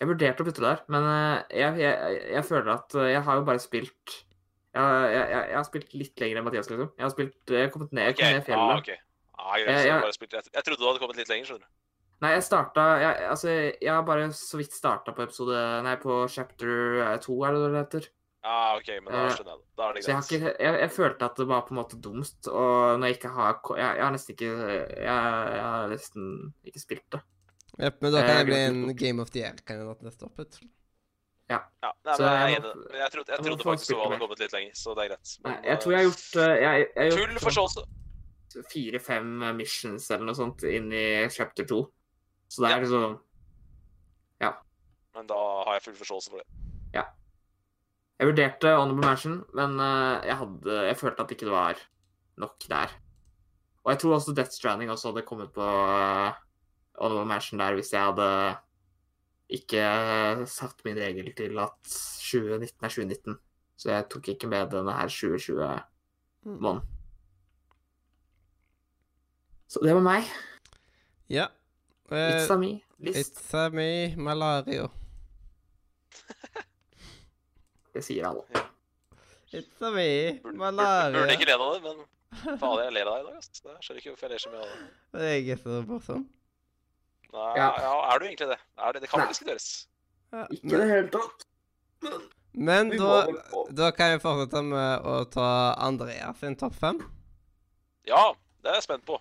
[0.00, 3.22] Jeg vurderte å putte det der, men eh, jeg, jeg, jeg føler at eh, jeg
[3.28, 4.16] har jo bare spilt
[4.74, 6.90] jeg, jeg, jeg, jeg har spilt litt lenger enn Mathias, liksom.
[6.98, 8.72] Jeg har spilt Jeg har kommet ned, jeg kom ned i fjellet.
[8.72, 8.90] Ah, ok.
[9.42, 11.70] Ah, Jeg- jeg- spilte- jeg, jeg trodde du hadde kommet litt lenger, skjønner du.
[12.22, 13.48] Nei, jeg starta jeg, Altså,
[13.82, 17.62] jeg har bare så vidt starta på episode Nei, på chapter eh, to, er det
[17.72, 18.08] det heter.
[18.44, 19.66] Ah, ok, men da Eh, skjønner jeg det.
[19.76, 20.04] Da er det greit.
[20.04, 20.22] Så jeg, har
[20.52, 23.32] ikke, jeg, jeg følte at det var på en måte dumt, og når jeg ikke
[23.34, 27.20] har Jeg, jeg har nesten ikke jeg, jeg har nesten ikke spilt det.
[27.78, 28.96] Ja, men da kan jeg det bli en.
[28.96, 30.32] Game of the Year-kandidat neste år.
[30.36, 30.70] plutselig.
[31.52, 34.18] Ja, nei, Så men jeg jeg Men jeg trodde, jeg jeg trodde faktisk du hadde
[34.22, 35.32] kommet litt lenger, så det er greit.
[35.46, 37.84] Nei, jeg tror jeg har gjort eh, jeg, jeg har eh, Full sånn forståelse.
[38.72, 41.80] fire-fem missions eller noe sånt inn i chapter 2.
[42.52, 43.18] Så det er liksom
[44.44, 44.52] Ja.
[45.16, 46.46] Men da har jeg full forståelse for det.
[46.96, 47.06] Ja.
[48.20, 51.80] Jeg vurderte Honorable Mansion, men eh, jeg, hadde, jeg følte at ikke det var
[52.40, 52.92] nok der.
[53.84, 55.64] Og jeg tror også Death Stranding også hadde kommet på
[57.00, 58.28] Honorable Mansion der hvis jeg hadde
[59.52, 59.82] ikke
[60.50, 63.36] satt min regel til at 2019 er 2019.
[63.82, 66.82] Så jeg tok ikke med denne her 2020-måneden.
[69.72, 70.22] Så det var meg.
[71.32, 71.46] Ja.
[72.12, 72.72] Uh, It's a me.
[73.02, 73.38] List.
[73.40, 73.88] It's a me,
[74.20, 74.90] Malario.
[77.94, 78.42] Det sier alle.
[79.52, 81.18] It's a me, Burde, burde, Malario.
[81.18, 81.96] burde ikke le av det, men
[82.60, 83.34] faen, jeg ler av deg i dag.
[83.40, 83.48] ass.
[83.64, 84.76] Jeg skjønner ikke hvorfor jeg ler så mye av det.
[85.26, 86.22] Jeg er så morsom.
[87.32, 87.68] Nei, Ja.
[87.80, 87.92] ja.
[88.14, 88.58] er du egentlig det?
[88.78, 89.02] Er det?
[89.02, 89.28] Det kan Nei.
[89.28, 89.88] diskuteres.
[90.32, 90.46] Ja.
[90.50, 91.46] Ikke i det hele tatt.
[92.52, 93.66] Men da, vel på.
[93.72, 95.48] da kan vi fortsette med å ta
[95.80, 96.98] Andrea sin topp fem.
[98.08, 98.32] Ja,
[98.62, 99.16] det er jeg spent på.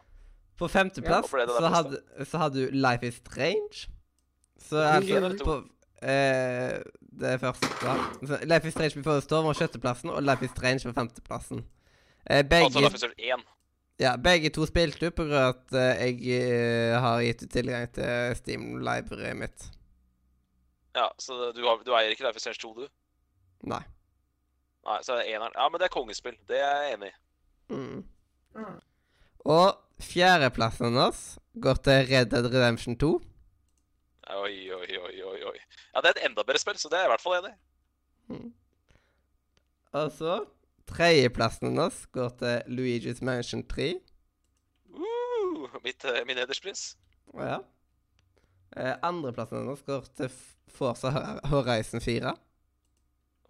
[0.60, 3.88] På femteplass der så, hadde, så hadde du Life is Strange.
[4.62, 5.56] Så altså det på,
[6.06, 6.82] eh,
[7.22, 7.68] Det første
[8.28, 11.66] så Life is Strange the Storm var sjetteplassen, og Life is Strange på femteplassen.
[12.30, 13.48] Eh, begge, Altså Life is Strange 1.
[14.02, 17.54] ja, begge to spilte ut på grunn av at eh, jeg eh, har gitt ut
[17.54, 19.68] tilgang til Steam Library mitt.
[20.98, 22.88] Ja, så du, har, du eier ikke Life is 2, du?
[23.70, 23.84] Nei.
[24.88, 25.54] Nei, så er det eneren.
[25.56, 26.36] Ja, men det er kongespill.
[26.50, 27.18] Det er jeg enig i.
[27.72, 28.00] Mm.
[28.58, 28.80] Mm.
[29.54, 31.22] Og fjerdeplassen hans
[31.62, 33.12] går til Red Dead Redemption 2.
[34.32, 35.60] Oi, oi, oi, oi, oi.
[35.94, 37.54] Ja, det er et enda bedre spill, så det er jeg i hvert fall enig
[37.54, 38.42] i.
[40.02, 40.40] Og så
[40.90, 43.94] tredjeplassen hennes går til Luigi's Mansion 3.
[44.92, 46.96] Uh, mitt, eh, min hederspris.
[47.34, 47.60] Ja.
[48.76, 50.32] Eh, andreplassen hennes går til
[50.72, 51.12] Forsa
[51.52, 52.36] Horizon 4.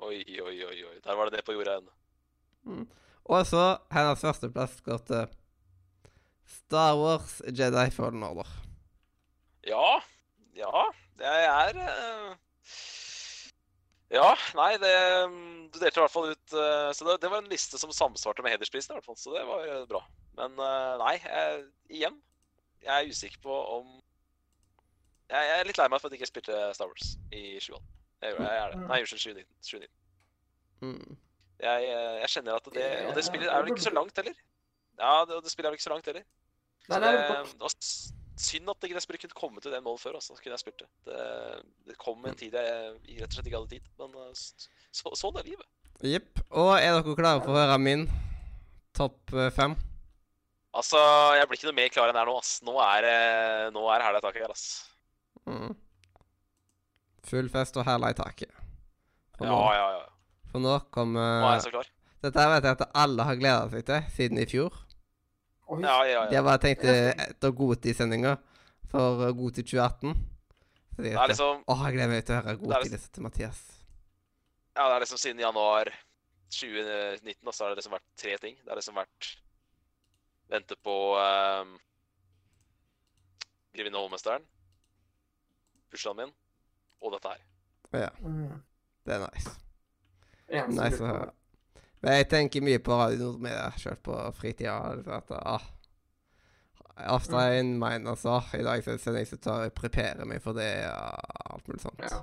[0.01, 0.95] Oi, oi, oi, oi.
[1.03, 2.87] Der var det det på jorda igjen.
[3.25, 5.27] Og så hennes førsteplass går til
[6.51, 8.49] Star Wars Jedi Fallen Order.
[9.67, 10.01] Ja.
[10.57, 10.87] Ja.
[11.21, 12.31] Det er eh,
[14.11, 14.91] Ja, nei, det
[15.71, 18.43] Du delte i hvert fall ut eh, Så det, det var en liste som samsvarte
[18.43, 19.15] med hedersprisen, i hvert fall.
[19.19, 20.01] Så det var bra.
[20.39, 21.61] Men eh, nei, jeg,
[22.01, 22.17] igjen.
[22.83, 23.87] Jeg er usikker på om
[25.31, 27.83] jeg, jeg er litt lei meg for at jeg ikke spilte Star Wars i 2018.
[28.21, 28.79] Jeg, jeg er det.
[28.89, 29.53] Nei, unnskyld, 2019.
[29.69, 29.97] 2019.
[30.81, 31.19] Mm.
[31.61, 34.35] Jeg, eh, jeg kjenner at det Og det spillet er vel ikke så langt heller?
[34.99, 36.25] Ja, det, og det spillet er vel ikke så langt heller.
[36.83, 40.15] Så det, s- synd at det kunne komme til den målet før.
[40.19, 40.87] Altså, kunne jeg spurt det.
[41.09, 41.25] det.
[41.91, 43.87] Det kom en tid jeg rett og slett ikke hadde tid.
[43.99, 44.33] Men eh,
[44.91, 45.67] så, sånn er livet.
[46.01, 46.41] Jepp.
[46.57, 48.07] Og er dere klare for å høre min
[48.97, 49.75] topp eh, fem?
[50.71, 50.97] Altså,
[51.35, 52.37] jeg blir ikke noe mer klar enn jeg er nå.
[52.39, 52.53] ass.
[52.63, 54.67] Nå er, det- nå er hæla i taket her, ass.
[55.49, 55.73] Mm.
[57.27, 58.51] Full fest og hæla i taket.
[59.37, 60.05] For, Ja, nå, ja, ja.
[60.51, 61.89] for nå kommer Nå er jeg så klar.
[62.21, 64.75] Dette vet jeg at alle har gleda seg til siden i fjor.
[65.71, 65.81] Oi.
[65.85, 66.41] Ja, ja, ja.
[66.41, 66.93] har bare tenkte
[67.25, 68.35] etter Goti-sendinga
[68.91, 70.15] for eh, Goti 2018.
[70.91, 73.23] Så jeg, Det er liksom Åh, jeg gleder meg til å høre Det Goti-lista til
[73.23, 73.61] Mathias.
[74.75, 75.91] Ja, det er liksom siden januar
[76.51, 78.57] 2019 da, så har det liksom vært tre ting.
[78.59, 79.29] Det har liksom vært
[80.51, 81.77] Vente på um,
[83.71, 84.43] Grevinne Holmesteren,
[85.91, 86.33] bursdagen min,
[86.99, 87.45] og dette her.
[87.95, 88.57] Ja, Mm.
[89.07, 89.53] det er nice.
[90.75, 91.31] Nice å høre.
[92.01, 94.95] Men jeg tenker mye på Radio Nordmedia sjøl på fritida.
[94.97, 95.67] liksom at, ah,
[97.09, 98.41] Ofte er en mind, altså.
[98.53, 101.69] I dag så er det sending, så tar jeg preparer meg for det og alt
[101.69, 102.03] mulig sånt.
[102.05, 102.21] Ja.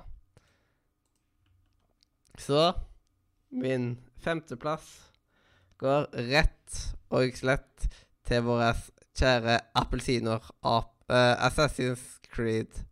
[2.39, 2.61] Så
[3.49, 4.87] min femteplass
[5.81, 6.79] går rett
[7.09, 7.89] og slett
[8.27, 8.71] til våre
[9.19, 12.83] kjære appelsiner av uh, Assassin's Creed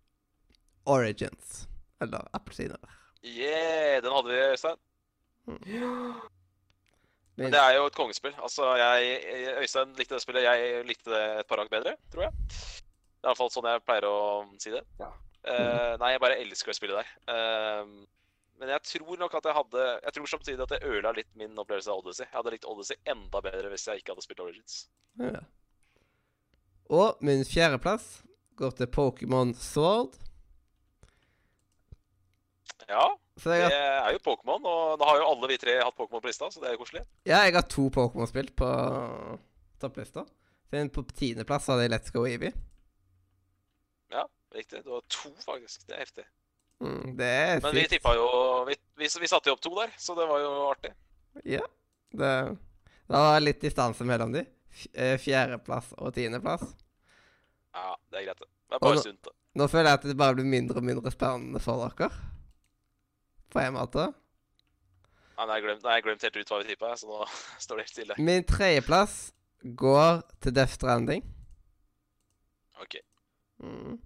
[0.85, 1.67] Origins.
[2.01, 2.79] Eller appelsiner.
[3.23, 4.81] Yeah, den hadde vi, Øystein.
[5.47, 6.13] Min,
[7.37, 8.33] Men det er jo et kongespill.
[8.41, 9.17] Altså, jeg,
[9.61, 10.45] Øystein likte det spillet.
[10.47, 12.33] Jeg likte det et par hakk bedre, tror jeg.
[12.47, 14.19] Det er iallfall sånn jeg pleier å
[14.61, 14.81] si det.
[15.01, 15.11] Ja.
[15.47, 17.11] Uh, nei, jeg bare elsker det spillet der.
[17.29, 18.07] Uh,
[18.57, 21.53] men jeg tror nok at jeg hadde Jeg tror samtidig at jeg ødela litt min
[21.61, 22.25] opplevelse av Odyssey.
[22.25, 24.79] Jeg hadde likt Odyssey enda bedre hvis jeg ikke hadde spilt Origins.
[25.21, 25.43] ja.
[26.87, 28.21] Og min fjerdeplass
[28.55, 30.15] går til Pokémon Sword.
[32.87, 35.97] Ja, Så jeg det er jo Pokémon, og nå har jo alle vi tre hatt
[35.97, 37.03] Pokémon på lista, så det er jo koselig.
[37.27, 38.69] ja, jeg har to Pokémon-spill på
[39.81, 40.25] topplista.
[40.67, 42.55] Så På tiendeplass hadde jeg Let's Go Eevee.
[44.57, 44.83] Riktig.
[44.83, 45.87] Du har to, faktisk.
[45.87, 46.23] Det er heftig.
[46.79, 48.27] Mm, det er Men vi tippa jo
[48.67, 50.91] vi, vi, vi satte jo opp to der, så det var jo artig.
[51.45, 51.65] Ja.
[52.17, 52.31] Det,
[53.07, 54.45] det var litt distanse mellom de.
[54.93, 56.63] Eh, Fjerdeplass og tiendeplass.
[57.73, 58.49] Ja, det er greit, det.
[58.67, 59.35] Det er bare sunt, det.
[59.57, 62.09] Nå føler jeg at det bare blir mindre og mindre spennende for dere.
[63.53, 64.09] På en måte.
[65.37, 67.25] Nei, har jeg glemt, har jeg glemt helt ut hva vi tippa, så nå
[67.63, 68.17] står det helt stille.
[68.29, 69.17] Min tredjeplass
[69.77, 71.23] går til Death Stranding.
[72.81, 72.97] OK.
[73.63, 73.97] Mm.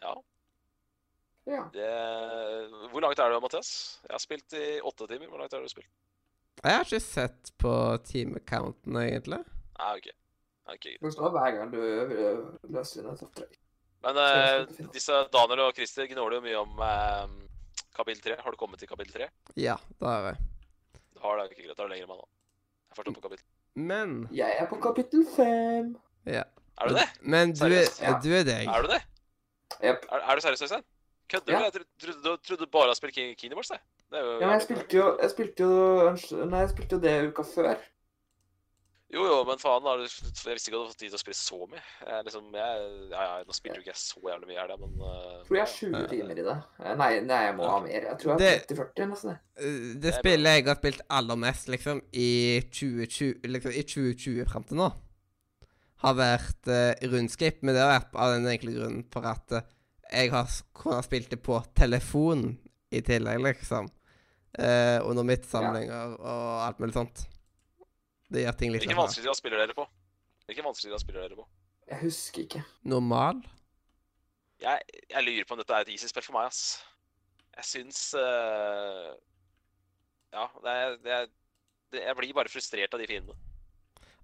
[0.00, 0.14] Ja.
[1.48, 1.62] Ja.
[1.72, 1.92] Det...
[2.92, 3.70] Hvor langt er du, Mathias?
[4.04, 5.28] Jeg har spilt i åtte timer.
[5.28, 5.88] Hvor langt har du spilt?
[6.64, 7.72] Jeg har ikke sett på
[8.04, 9.44] timecounten, egentlig.
[9.78, 10.08] Nei, ok.
[10.68, 11.80] Ok, det Du står hver gang du
[12.68, 13.54] løser inn et oppdrag.
[14.04, 14.92] Men jeg eh, finne.
[14.94, 18.36] disse Daniel og Christer gnåler jo mye om uh, kapittel 3.
[18.44, 19.30] Har du kommet til kapittel 3?
[19.58, 20.42] Ja, det har jeg.
[21.14, 21.76] Du har det ikke greit.
[21.76, 22.28] Da er det lenger enn meg nå.
[22.28, 23.46] Jeg er fortsatt på kapittel.
[23.78, 25.90] Men Jeg er på kapittel 5.
[26.30, 26.44] Ja.
[26.78, 27.08] Er du det?
[27.22, 28.14] Men du er, Ja.
[28.22, 28.70] du er deg.
[28.70, 29.02] Er du det?
[29.82, 30.06] Yep.
[30.10, 30.86] Er, er du seriøs, Øystein?
[31.28, 31.64] Kødder du?
[31.64, 34.62] Jeg trodde, du trodde du bare hadde spilt King, Kingdom er jo, Ja, men jeg
[34.62, 37.74] spilte jo Jeg spilte jo Nei, jeg spilte jo det uka før.
[39.08, 41.20] Jo, jo, men faen, da, jeg visste ikke at du hadde fått tid til å
[41.22, 41.80] spille så mye.
[42.04, 44.98] Jeg, liksom, jeg, ja, ja, nå spilte jo ikke jeg så jævlig mye her, men
[45.00, 46.56] uh, tror jeg har 20 timer i det.
[46.82, 48.08] Eh, Nei, nei, jeg må ha mer.
[48.10, 49.38] Jeg tror jeg har Det- 30-40 nesten.
[49.56, 52.28] Eh, Det spillet jeg har spilt aller mest, liksom, i
[52.68, 54.90] 2020, liksom, i 2020 fram til nå,
[56.04, 57.64] har vært uh, Runescape.
[57.64, 59.64] Men det har vært av den enkle grunnen for at uh,
[60.12, 62.58] jeg har kunnet spilt det på telefon
[62.92, 63.88] i tillegg, liksom.
[64.58, 67.24] Uh, under midtsamlinger og alt mulig sånt.
[68.28, 69.86] Det gjør ting litt Hvilken vanskeligere spiller dere på?
[70.48, 71.46] Hvilken vanskeligere spiller dere på?
[71.88, 72.62] Jeg husker ikke.
[72.88, 73.40] Normal?
[74.60, 76.80] Jeg, jeg lurer på om dette er et easy spill for meg, ass.
[77.58, 79.12] Jeg syns uh,
[80.34, 81.28] Ja, det er, det er
[81.92, 83.38] det, Jeg blir bare frustrert av de fiendene.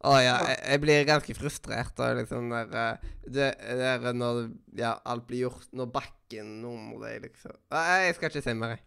[0.05, 4.43] Å ja, jeg, jeg blir ganske frustrert av liksom der eh, Det der er når
[4.77, 7.57] ja, alt blir gjort Når bakken nummer deg, liksom.
[7.73, 8.85] Nei, jeg skal ikke se mer, jeg.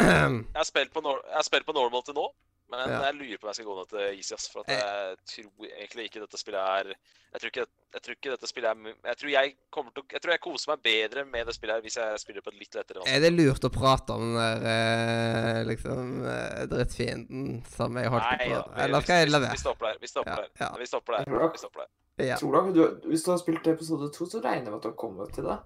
[0.06, 2.22] Jeg har spilt på, nor jeg har spilt på normal til nå,
[2.70, 3.00] men Ja.
[3.06, 4.36] jeg lurer på om jeg skal gå ned til easy.
[4.52, 6.94] For at jeg tror egentlig ikke dette spillet er
[7.30, 7.64] Jeg tror ikke,
[7.94, 10.82] jeg tror ikke dette spillet er Jeg tror jeg til Jeg tror jeg koser meg
[10.82, 13.16] bedre med det spillet her hvis jeg spiller på et litt lettere vanskelig.
[13.16, 18.26] Er det lurt å prate om den der eh, liksom eh, drittfienden som jeg holdt
[18.30, 19.56] Nei, på ja, Eller skal jeg la være?
[19.58, 19.98] vi stopper der.
[20.00, 20.50] Vi stopper der.
[20.60, 20.70] ja.
[20.78, 21.50] Vi stopper der.
[21.54, 21.90] Vi stopper der.
[22.20, 22.36] Ja.
[22.36, 24.88] Tror du, du, hvis du har spilt episode to, så regner jeg med at du
[24.90, 25.58] har kommet til det.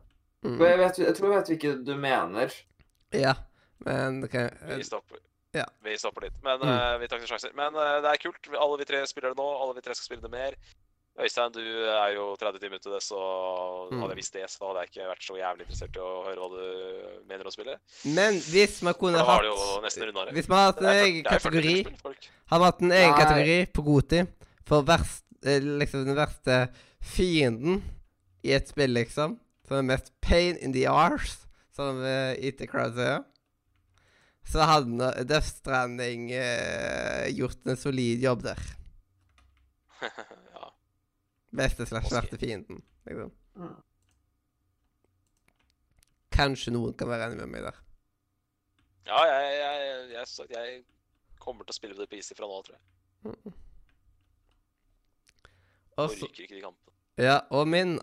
[0.44, 0.56] Mm.
[0.58, 2.52] For jeg, vet, jeg tror jeg vet hvilke du mener.
[3.16, 3.32] Ja,
[3.84, 5.18] men det kan Vi stopper.
[5.54, 5.64] Ja.
[5.86, 6.38] Vi stopper litt.
[6.42, 6.68] Men Mm.
[6.68, 7.52] uh, vi tar ikke sjanser.
[7.54, 8.48] Men uh, det er kult.
[8.58, 9.46] Alle vi tre spiller det nå.
[9.62, 10.56] Alle vi tre skal spille det mer.
[11.14, 13.18] Øystein, du er jo 30 timer i det, så
[13.86, 14.00] Mm.
[14.00, 16.40] hadde jeg visst det, så hadde jeg ikke vært så jævlig interessert i å høre
[16.42, 17.76] hva du mener å spille.
[18.04, 20.32] Men hvis man kunne kunne da var det jo hatt nesten rundere.
[20.34, 22.28] Hvis man hadde hatt en egen 40 det 40 kategori.
[22.50, 23.20] Hadde vi hatt en egen Nei.
[23.22, 24.26] kategori på Goti
[24.66, 26.58] for verst, eh, liksom den verste
[27.00, 27.82] fienden
[28.42, 29.38] i et spill, liksom.
[29.68, 33.22] Som er mest pain in the arse, som uh, IT Crowd sier.
[34.44, 38.60] Så hadde Death Stranding eh, gjort en solid jobb der.
[40.54, 40.70] ja.
[41.54, 43.32] Beste slags verste fienden, liksom.
[43.56, 43.76] Mm.
[46.34, 47.76] Kanskje noen kan være enig med meg der.
[49.06, 50.82] ja, jeg, jeg, jeg, jeg
[51.38, 53.54] kommer til å spille det på easy fra nå av, tror jeg.
[55.94, 56.94] Og så Orker ikke de kampene.
[57.22, 58.00] Ja, og min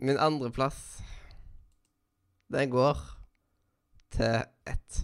[0.00, 1.02] Min andreplass
[2.48, 2.96] Den går
[4.10, 5.02] til et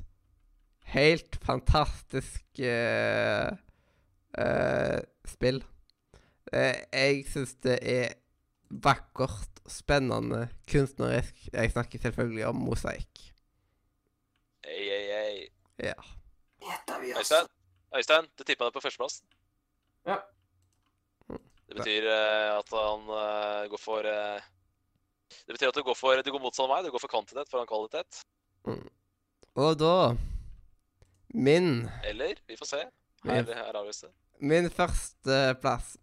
[0.95, 3.51] helt fantastisk uh,
[4.39, 5.63] uh, spill.
[6.53, 8.15] Uh, jeg syns det er
[8.71, 11.49] vakkert, spennende, kunstnerisk.
[11.53, 13.25] Jeg snakker selvfølgelig om mosaikk.
[14.67, 15.49] Ei, ei, ei.
[15.83, 15.95] Ja.
[17.19, 17.51] Øystein,
[17.95, 19.21] Øystein, du tippa det på førsteplass.
[20.07, 20.21] Ja.
[21.67, 23.09] Det betyr at han
[23.71, 26.87] går for Det betyr at du går for Du går motsatt av meg.
[26.87, 28.23] Du går for kvantitet foran kvalitet.
[29.57, 30.15] Og da
[31.35, 32.85] Min Eller vi får se.
[33.27, 34.13] Her, her avgjøres det.
[34.41, 35.97] Min førsteplass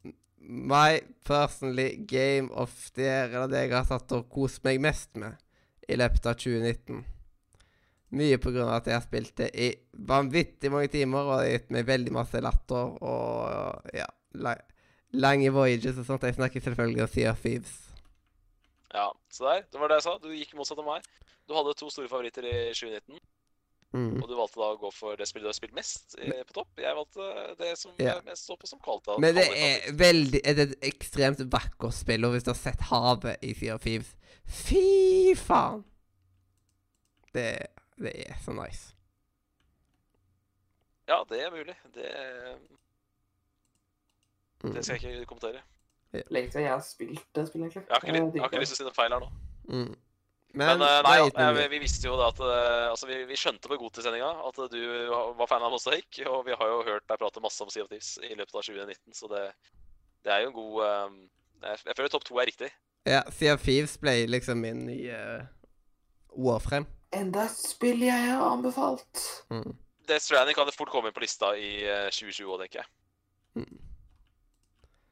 [0.43, 5.15] My personally game of the year, eller det jeg har satt og kost meg mest
[5.15, 5.37] med
[5.87, 6.99] i løpet av 2019.
[8.19, 9.69] Mye på grunn av at jeg har spilt det i
[10.09, 14.09] vanvittig mange timer, og det har gitt meg veldig masse latter og ja,
[14.43, 14.57] la
[15.13, 16.27] lange voyages og sånt.
[16.27, 17.73] Jeg snakker selvfølgelig om Sea of Thieves.
[18.93, 19.63] Ja, så der.
[19.71, 20.17] Det var det jeg sa.
[20.21, 21.07] Du gikk motsatt av meg.
[21.47, 23.19] Du hadde to store favoritter i 2019,
[23.93, 24.23] Mm.
[24.23, 26.53] og du valgte da å gå for det spillet du har spilt mest eh, på
[26.55, 26.69] topp.
[26.81, 27.27] Jeg valgte
[27.59, 28.15] det som Ja.
[28.15, 29.19] jeg mest så på som kvalitet.
[29.21, 32.81] Men det er veldig Det er et ekstremt vakkert spill, og hvis du har sett
[32.89, 34.15] havet i Sea of Thieves
[34.49, 35.83] Fy faen!
[37.33, 37.67] Det,
[38.01, 38.95] det er så nice.
[41.07, 41.75] Ja, det er mulig.
[41.93, 42.09] Det,
[44.63, 44.73] Mm.
[44.73, 45.61] det skal jeg ikke kommentere.
[46.31, 47.83] Lenge siden jeg har spilt det spillet, egentlig.
[47.89, 49.29] Jeg har ikke, Jeg har ikke lyst til å si noe feil her nå.
[49.67, 49.95] Mm.
[50.53, 53.23] Men, Men, eh, nei, ja, eh, vi, vi visste jo da at eh, Altså, vi,
[53.25, 54.81] vi skjønte på Godtid-sendinga at du
[55.39, 57.89] var fan av Mosaic, og vi har jo hørt deg prate masse om Sea of
[57.89, 59.41] Thieves i løpet av 2019, så det,
[60.21, 61.15] det er jo en god um,
[61.63, 62.69] Jeg jeg føler topp to er riktig.
[63.09, 65.47] Ja, Sea of Thieves ble liksom min nye uh,
[66.37, 66.85] Warframe.
[67.17, 69.23] Enda et spill jeg har anbefalt.
[69.49, 69.73] Mm.
[70.05, 72.91] Death Stranding kan det fort komme inn på lista i uh, 2020 òg, tenker jeg.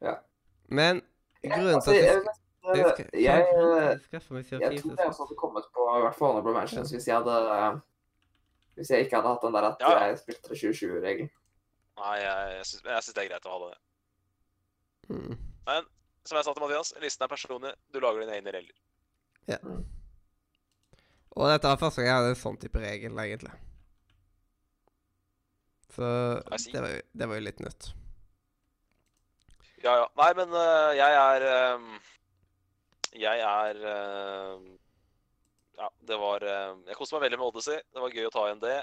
[0.02, 0.16] Ja
[0.74, 1.04] Men
[1.44, 4.82] grunnen Altså, til at jeg, skal, jeg, jeg skaffer meg jeg CO4.
[4.82, 7.38] tror jeg også hadde kommet på i hvert fall Honorable Mentions hvis jeg hadde
[8.78, 11.32] Hvis jeg ikke hadde hatt den der at jeg spilte 2020-regelen.
[12.02, 13.74] Nei, jeg, jeg syns det er greit å ha det.
[15.12, 15.34] Mm.
[16.26, 17.74] Som jeg sa til Mathias, listen er personlig.
[17.94, 18.78] Du lager dine egne regler.
[19.50, 19.60] Ja.
[21.32, 23.54] Og dette er første gang jeg hadde en sånn type regel, egentlig.
[25.92, 26.08] Så
[26.72, 27.90] det var, jo, det var jo litt nytt.
[29.82, 30.08] Ja, ja.
[30.20, 31.88] Nei, men uh, jeg er øhm,
[33.12, 34.72] Jeg er øhm,
[35.78, 37.80] Ja, det var øhm, Jeg koste meg veldig med Odyssey.
[37.92, 38.80] Det var gøy å ta igjen det.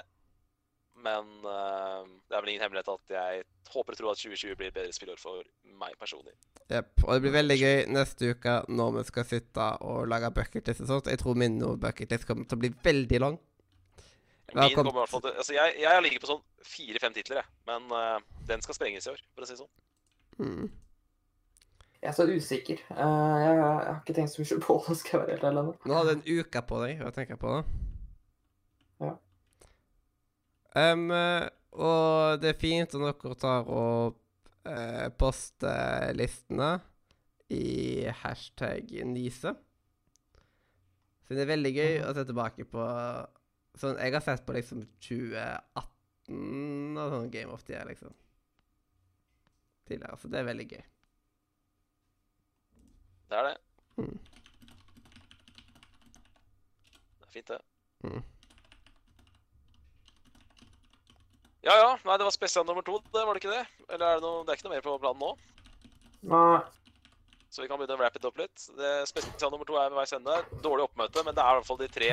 [0.99, 4.71] Men øhm, det er vel ingen hemmelighet at jeg håper og tror at 2020 blir
[4.71, 5.45] et bedre spillår for
[5.79, 6.33] meg personlig.
[6.69, 6.91] Jepp.
[7.05, 10.91] Og det blir veldig gøy neste uke når vi skal sitte og lage bucketlist og
[10.91, 11.13] sånt.
[11.13, 13.39] Jeg tror min bucketlist kommer til å bli veldig lang.
[14.49, 17.41] Min kommer i hvert fall til Altså, jeg, jeg har ligget på sånn fire-fem titler,
[17.41, 17.57] jeg.
[17.69, 18.17] Men uh,
[18.49, 19.73] den skal sprenges i år, for å si det sånn.
[20.39, 20.69] Mm.
[21.99, 22.81] Jeg er så usikker.
[22.89, 25.63] Uh, jeg, jeg har ikke tenkt så mye på det, skal jeg være helt ærlig.
[25.67, 25.93] nå.
[25.97, 27.63] hadde du en uke på deg å tenke på det.
[28.99, 29.15] Ja.
[30.79, 31.01] Eh,
[31.79, 34.15] og det er fint om dere tar og
[34.67, 36.77] uh, poster listene
[37.51, 39.53] i hashtag Nise.
[41.27, 42.85] Så det er veldig gøy å se tilbake på
[43.79, 48.15] Sånn, Jeg har sett på liksom 2018 og sånn Game of the Year, liksom.
[49.87, 50.17] Tidligere.
[50.19, 50.81] Så det er veldig gøy.
[53.29, 53.57] Det er det.
[53.99, 54.17] Mm.
[57.19, 57.59] Det er fint, det.
[58.03, 58.23] Mm.
[61.67, 61.91] Ja ja.
[62.07, 63.65] Nei, det var spesial nummer to, det var det ikke det?
[63.91, 65.31] Eller er det noe Det er ikke noe mer på planen nå?
[66.31, 66.59] Nei.
[67.49, 68.65] Så vi kan begynne å wrap it up litt.
[68.77, 70.35] Det Spesial nummer to er ved veis ende.
[70.63, 72.09] Dårlig oppmøte, men det er i hvert fall de tre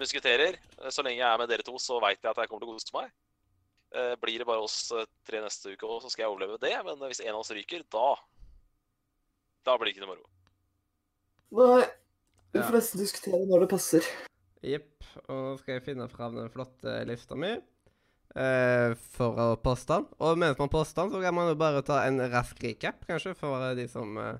[0.00, 0.58] musketerer.
[0.90, 2.74] Så lenge jeg er med dere to, så veit jeg at jeg kommer til å
[2.74, 3.12] kose meg.
[3.94, 6.74] Eh, Blir det bare oss eh, tre neste uke òg, så skal jeg overleve det.
[6.88, 8.08] Men hvis en av oss ryker, da
[9.64, 10.33] Da blir det ikke noe moro.
[11.54, 11.84] Nei.
[12.54, 14.06] Vi får nesten diskutere når det passer.
[14.64, 14.90] Jepp.
[15.26, 20.08] Og nå skal jeg finne fram den flotte lista mi eh, for å poste den.
[20.22, 23.34] Og mens man poster den, så kan man jo bare ta en rask recap, kanskje,
[23.38, 24.34] for de som eh,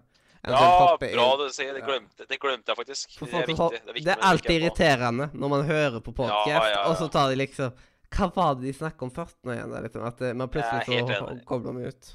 [0.45, 1.75] Ja, bra du sier.
[1.77, 3.19] Det glemte, det glemte jeg faktisk.
[3.19, 3.71] For Det er viktig.
[3.71, 6.99] Det er, viktig det er alltid irriterende når man hører på podcast, Ja, ja, og
[7.01, 9.73] så tar de liksom Hva var det de snakket om først nå igjen?
[9.89, 12.13] Liksom, at eh, man plutselig så kobler vi ut.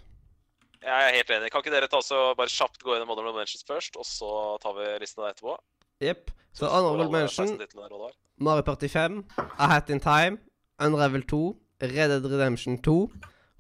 [0.84, 1.50] Jeg er helt enig.
[1.52, 4.30] Kan ikke dere ta så bare kjapt gå gjennom Honorable Mentions først, og så
[4.64, 5.58] tar vi listen der etterpå?
[6.02, 6.32] Jepp.
[6.56, 8.14] Så får honorable mention 16 titlene råd her.
[8.40, 9.18] Mario Party 5,
[9.60, 10.40] A Hat in Time,
[10.80, 11.42] Unravel 2,
[11.84, 12.96] Red Dead Redemption 2,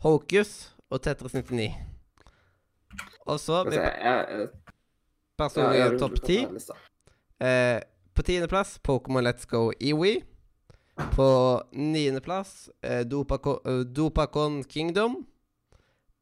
[0.05, 0.53] Hocus
[0.89, 1.75] og Tetris 99.
[3.27, 3.59] Og så
[5.39, 6.39] Personlig ja, topp ti.
[6.41, 6.45] 10.
[6.47, 6.73] ta lista.
[7.39, 7.79] Eh,
[8.15, 10.17] på tiendeplass Pokémon Let's Go Ewi.
[11.15, 11.27] På
[11.71, 15.21] niendeplass eh, Dopako- eh, Dopacon Kingdom.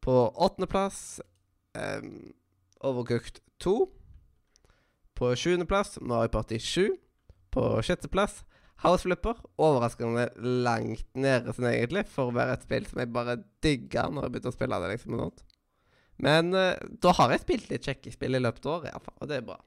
[0.08, 1.20] På åttendeplass
[1.76, 2.32] um,
[2.80, 3.74] Overcooked 2.
[5.18, 6.94] På sjuendeplass Mario Party 7.
[7.52, 8.38] På sjetteplass
[8.86, 9.36] House Flipper.
[9.60, 14.24] Overraskende langt nede sånn egentlig, for å være et spill som jeg bare digger når
[14.24, 14.88] jeg begynte å spille det.
[14.94, 15.44] liksom og sånt.
[16.24, 16.72] Men uh,
[17.04, 19.44] da har jeg spilt litt kjekke spill i løpet av året, iallfall, og det er
[19.50, 19.58] bra.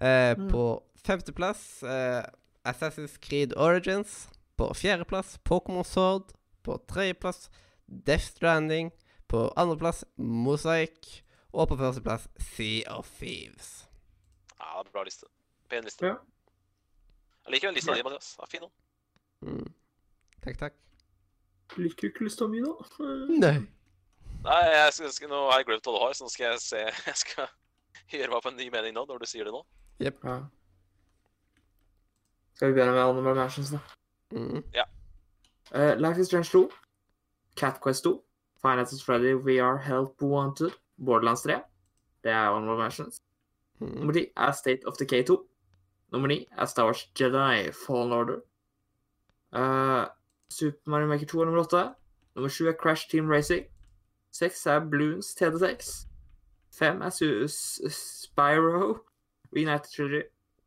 [0.00, 0.48] Uh, Mm.
[0.48, 0.64] På
[1.04, 2.24] femteplass uh,
[2.64, 4.30] Assassin's Creed Origins.
[4.56, 6.32] På fjerdeplass Pokémon Sword.
[6.64, 7.50] På tredjeplass
[7.84, 8.90] Death Stranding.
[9.32, 11.22] På andreplass Mosaic.
[11.52, 13.88] Og på førsteplass Sea of Thieves.
[14.58, 15.26] Ja, bra liste.
[15.68, 16.06] Pen liste.
[16.06, 16.14] Ja.
[17.44, 18.36] Jeg liker den lista di, Mathias.
[18.38, 18.70] Ja, fin den.
[19.40, 19.72] Mm.
[20.44, 20.74] Takk, takk.
[21.76, 22.72] Liker du ikke lista mi, da?
[23.28, 23.54] Nei.
[24.44, 26.60] Nei, jeg skal, skal, nå har jeg glemt hva du har, så nå skal jeg
[26.64, 27.48] se Jeg skal
[28.12, 29.62] gjøre meg på en ny mening nå, når du sier det nå.
[30.02, 30.12] Ja.
[32.56, 33.80] Skal vi begynne med Animal Mansions, da?
[34.32, 34.60] Mm.
[35.72, 36.68] Uh, Life is Strange 2.
[37.56, 38.16] Cat Quest 2.
[38.62, 40.72] Finance is Freddy VR Help Wanted.
[40.98, 41.62] Borderlands 3.
[42.24, 43.22] Det er Honorable Mansions.
[43.80, 43.94] Mm.
[43.94, 45.48] Nummer 10 er State of Decay 2.
[46.12, 48.40] Nummer 9 er Star Wars Jedi Fallen Order.
[49.52, 50.06] Uh,
[50.50, 51.94] Super Mario Maker 2 er nummer 8.
[52.34, 53.66] Nummer 7 er Crash Team Racing.
[54.32, 56.06] 6 er Bloons TD6.
[56.78, 57.10] 5 er
[57.88, 58.98] Spyro
[59.56, 60.22] Reunited Trilogy.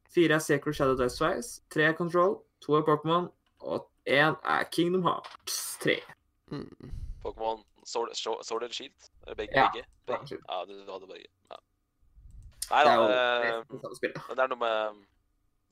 [0.10, 1.62] 4 er Sacred Shadow Dice Twice.
[1.70, 2.44] 3 er Control.
[2.66, 3.28] 2 er Pokémon.
[3.60, 6.00] Og 1 er Kingdom Hearts 3.
[6.52, 6.92] Mm.
[7.26, 9.10] Pokémon Sword, Sword eller Shield?
[9.38, 9.54] Begge?
[9.56, 9.86] Ja, begge?
[10.10, 10.40] Begge.
[10.50, 11.30] Ja, du, hadde begge.
[11.52, 11.60] Ja.
[12.72, 12.96] Nei Det da.
[12.96, 13.60] jo eh,
[14.02, 15.04] det det er noe med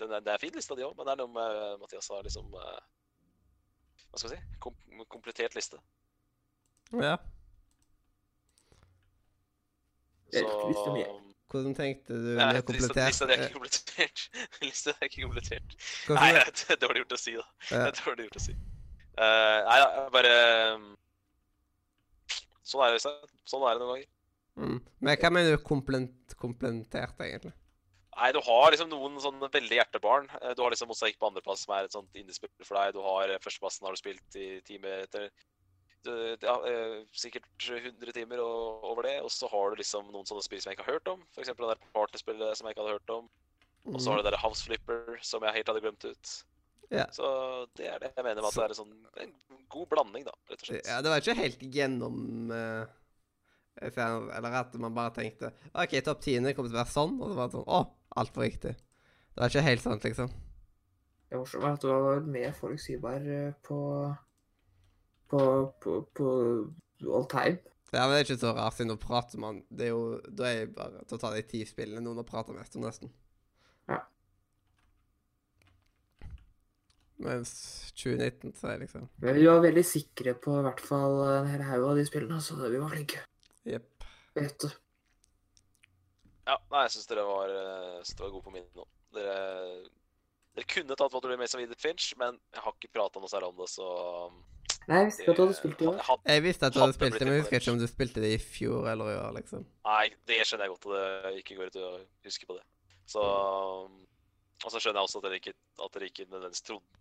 [0.01, 2.21] den er, Det er fin liste, de òg, men det er noe med Mathias har
[2.25, 2.81] liksom eh,
[4.11, 4.57] Hva skal vi si?
[4.61, 4.77] Kom,
[5.09, 5.79] komplettert liste.
[6.93, 7.15] Ja.
[10.33, 11.19] Lista Så
[11.53, 13.09] Hvordan tenkte du Nei, det lista, komplettert?
[13.11, 14.21] lista di er eh, ikke komplettert.
[14.65, 15.75] lista er ikke komplettert.
[16.07, 17.45] hvordan- Nei, det er dårlig gjort å si, da.
[17.69, 18.55] Det er dårlig gjort å si.
[19.13, 20.31] Uh, nei da, bare
[20.73, 20.87] um,
[22.63, 23.33] Sånn er det, Øystein.
[23.49, 24.09] Sånn er det noen ganger.
[24.53, 24.79] Mm.
[25.01, 27.53] Men hva mener du komplementert, egentlig?
[28.13, 30.27] Nei, du har liksom noen sånne veldig hjertebarn.
[30.41, 32.93] Eh, Du har liksom Mosaikk på andreplass, som er et sånt indiespill for deg.
[32.93, 35.31] Du har eh, førsteplassen har du spilt i time etter
[36.03, 39.15] ja, eh, sikkert 100 timer og over det.
[39.23, 41.23] Og så har du liksom noen sånne spill som jeg ikke har hørt om.
[41.33, 41.53] F.eks.
[41.55, 43.29] det der partyspillet som jeg ikke hadde hørt om.
[43.91, 46.33] Og så har du det der House Flipper som jeg helt hadde glemt ut.
[46.93, 47.05] Ja.
[47.15, 47.25] Så
[47.77, 49.33] det er det jeg mener med at Så- det er en sånn en
[49.73, 50.85] god blanding, da, rett og slett.
[50.87, 52.85] Ja, det var ikke helt gjennom uh,
[53.95, 57.31] fan, Eller at man bare tenkte OK, topp tiende kommer til å være sånn, og
[57.31, 57.79] så var det sånn Å,
[58.21, 58.75] altfor riktig.
[59.33, 60.29] Det var ikke helt sant, liksom.
[61.29, 63.79] Det morsomme er at du var mer forutsigbar eh, på
[65.33, 65.39] på,
[65.81, 66.27] på, på
[67.09, 67.57] all time.
[67.93, 70.47] Ja, men det er ikke så rart, siden nå prater man Det er jo Da
[70.49, 73.11] er jeg bare til å ta de ti spillene noen har prata mest om, nesten.
[73.89, 73.99] Ja.
[77.23, 77.51] Mens
[77.99, 81.89] 2019 så er liksom vi var veldig sikre på i hvert fall en hel haug
[81.91, 83.21] av de spillene, så vi var flinke.
[83.69, 84.07] Jepp.
[84.35, 84.69] Vet du.
[86.43, 88.85] Ja, nei, jeg syns dere var, eh, var gode på minnet nå.
[89.15, 89.35] Dere,
[90.57, 93.53] dere kunne tatt What Make of Edith Finch, men jeg har ikke prata noe særlig
[93.53, 93.87] om det, så
[94.83, 95.99] Nei, jeg visste ikke at du hadde spilt det i år.
[96.27, 98.23] Jeg visste at du hadde Hadde spilt det, men jeg husker ikke om du spilte
[98.23, 99.63] det i fjor eller i år, liksom.
[99.87, 101.91] Nei, det skjønner jeg godt og det ikke går ut å
[102.27, 102.65] huske på det.
[103.13, 105.53] Så Og så skjønner jeg også at dere ikke,
[105.85, 106.99] at dere ikke nødvendigvis trodde,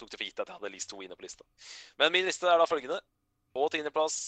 [0.00, 1.44] tok det for gitt at jeg hadde list to inne på lista.
[2.00, 3.00] Men min liste er da følgende.
[3.54, 4.18] På tiendeplass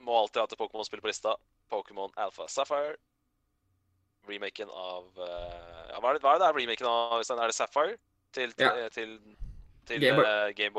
[0.00, 1.34] må alltid ha til Pokémon-spill på lista.
[1.72, 2.96] Pokémon Alpha Sapphire.
[4.28, 7.18] Remaken av eh, Ja, hva er det, hva er det remaken av?
[7.22, 7.40] Øystein?
[7.40, 7.96] Er det Sapphire?
[8.36, 8.88] Til, til, Ja.
[8.94, 9.14] til,
[9.88, 10.24] til Gameboy.
[10.28, 10.74] uh, Game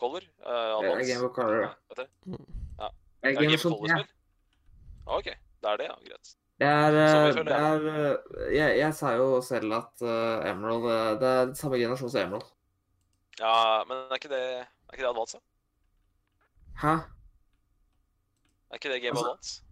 [0.00, 0.24] Color?
[0.40, 1.70] Uh, Det er Game Boy Color, ja.
[1.90, 2.36] Vet du?
[2.80, 3.68] Er det det Game Game of Ja.
[3.68, 4.12] Color-spill?
[5.06, 5.24] OK.
[5.62, 5.96] Det er det, ja.
[6.06, 6.34] Greit.
[6.56, 11.10] Det er, eh, det er eh, jeg, jeg sa jo selv at uh, Emerald eh,
[11.20, 12.46] Det er samme generasjon som Emerald.
[13.40, 15.38] Ja, men er ikke det Er ikke det Advance?
[16.82, 16.92] Hæ?
[18.70, 19.62] Er ikke det Game Altså- Advance?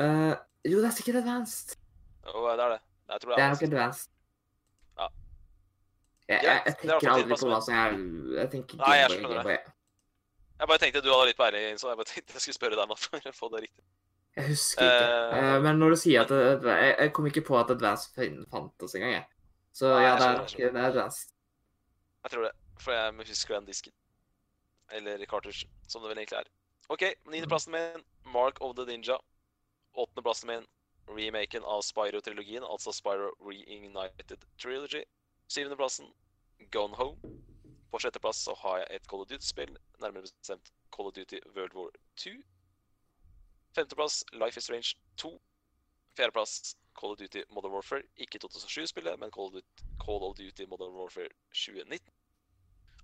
[0.00, 0.34] Eh,
[0.72, 1.76] jo, det er sikkert Advanced.
[2.26, 2.80] Jo, det er det.
[3.10, 4.10] Jeg tror det Det er er nok Advanced.
[4.98, 5.06] Ja.
[6.28, 7.96] Jeg, jeg, jeg er tenker aldri på hva som er
[8.40, 9.58] Jeg tenker Nei, jeg skjønner det.
[10.60, 12.88] Jeg bare tenkte du hadde litt peiling, så jeg bare tenkte jeg skulle spørre deg
[12.90, 13.84] nå for å få det riktig.
[14.36, 15.38] Jeg husker ikke.
[15.40, 16.40] Eh, men når du sier at det,
[16.70, 18.14] jeg, jeg kom ikke på at Advanced
[18.52, 19.26] fantes engang, jeg.
[19.74, 21.32] Så Nei, ja, det er, det er Advanced.
[22.24, 23.92] Jeg tror det, for jeg husker den disken.
[24.90, 26.50] Eller cartridge, som det vel egentlig er.
[26.88, 29.18] OK, niendeplassen min, Mark of the Ninja.
[29.94, 30.66] Åttendeplassen min,
[31.08, 35.04] remaken av Spyro-trilogien, altså Spyro Reignited Trilogy.
[35.48, 36.10] Syvendeplassen,
[36.70, 37.38] Gone Home.
[37.90, 41.74] På sjetteplass så har jeg et Call of Duty-spill, nærmere bestemt Call of Duty World
[41.74, 42.30] War 2.
[43.74, 45.40] Femteplass, Life is Strange 2.
[46.16, 48.02] Fjerdeplass, Call of Duty Modern Warfare.
[48.16, 49.62] Ikke 2007-spillet, men Call
[50.04, 52.12] Call of Duty Modern Warfare 2019.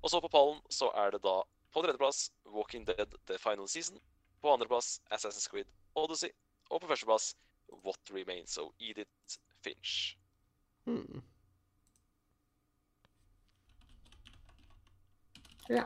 [0.07, 1.41] Og så på pallen så er det da
[1.75, 3.99] på tredjeplass Walking Dead The Final Season.
[4.41, 5.67] På andreplass Assassin's Creed
[5.99, 6.31] Odyssey.
[6.71, 7.35] Og på førsteplass
[7.85, 9.11] What Remains of Edith
[9.65, 10.17] Finch.
[10.85, 11.23] Hmm.
[15.69, 15.83] Ja.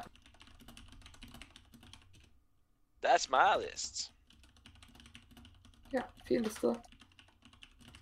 [3.03, 4.13] That's my list.
[5.93, 6.75] Ja, fin liste, da.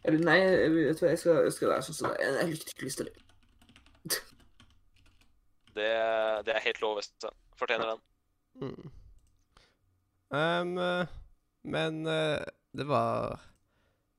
[0.05, 2.27] Eller nei, jeg jeg, jeg skal, jeg skal være sånn som det.
[2.27, 2.41] er.
[2.43, 3.28] Jeg likte ikke lista di.
[5.79, 5.91] Det,
[6.47, 7.01] det er helt lov.
[7.59, 8.01] Fortjener den.
[8.59, 8.91] Mm.
[10.29, 11.07] Um, eh,
[11.63, 12.43] men eh,
[12.77, 13.41] det var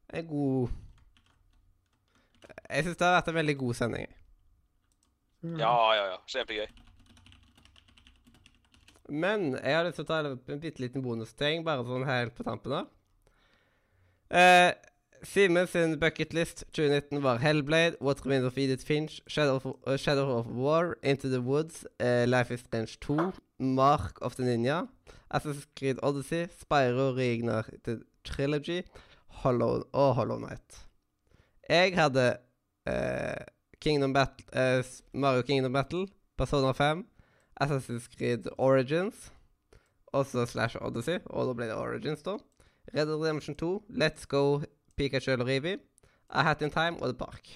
[0.09, 0.69] en god
[2.69, 4.07] Jeg syns det har vært en veldig god sending.
[5.41, 5.57] Mm.
[5.59, 6.17] Ja, ja, ja.
[6.29, 6.67] Kjempegøy.
[9.09, 12.45] Men jeg har lyst til å ta en bitte liten bonusting, bare sånn helt på
[12.45, 12.89] tampen her.
[14.29, 14.69] Eh,
[15.23, 20.37] Simen sin bucketlist 2019 var Hellblade, What Remains of Edith Finch, Shadow of, uh, Shadow
[20.37, 24.87] of War, Into the Woods, uh, Life is Strange 2, Mark of the Ninja,
[25.29, 28.83] Assassin's Creed Odyssey, Spyro Reignited Trilogy
[29.27, 30.85] Hollow, og Hollow Knight.
[31.69, 32.37] Jeg hadde
[32.87, 33.45] uh,
[33.81, 34.83] Kingdom Battle, eh,
[35.13, 37.05] Mario Kingdom Battle, Persona 5,
[37.61, 39.31] Assassin's Creed Origins,
[40.07, 42.37] også slash Odyssey, og da ble det Origins, da.
[42.95, 44.61] Red Dead Redemption 2, Let's Go,
[44.99, 45.77] Pikachu eller Rivi,
[46.29, 47.49] A Hat in Time og The Park.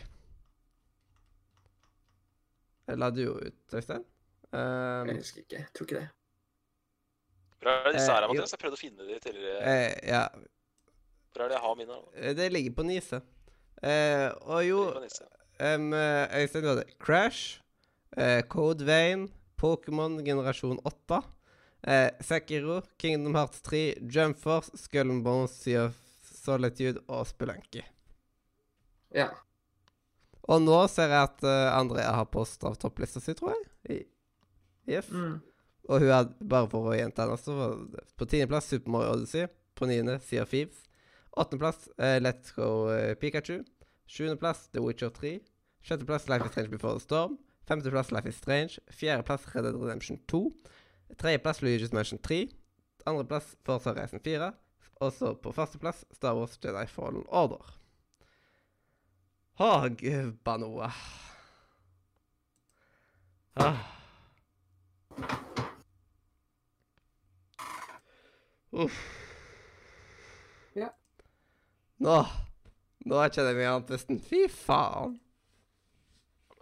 [2.88, 4.04] Jeg la du jo ut, Øystein.
[4.54, 5.56] Um, Jeg husker ikke.
[5.62, 6.10] Jeg tror ikke det.
[7.62, 8.28] Hvor er det disse Eh, her.
[8.28, 8.52] Mathias?
[8.54, 9.62] Jeg prøvde å finne de tidligere.
[9.62, 10.24] eh, ja,
[11.34, 11.88] Hvor er det jeg har mine?
[11.94, 12.02] da?
[12.30, 13.22] eh, det ligger på Nise.
[13.84, 17.62] Eh, og jo, um, eh, Øystein, du hadde Crash,
[18.18, 21.22] eh, Code Vein, Pokémon generasjon 8,
[21.88, 25.96] eh, Sekiro, Kingdom Hearts 3, Jump Force, Skull and Bones, Sea of
[26.44, 27.84] Solitude og Spelunky.
[29.16, 29.30] Ja.
[30.52, 33.68] Og nå ser jeg at uh, Andrea har posta av topplista si, tror jeg.
[33.94, 34.00] I,
[34.92, 35.08] yes.
[35.14, 35.38] Mm.
[35.88, 39.14] Og hun er bare for å gjenta henne, så var det på tiendeplass Super Mario
[39.16, 39.48] Odyssey.
[39.74, 40.84] På niende Sea of Thieves.
[41.34, 43.64] Åttendeplass uh, Let's Go uh, Pikachu.
[44.08, 45.40] Sjuendeplass The Witcher 3.
[45.84, 47.40] Sjetteplass Life is Strange Before the Storm.
[47.68, 48.80] Femteplass Life is Strange.
[48.92, 50.44] Fjerdeplass Red Dead Redemption 2.
[51.18, 52.50] Tredjeplass Luigi's Mansion 3.
[53.06, 54.54] Andreplass Forza Reisen 4.
[55.04, 57.74] Og så på førsteplass Star Wars Jedi Fallen Order.
[59.60, 60.88] Å, gud noe.
[63.60, 63.82] Ah.
[68.74, 69.02] Uff.
[70.74, 70.90] Ja.
[72.02, 72.16] Nå
[73.04, 74.22] Nå kjenner jeg meg andpusten.
[74.24, 75.18] Fy faen.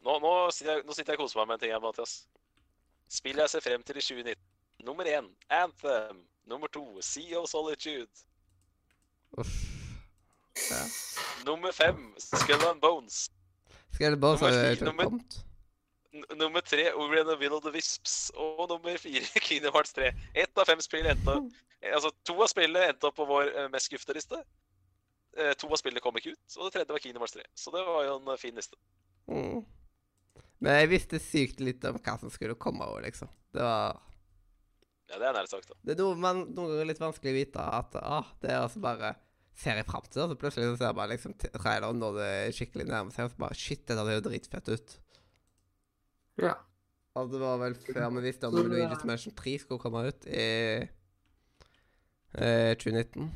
[0.01, 2.15] Nå, nå, sitter jeg, nå sitter jeg og koser meg med en ting her, Mathias.
[3.13, 4.41] Spillet jeg ser frem til i 2019.
[4.88, 6.23] Nummer én Anthem.
[6.49, 8.26] Nummer to Sea of Solitude.
[9.40, 9.53] Uff.
[10.70, 10.82] Ja.
[11.45, 13.30] Nummer fem Skull and Bones.
[13.94, 14.49] Skull and Bones så
[14.86, 18.32] Nummer jeg nummer- tre Ori and the Will of the Wisps.
[18.36, 20.12] Og nummer fire Kingdom Hearts 3.
[20.36, 21.38] Ett av fem spill endte
[21.95, 24.38] Altså, to av spillene endte opp på vår eh, mest skuffede liste.
[25.38, 27.45] Eh, to av spillene kom ikke ut, og det tredje var Kingdom Hearts 3.
[27.58, 28.78] Så det var jo en eh, fin liste.
[29.32, 29.64] Mm.
[30.62, 33.32] Men jeg visste sykt litt om hva som skulle komme over, liksom.
[33.56, 33.98] Det var
[35.11, 35.75] Ja, det er nært sagt, da.
[35.83, 38.63] Det er noe men, noen ganger er litt vanskelig å vite at ah, det er
[38.63, 39.11] altså bare
[39.61, 42.88] ser jeg fram til, så plutselig så ser man liksom traileren når det er skikkelig
[42.88, 44.95] nærmer seg, og så bare Shit, dette ser jo dritfett ut.
[46.41, 46.55] Ja.
[47.19, 50.25] Og det var vel før vi visste om det- Luigi's Mansion 3 skulle komme ut
[50.25, 50.47] i
[52.39, 53.27] eh, 2019.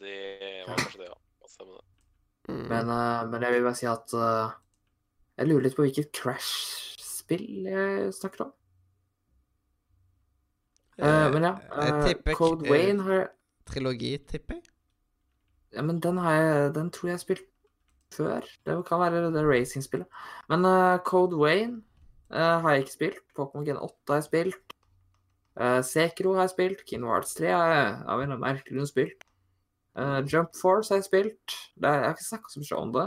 [0.00, 1.18] Det var kanskje det, ja.
[1.50, 1.86] Stemmer det?
[2.48, 2.66] Mm.
[2.70, 4.54] Men, uh, men jeg vil bare si at uh,
[5.36, 8.52] jeg lurer litt på hvilket Crash-spill jeg snakker om.
[11.00, 13.30] Eh, men ja, eh, Code eh, Wayne har
[13.70, 14.66] Trilogi, tipper jeg.
[15.76, 17.46] Ja, men den har jeg Den tror jeg har spilt
[18.12, 18.46] før.
[18.66, 20.06] Det kan være det racing-spillet.
[20.50, 21.82] Men uh, Code Wayne
[22.34, 23.24] uh, har jeg ikke spilt.
[23.38, 24.74] Pokémon Gen 8 har jeg spilt.
[25.54, 26.84] Uh, Sekro har jeg spilt.
[26.88, 29.22] Kingdom Hearts 3 har jeg av en merkelig grunn spilt.
[29.98, 31.56] Eh, Jump Force har jeg spilt.
[31.76, 33.06] Det er, jeg har ikke snakka så mye om det.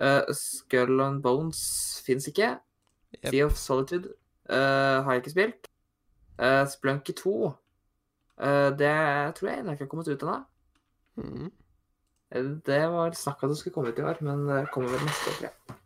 [0.00, 1.62] Eh, Skull and Bones
[2.06, 2.56] fins ikke.
[3.24, 3.30] Yep.
[3.30, 4.12] Sea of Solitude
[4.50, 5.69] eh, har jeg ikke spilt.
[6.40, 8.92] Uh, Splunky 2 uh, Det
[9.36, 10.36] tror jeg ennå ikke har kommet ut ennå.
[11.20, 11.50] Mm.
[12.32, 15.04] Eh, Det var snakk at det skulle komme ut i år, men det kommer vel
[15.04, 15.78] neste år, tror jeg.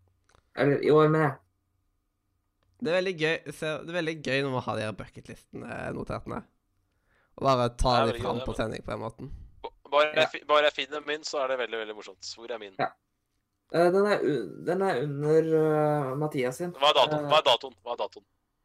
[0.56, 1.36] Eller i år, mener jeg.
[2.84, 6.42] Det er veldig gøy Det er veldig gøy når man har de her bucketlisten-notatene.
[7.36, 9.32] Og bare ta Det er de fram på sending på den måten.
[9.90, 10.26] Bare, Ja.
[10.32, 12.22] jeg, bare jeg finner min, så er det veldig veldig morsomt.
[12.36, 12.74] Hvor er min?
[12.78, 12.86] Ja.
[13.74, 14.18] Eh, Den er,
[14.66, 15.42] den er under
[16.12, 16.70] uh, Mathias sin.
[16.72, 17.26] Hva er datoen?
[17.30, 17.74] Hva er datoen?
[17.82, 18.24] Hva er datoen?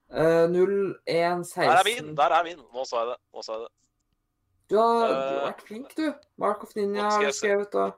[0.09, 2.15] Uh, 0116 Der er min!
[2.17, 2.61] Der er min!
[2.73, 3.17] Nå sa jeg det.
[3.33, 3.73] Nå sa jeg det.
[4.69, 6.07] Du har, du Eh, har vært flink, du.
[6.37, 7.97] Mark of Ninja har du skrevet, og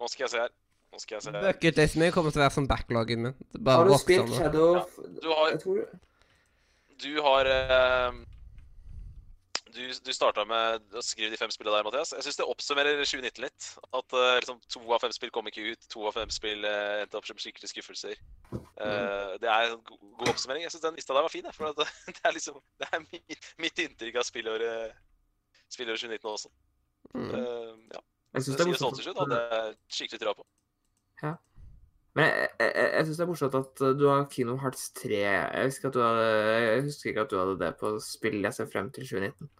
[0.00, 0.52] Nå skal jeg se her.
[0.92, 1.46] Nå skal jeg se her.
[1.46, 3.34] Bucketlisten min kommer til å være som backloggen min.
[3.58, 4.32] Bare har du spilt.
[4.36, 4.84] Shadow Ja,
[5.22, 5.84] Du har, Jeg tror
[7.02, 8.14] du har uh,
[9.74, 12.12] du, du starta med å skrive de fem spillene der, Mathias.
[12.14, 13.70] Jeg syns det oppsummerer 2019 litt.
[13.90, 15.88] At uh, liksom, to av fem spill kom ikke ut.
[15.96, 18.20] To av fem spill uh, endte opp som skikkelige skuffelser.
[18.82, 20.64] Eh, Det er en god oppsummering.
[20.64, 21.46] Jeg syns den lista der var fin.
[21.52, 23.04] For det er liksom Det er
[23.62, 24.98] mitt, inntrykk av spillåret,
[25.70, 26.50] spillåret 2019 også.
[27.14, 27.30] Mm.
[27.30, 28.02] Uh, ja.
[28.34, 28.98] Jeg syns det er morsomt.
[28.98, 30.46] Solitude hadde jeg skikkelig trua på.
[31.22, 31.32] Ja.
[32.16, 35.16] Men jeg, jeg, jeg, syns det er morsomt at uh, du har Kingdom Hearts 3.
[35.22, 36.28] Jeg husker, at du hadde,
[36.66, 39.50] jeg husker ikke at du hadde det på spill jeg ser frem til 2019.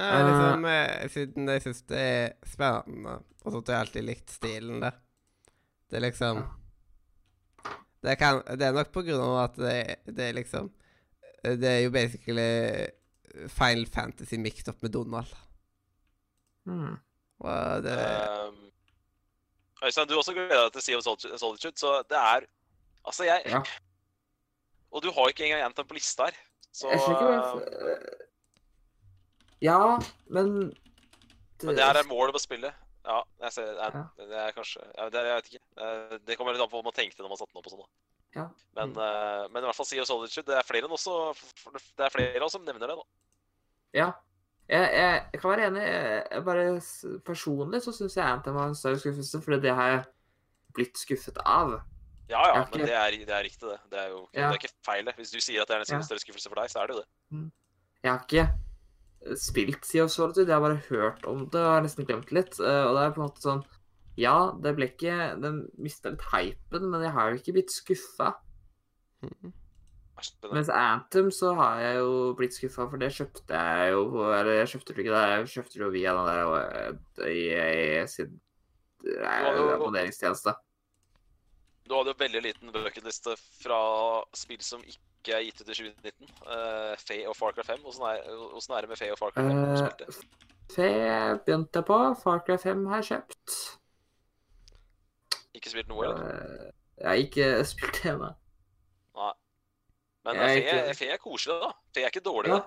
[0.00, 4.32] Nei, liksom, uh, siden jeg syns det er spennende, og så har jeg alltid likt
[4.32, 4.96] stilen der.
[5.90, 6.44] Det er liksom
[8.02, 9.74] Det, kan, det er nok på grunn av at det,
[10.08, 10.70] det er liksom
[11.44, 12.88] Det er jo basically
[13.52, 15.30] Final Fantasy mixed opp med Donald.
[16.68, 16.96] Mm.
[17.40, 17.96] Og det
[18.48, 18.66] Um,
[19.84, 22.44] Øystein, du også gleder deg til Sea of Solitude, så det er
[23.06, 23.62] Altså, jeg Ja.
[24.92, 26.36] Og du har ikke engang Anthem på lista her.
[26.72, 27.62] Så Jeg ikke uh, hvorfor
[29.62, 30.76] Ja, men
[31.62, 32.72] Men det her er målet på spillet.
[33.10, 35.62] Ja, jeg ser, det, er, det er kanskje ja, det Jeg vet ikke.
[35.82, 37.74] Eh, Det kommer litt an på hva man tenkte når man satte den opp og
[37.74, 37.88] sånn.
[38.36, 38.44] Ja.
[38.78, 39.00] Men, Mm.
[39.02, 41.14] eh, men i hvert fall Sea of Solitude, det er flere enn også
[41.98, 43.06] Det er flere også som nevner det, da.
[43.98, 44.08] Ja.
[44.70, 45.82] Jeg, jeg, jeg kan være enig.
[45.82, 46.66] Jeg, jeg bare
[47.26, 50.04] Personlig så syns jeg Anthem var en større skuffelse, fordi det har jeg
[50.78, 51.80] blitt skuffet av.
[52.30, 52.78] Ja ja, ikke...
[52.78, 53.80] men det er, det er riktig, det.
[53.90, 54.46] Det er jo Ja.
[54.46, 55.16] det er ikke feil, det.
[55.18, 57.00] Hvis du sier at det er en større skuffelse for deg, så er det jo
[57.02, 57.08] det.
[58.06, 58.44] Jeg har ikke
[59.36, 62.36] spilt Sea of Solitude, jeg har bare hørt om det og har nesten glemt det
[62.38, 62.60] litt.
[62.60, 63.64] eh, Og det er på en måte sånn
[64.20, 68.34] Ja, det ble ikke Den mista litt hypen, men jeg har jo ikke blitt skuffa.
[69.24, 69.52] Mm.
[70.52, 74.72] Mens Anthem så har jeg jo blitt skuffa, for det kjøpte jeg jo Eller jeg
[74.74, 77.44] kjøpte det ikke det, jeg kjøpte det jo via den der eh, i,
[78.02, 78.34] i sin
[79.06, 80.56] eh, abonneringstjeneste.
[81.90, 83.78] Du hadde jo veldig liten bucketliste fra
[84.38, 86.28] spill som ikke er gitt ut i 2019.
[86.46, 87.82] Uh, Faye og Far Cry 5.
[87.82, 89.50] Hvordan er, hvordan er det med Faye og Far Cry 5?
[89.50, 90.14] Har du Eh, spilt det?
[90.70, 90.86] Fe
[91.48, 91.98] begynte jeg på.
[92.22, 93.56] Far Cry 5 har jeg kjøpt.
[95.58, 96.22] Ikke spilt noe, eller?
[96.22, 99.32] Uh, Jeg har ikke spilt det Nei.
[100.24, 101.72] Men jeg er ikke- er koselig, da.
[101.96, 102.58] Faye er ikke dårlig, Ja.
[102.60, 102.64] da.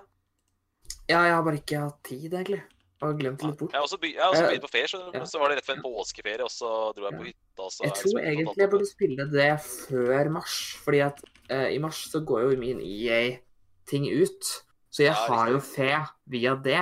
[1.08, 2.62] ja, jeg har bare ikke hatt tid, egentlig.
[3.04, 3.72] Og glemt det litt bort.
[3.74, 5.18] Jeg har også, by, jeg har også Eh, begynt på ferie, skjønner du.
[5.18, 5.24] ja.
[5.28, 7.66] Så var det rett før en påskeferie, og så dro jeg på hytta.
[7.74, 10.54] så Jeg tror spilt egentlig jeg burde spille det før mars,
[10.84, 11.20] fordi at
[11.50, 14.52] uh, i mars så går jo min EA-ting ut.
[14.94, 15.90] Så jeg Ja, har jo fe
[16.30, 16.80] via det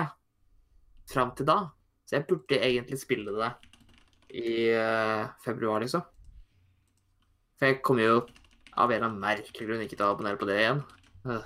[1.11, 1.59] fram til da.
[2.07, 3.51] Så jeg burde egentlig spille det
[4.37, 6.03] i uh, februar, liksom.
[7.59, 8.17] For jeg kommer jo
[8.77, 10.83] av en eller annen merkelig grunn ikke til å abonnere på det igjen.
[11.27, 11.43] Øh.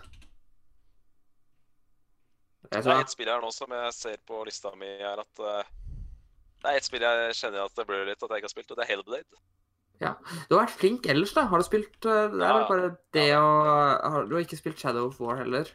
[2.70, 5.68] Det er ett spill her nå som jeg ser på lista mi, er at eh,
[6.62, 8.72] Det er ett spill jeg kjenner at det blør litt at jeg ikke har spilt,
[8.72, 9.42] og det er Hellblade.
[9.96, 10.10] Ja.
[10.50, 11.46] du har vært flink ellers, da.
[11.48, 13.38] Har du spilt eh, Det er vel bare det ja.
[13.40, 13.76] å
[14.12, 15.70] har, Du har ikke spilt Shadow of War heller?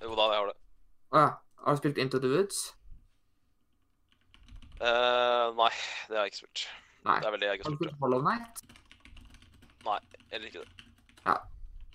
[0.00, 0.56] Jo da, jeg har det.
[1.12, 1.34] Å ja.
[1.64, 2.62] Har du spilt Into the Woods?
[4.80, 5.70] Uh, nei,
[6.10, 6.64] det har jeg ikke spilt.
[7.06, 7.18] Nei.
[7.20, 8.00] Det er vel det jeg ikke Har har du spilt.
[8.02, 8.64] Hollow Hollow Knight?
[10.34, 10.88] Eller ikke det.
[11.24, 11.36] Ja.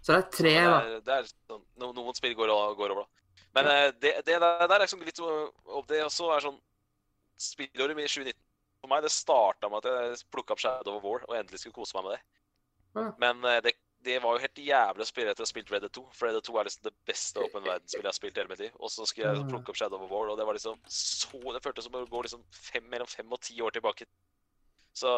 [0.02, 0.78] Så det er tre, da.
[0.80, 3.19] det er, det er sånn, no, noen spill går, går over, da.
[3.58, 3.92] Men ja.
[3.92, 6.60] det, det der, er liksom litt Og det også er sånn
[7.40, 8.36] Spillåret mitt i 2019
[8.80, 11.76] for meg, det starta med at jeg plukka opp Shadow of War og endelig skulle
[11.76, 12.20] kose meg med det.
[12.96, 13.06] Ja.
[13.20, 13.74] Men eh, det,
[14.08, 16.04] det var jo helt jævlig å spille etter å ha spilt Red Dead 2.
[16.16, 18.64] For Red Dead 2 er liksom det beste åpen verdensspillet jeg har spilt hele mitt
[18.64, 18.78] liv.
[18.80, 19.50] Og så skulle jeg Ja.
[19.52, 22.22] plukke opp Shadow of War, og det var liksom så Det føltes som å gå
[22.24, 24.08] liksom fem, mellom fem og ti år tilbake.
[24.96, 25.10] Så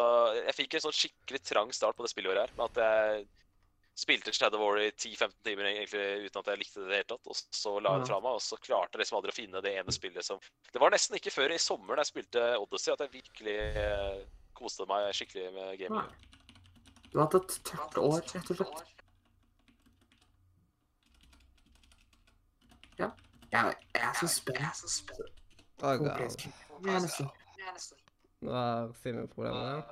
[0.42, 2.52] jeg fikk en sånn skikkelig trang start på det spillåret her.
[2.58, 3.28] Med at jeg
[3.94, 7.08] spilte Shadow War i 10-15 timer egentlig uten at jeg likte det i det hele
[7.12, 7.28] tatt.
[7.28, 9.64] Og så la jeg det fra meg, og så klarte jeg liksom aldri å finne
[9.64, 10.40] det ene spillet som
[10.72, 14.22] Det var nesten ikke før i sommer da jeg spilte Odyssey at jeg virkelig eh,
[14.56, 16.08] koste meg skikkelig med gaming.
[16.08, 16.32] Ja.
[17.12, 18.94] Du har hatt et tørt år, rett og slett.
[22.98, 23.10] Ja.
[23.52, 25.40] Jeg, jeg er så spent.
[25.82, 27.28] Å, er nesten
[28.42, 29.84] Nå har Simen problemer.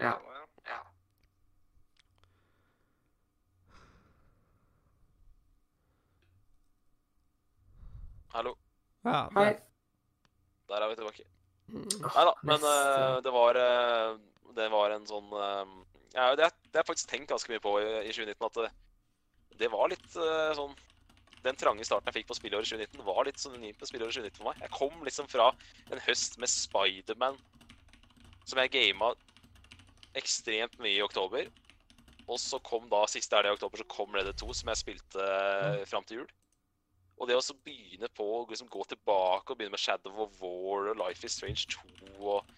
[0.00, 0.16] Ja.
[8.34, 8.56] Hallo,
[9.04, 9.52] Ja, Hei.
[10.66, 11.24] der er vi tilbake.
[11.68, 11.84] Mm.
[12.02, 14.16] Nei da, men eh, det var uh,
[14.56, 15.70] Det var en sånn uh,
[16.16, 18.72] ja, det, det har jeg faktisk tenkt ganske mye på i, i 2019, at det,
[19.62, 20.74] det var litt sånn
[21.46, 24.50] Den trange starten jeg fikk på spillåret 2019, var litt synonym med spillåret 2019 for
[24.50, 24.62] meg.
[24.66, 25.48] Jeg kom liksom fra
[25.94, 27.38] en høst med Spiderman,
[28.50, 29.14] som jeg gama
[30.18, 31.50] ekstremt mye i oktober.
[32.26, 34.82] Og så kom da siste helg i oktober så kom Red Dead 2, som jeg
[34.82, 36.32] spilte uh, fram til jul.
[37.18, 40.90] Og det å begynne på å liksom gå tilbake og begynne med Shadow of War
[40.90, 42.50] og Life is Strange 2 og,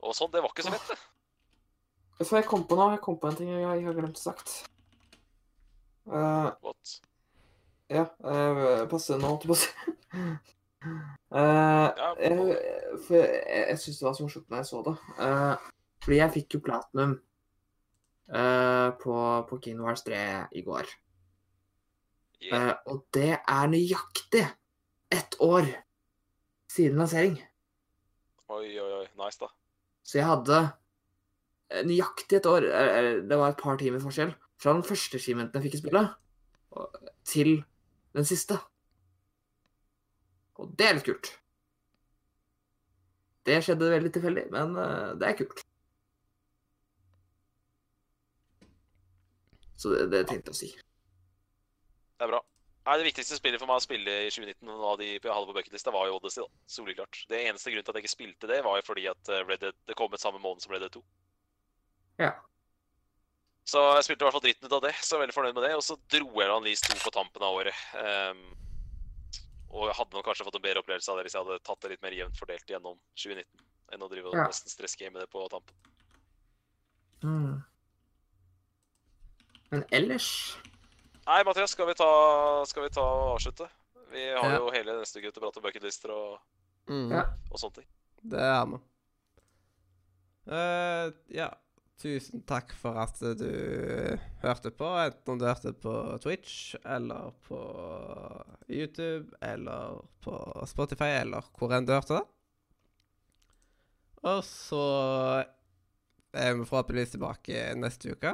[0.00, 0.98] og sånn, det var ikke så lett, det.
[2.20, 2.90] Så jeg kom på nå?
[2.92, 4.58] Jeg kom på en ting jeg, jeg har glemt sagt.
[6.04, 6.96] Uh, What?
[7.90, 9.70] ja, uh, passe nå, holdt jeg på å si.
[11.30, 12.36] Uh, jeg,
[13.04, 14.94] for jeg, jeg syns det var så morsomt når jeg så det.
[15.20, 15.66] Uh,
[16.00, 17.12] fordi jeg fikk jo platinum
[18.32, 19.16] uh, på,
[19.50, 20.22] på Kingdom Hearts 3
[20.56, 20.88] i går.
[22.40, 22.70] Yeah.
[22.70, 24.46] Uh, og det er nøyaktig
[25.12, 25.68] ett år
[26.70, 27.36] siden lansering.
[28.50, 29.06] Oi, oi, oi.
[29.18, 29.50] Nice, da.
[30.02, 30.58] Så jeg hadde
[31.70, 35.20] eh, nøyaktig et år eh, eh, Det var et par timer forskjell fra den første
[35.22, 36.10] skimenten jeg fikk i spillet,
[37.24, 37.54] til
[38.12, 38.58] den siste.
[40.60, 41.30] Og det er litt kult.
[43.48, 44.76] Det skjedde veldig tilfeldig, men
[45.16, 45.64] det er kult.
[49.80, 50.70] Så det, det tenkte jeg å si.
[52.20, 52.40] Det er bra.
[52.84, 55.48] Nei, Det viktigste spillet for meg å spille i 2019 og av de jeg hadde
[55.48, 56.42] på bucketlista, var jo Odyssey.
[56.44, 56.48] da.
[56.68, 57.18] Soleklart.
[57.30, 59.60] Det eneste grunnen til at jeg ikke spilte det, var jo fordi at eh, Red
[59.64, 61.02] Dead, det kom ut samme måned som Red Dead 2.
[62.20, 62.32] Ja.
[63.70, 65.54] Så jeg spilte i hvert fall dritten ut av det, så jeg er veldig fornøyd
[65.56, 65.72] med det.
[65.78, 67.84] Og så dro jeg an Lease 2 på tampen av året.
[67.96, 68.40] Um,
[69.70, 71.80] og jeg hadde nok kanskje fått en bedre opplevelse av det hvis jeg hadde tatt
[71.84, 73.64] det litt mer jevnt fordelt gjennom 2019,
[73.94, 74.48] enn å drive og Ja.
[74.48, 75.76] nesten stressgame det på tampen.
[77.22, 77.60] Mm.
[79.70, 80.56] Men ellers
[81.30, 82.10] Nei, Mathias, skal vi ta,
[82.66, 83.68] skal vi ta og avslutte?
[84.10, 84.58] Vi har Ja.
[84.58, 86.38] jo hele neste uke til å prate om bucketlister og,
[86.90, 87.12] Mm.
[87.52, 87.86] Og sånne ting.
[88.26, 88.78] Det har vi.
[90.50, 91.50] Uh, ja.
[92.00, 97.60] Tusen takk for at du hørte på, enten om du hørte på Twitch, eller på
[98.68, 102.26] YouTube, eller på Spotify, eller hvor enn du hørte det.
[104.24, 105.44] Og så
[106.32, 108.32] er vi forhåpentligvis tilbake neste uke.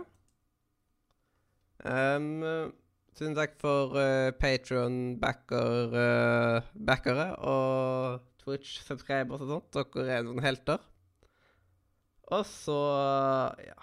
[1.85, 2.73] Um,
[3.17, 9.71] tusen takk for uh, Patron-backere og Twitch-subscribers og sånt.
[9.97, 10.79] Dere er noen helter.
[12.37, 12.79] Og så
[13.65, 13.81] Ja.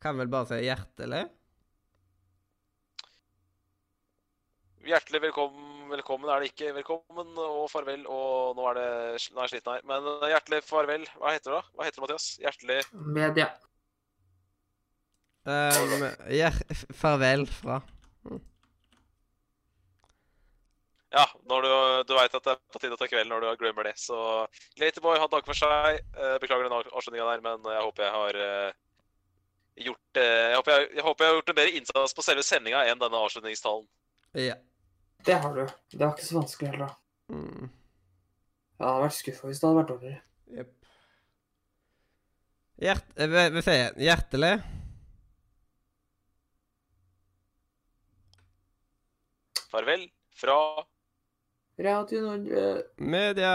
[0.00, 1.24] kan vel bare si hjertelig.
[4.84, 6.74] Hjertelig velkommen, velkommen er det ikke.
[6.76, 8.02] Velkommen og farvel.
[8.06, 8.88] Og nå er det
[9.32, 9.80] nå er jeg sliten her.
[9.88, 11.02] Men eh, hjertelig farvel.
[11.16, 11.62] Hva heter det da?
[11.72, 12.26] Hva heter det, Mathias?
[12.42, 13.48] Hjertelig Media.
[15.44, 16.52] Um, hjer
[16.96, 17.80] farvel fra
[21.14, 21.72] Ja, når du,
[22.08, 23.94] du veit at det er på tide å ta kvelden når du glemmer det.
[24.02, 24.16] Så
[24.80, 26.00] Laterboy har dag for seg.
[26.18, 28.70] Eh, Beklager den avslutninga der, men jeg håper jeg har eh,
[29.86, 32.42] gjort eh, jeg, håper jeg, jeg håper jeg har gjort en bedre innsats på selve
[32.46, 33.86] sendinga enn denne avslutningstalen.
[34.42, 34.56] Ja.
[35.24, 35.62] Det har du.
[35.94, 36.90] Det var ikke så vanskelig heller.
[36.90, 37.34] da.
[37.34, 37.68] Mm.
[38.74, 40.22] Jeg hadde vært skuffa hvis det hadde vært dårligere.
[40.58, 40.72] Jepp.
[42.84, 43.12] Hjert...
[43.14, 44.50] Vi vi sier hjertelig.
[49.70, 50.58] Farvel fra
[51.78, 52.82] Radio Nordre.
[53.02, 53.54] Media.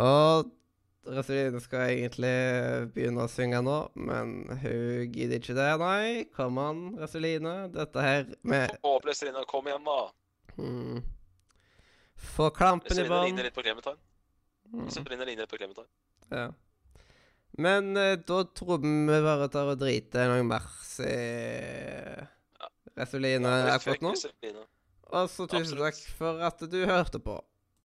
[0.00, 0.50] Og
[1.10, 2.32] Reseline skal egentlig
[2.94, 6.26] begynne å synge nå, men hun gidder ikke det, nei.
[6.36, 7.54] Kom an, Rasseline.
[7.74, 9.42] Dette her med Håpløs Rine.
[9.50, 9.96] Kom igjen, da.
[10.60, 11.00] mm,
[12.36, 13.30] Få klampen i Reserine bånn.
[13.30, 13.96] ligner litt på Clementine.
[14.70, 15.88] Mm, Reserine ligner litt på Clementine.
[16.30, 16.50] ja.
[17.60, 18.90] Men eh, da tror vi
[19.24, 21.16] bare tar og driter i noe mers i
[22.98, 24.14] Reseline er fått nå.
[25.10, 27.38] Og så tusen takk for at du hørte på.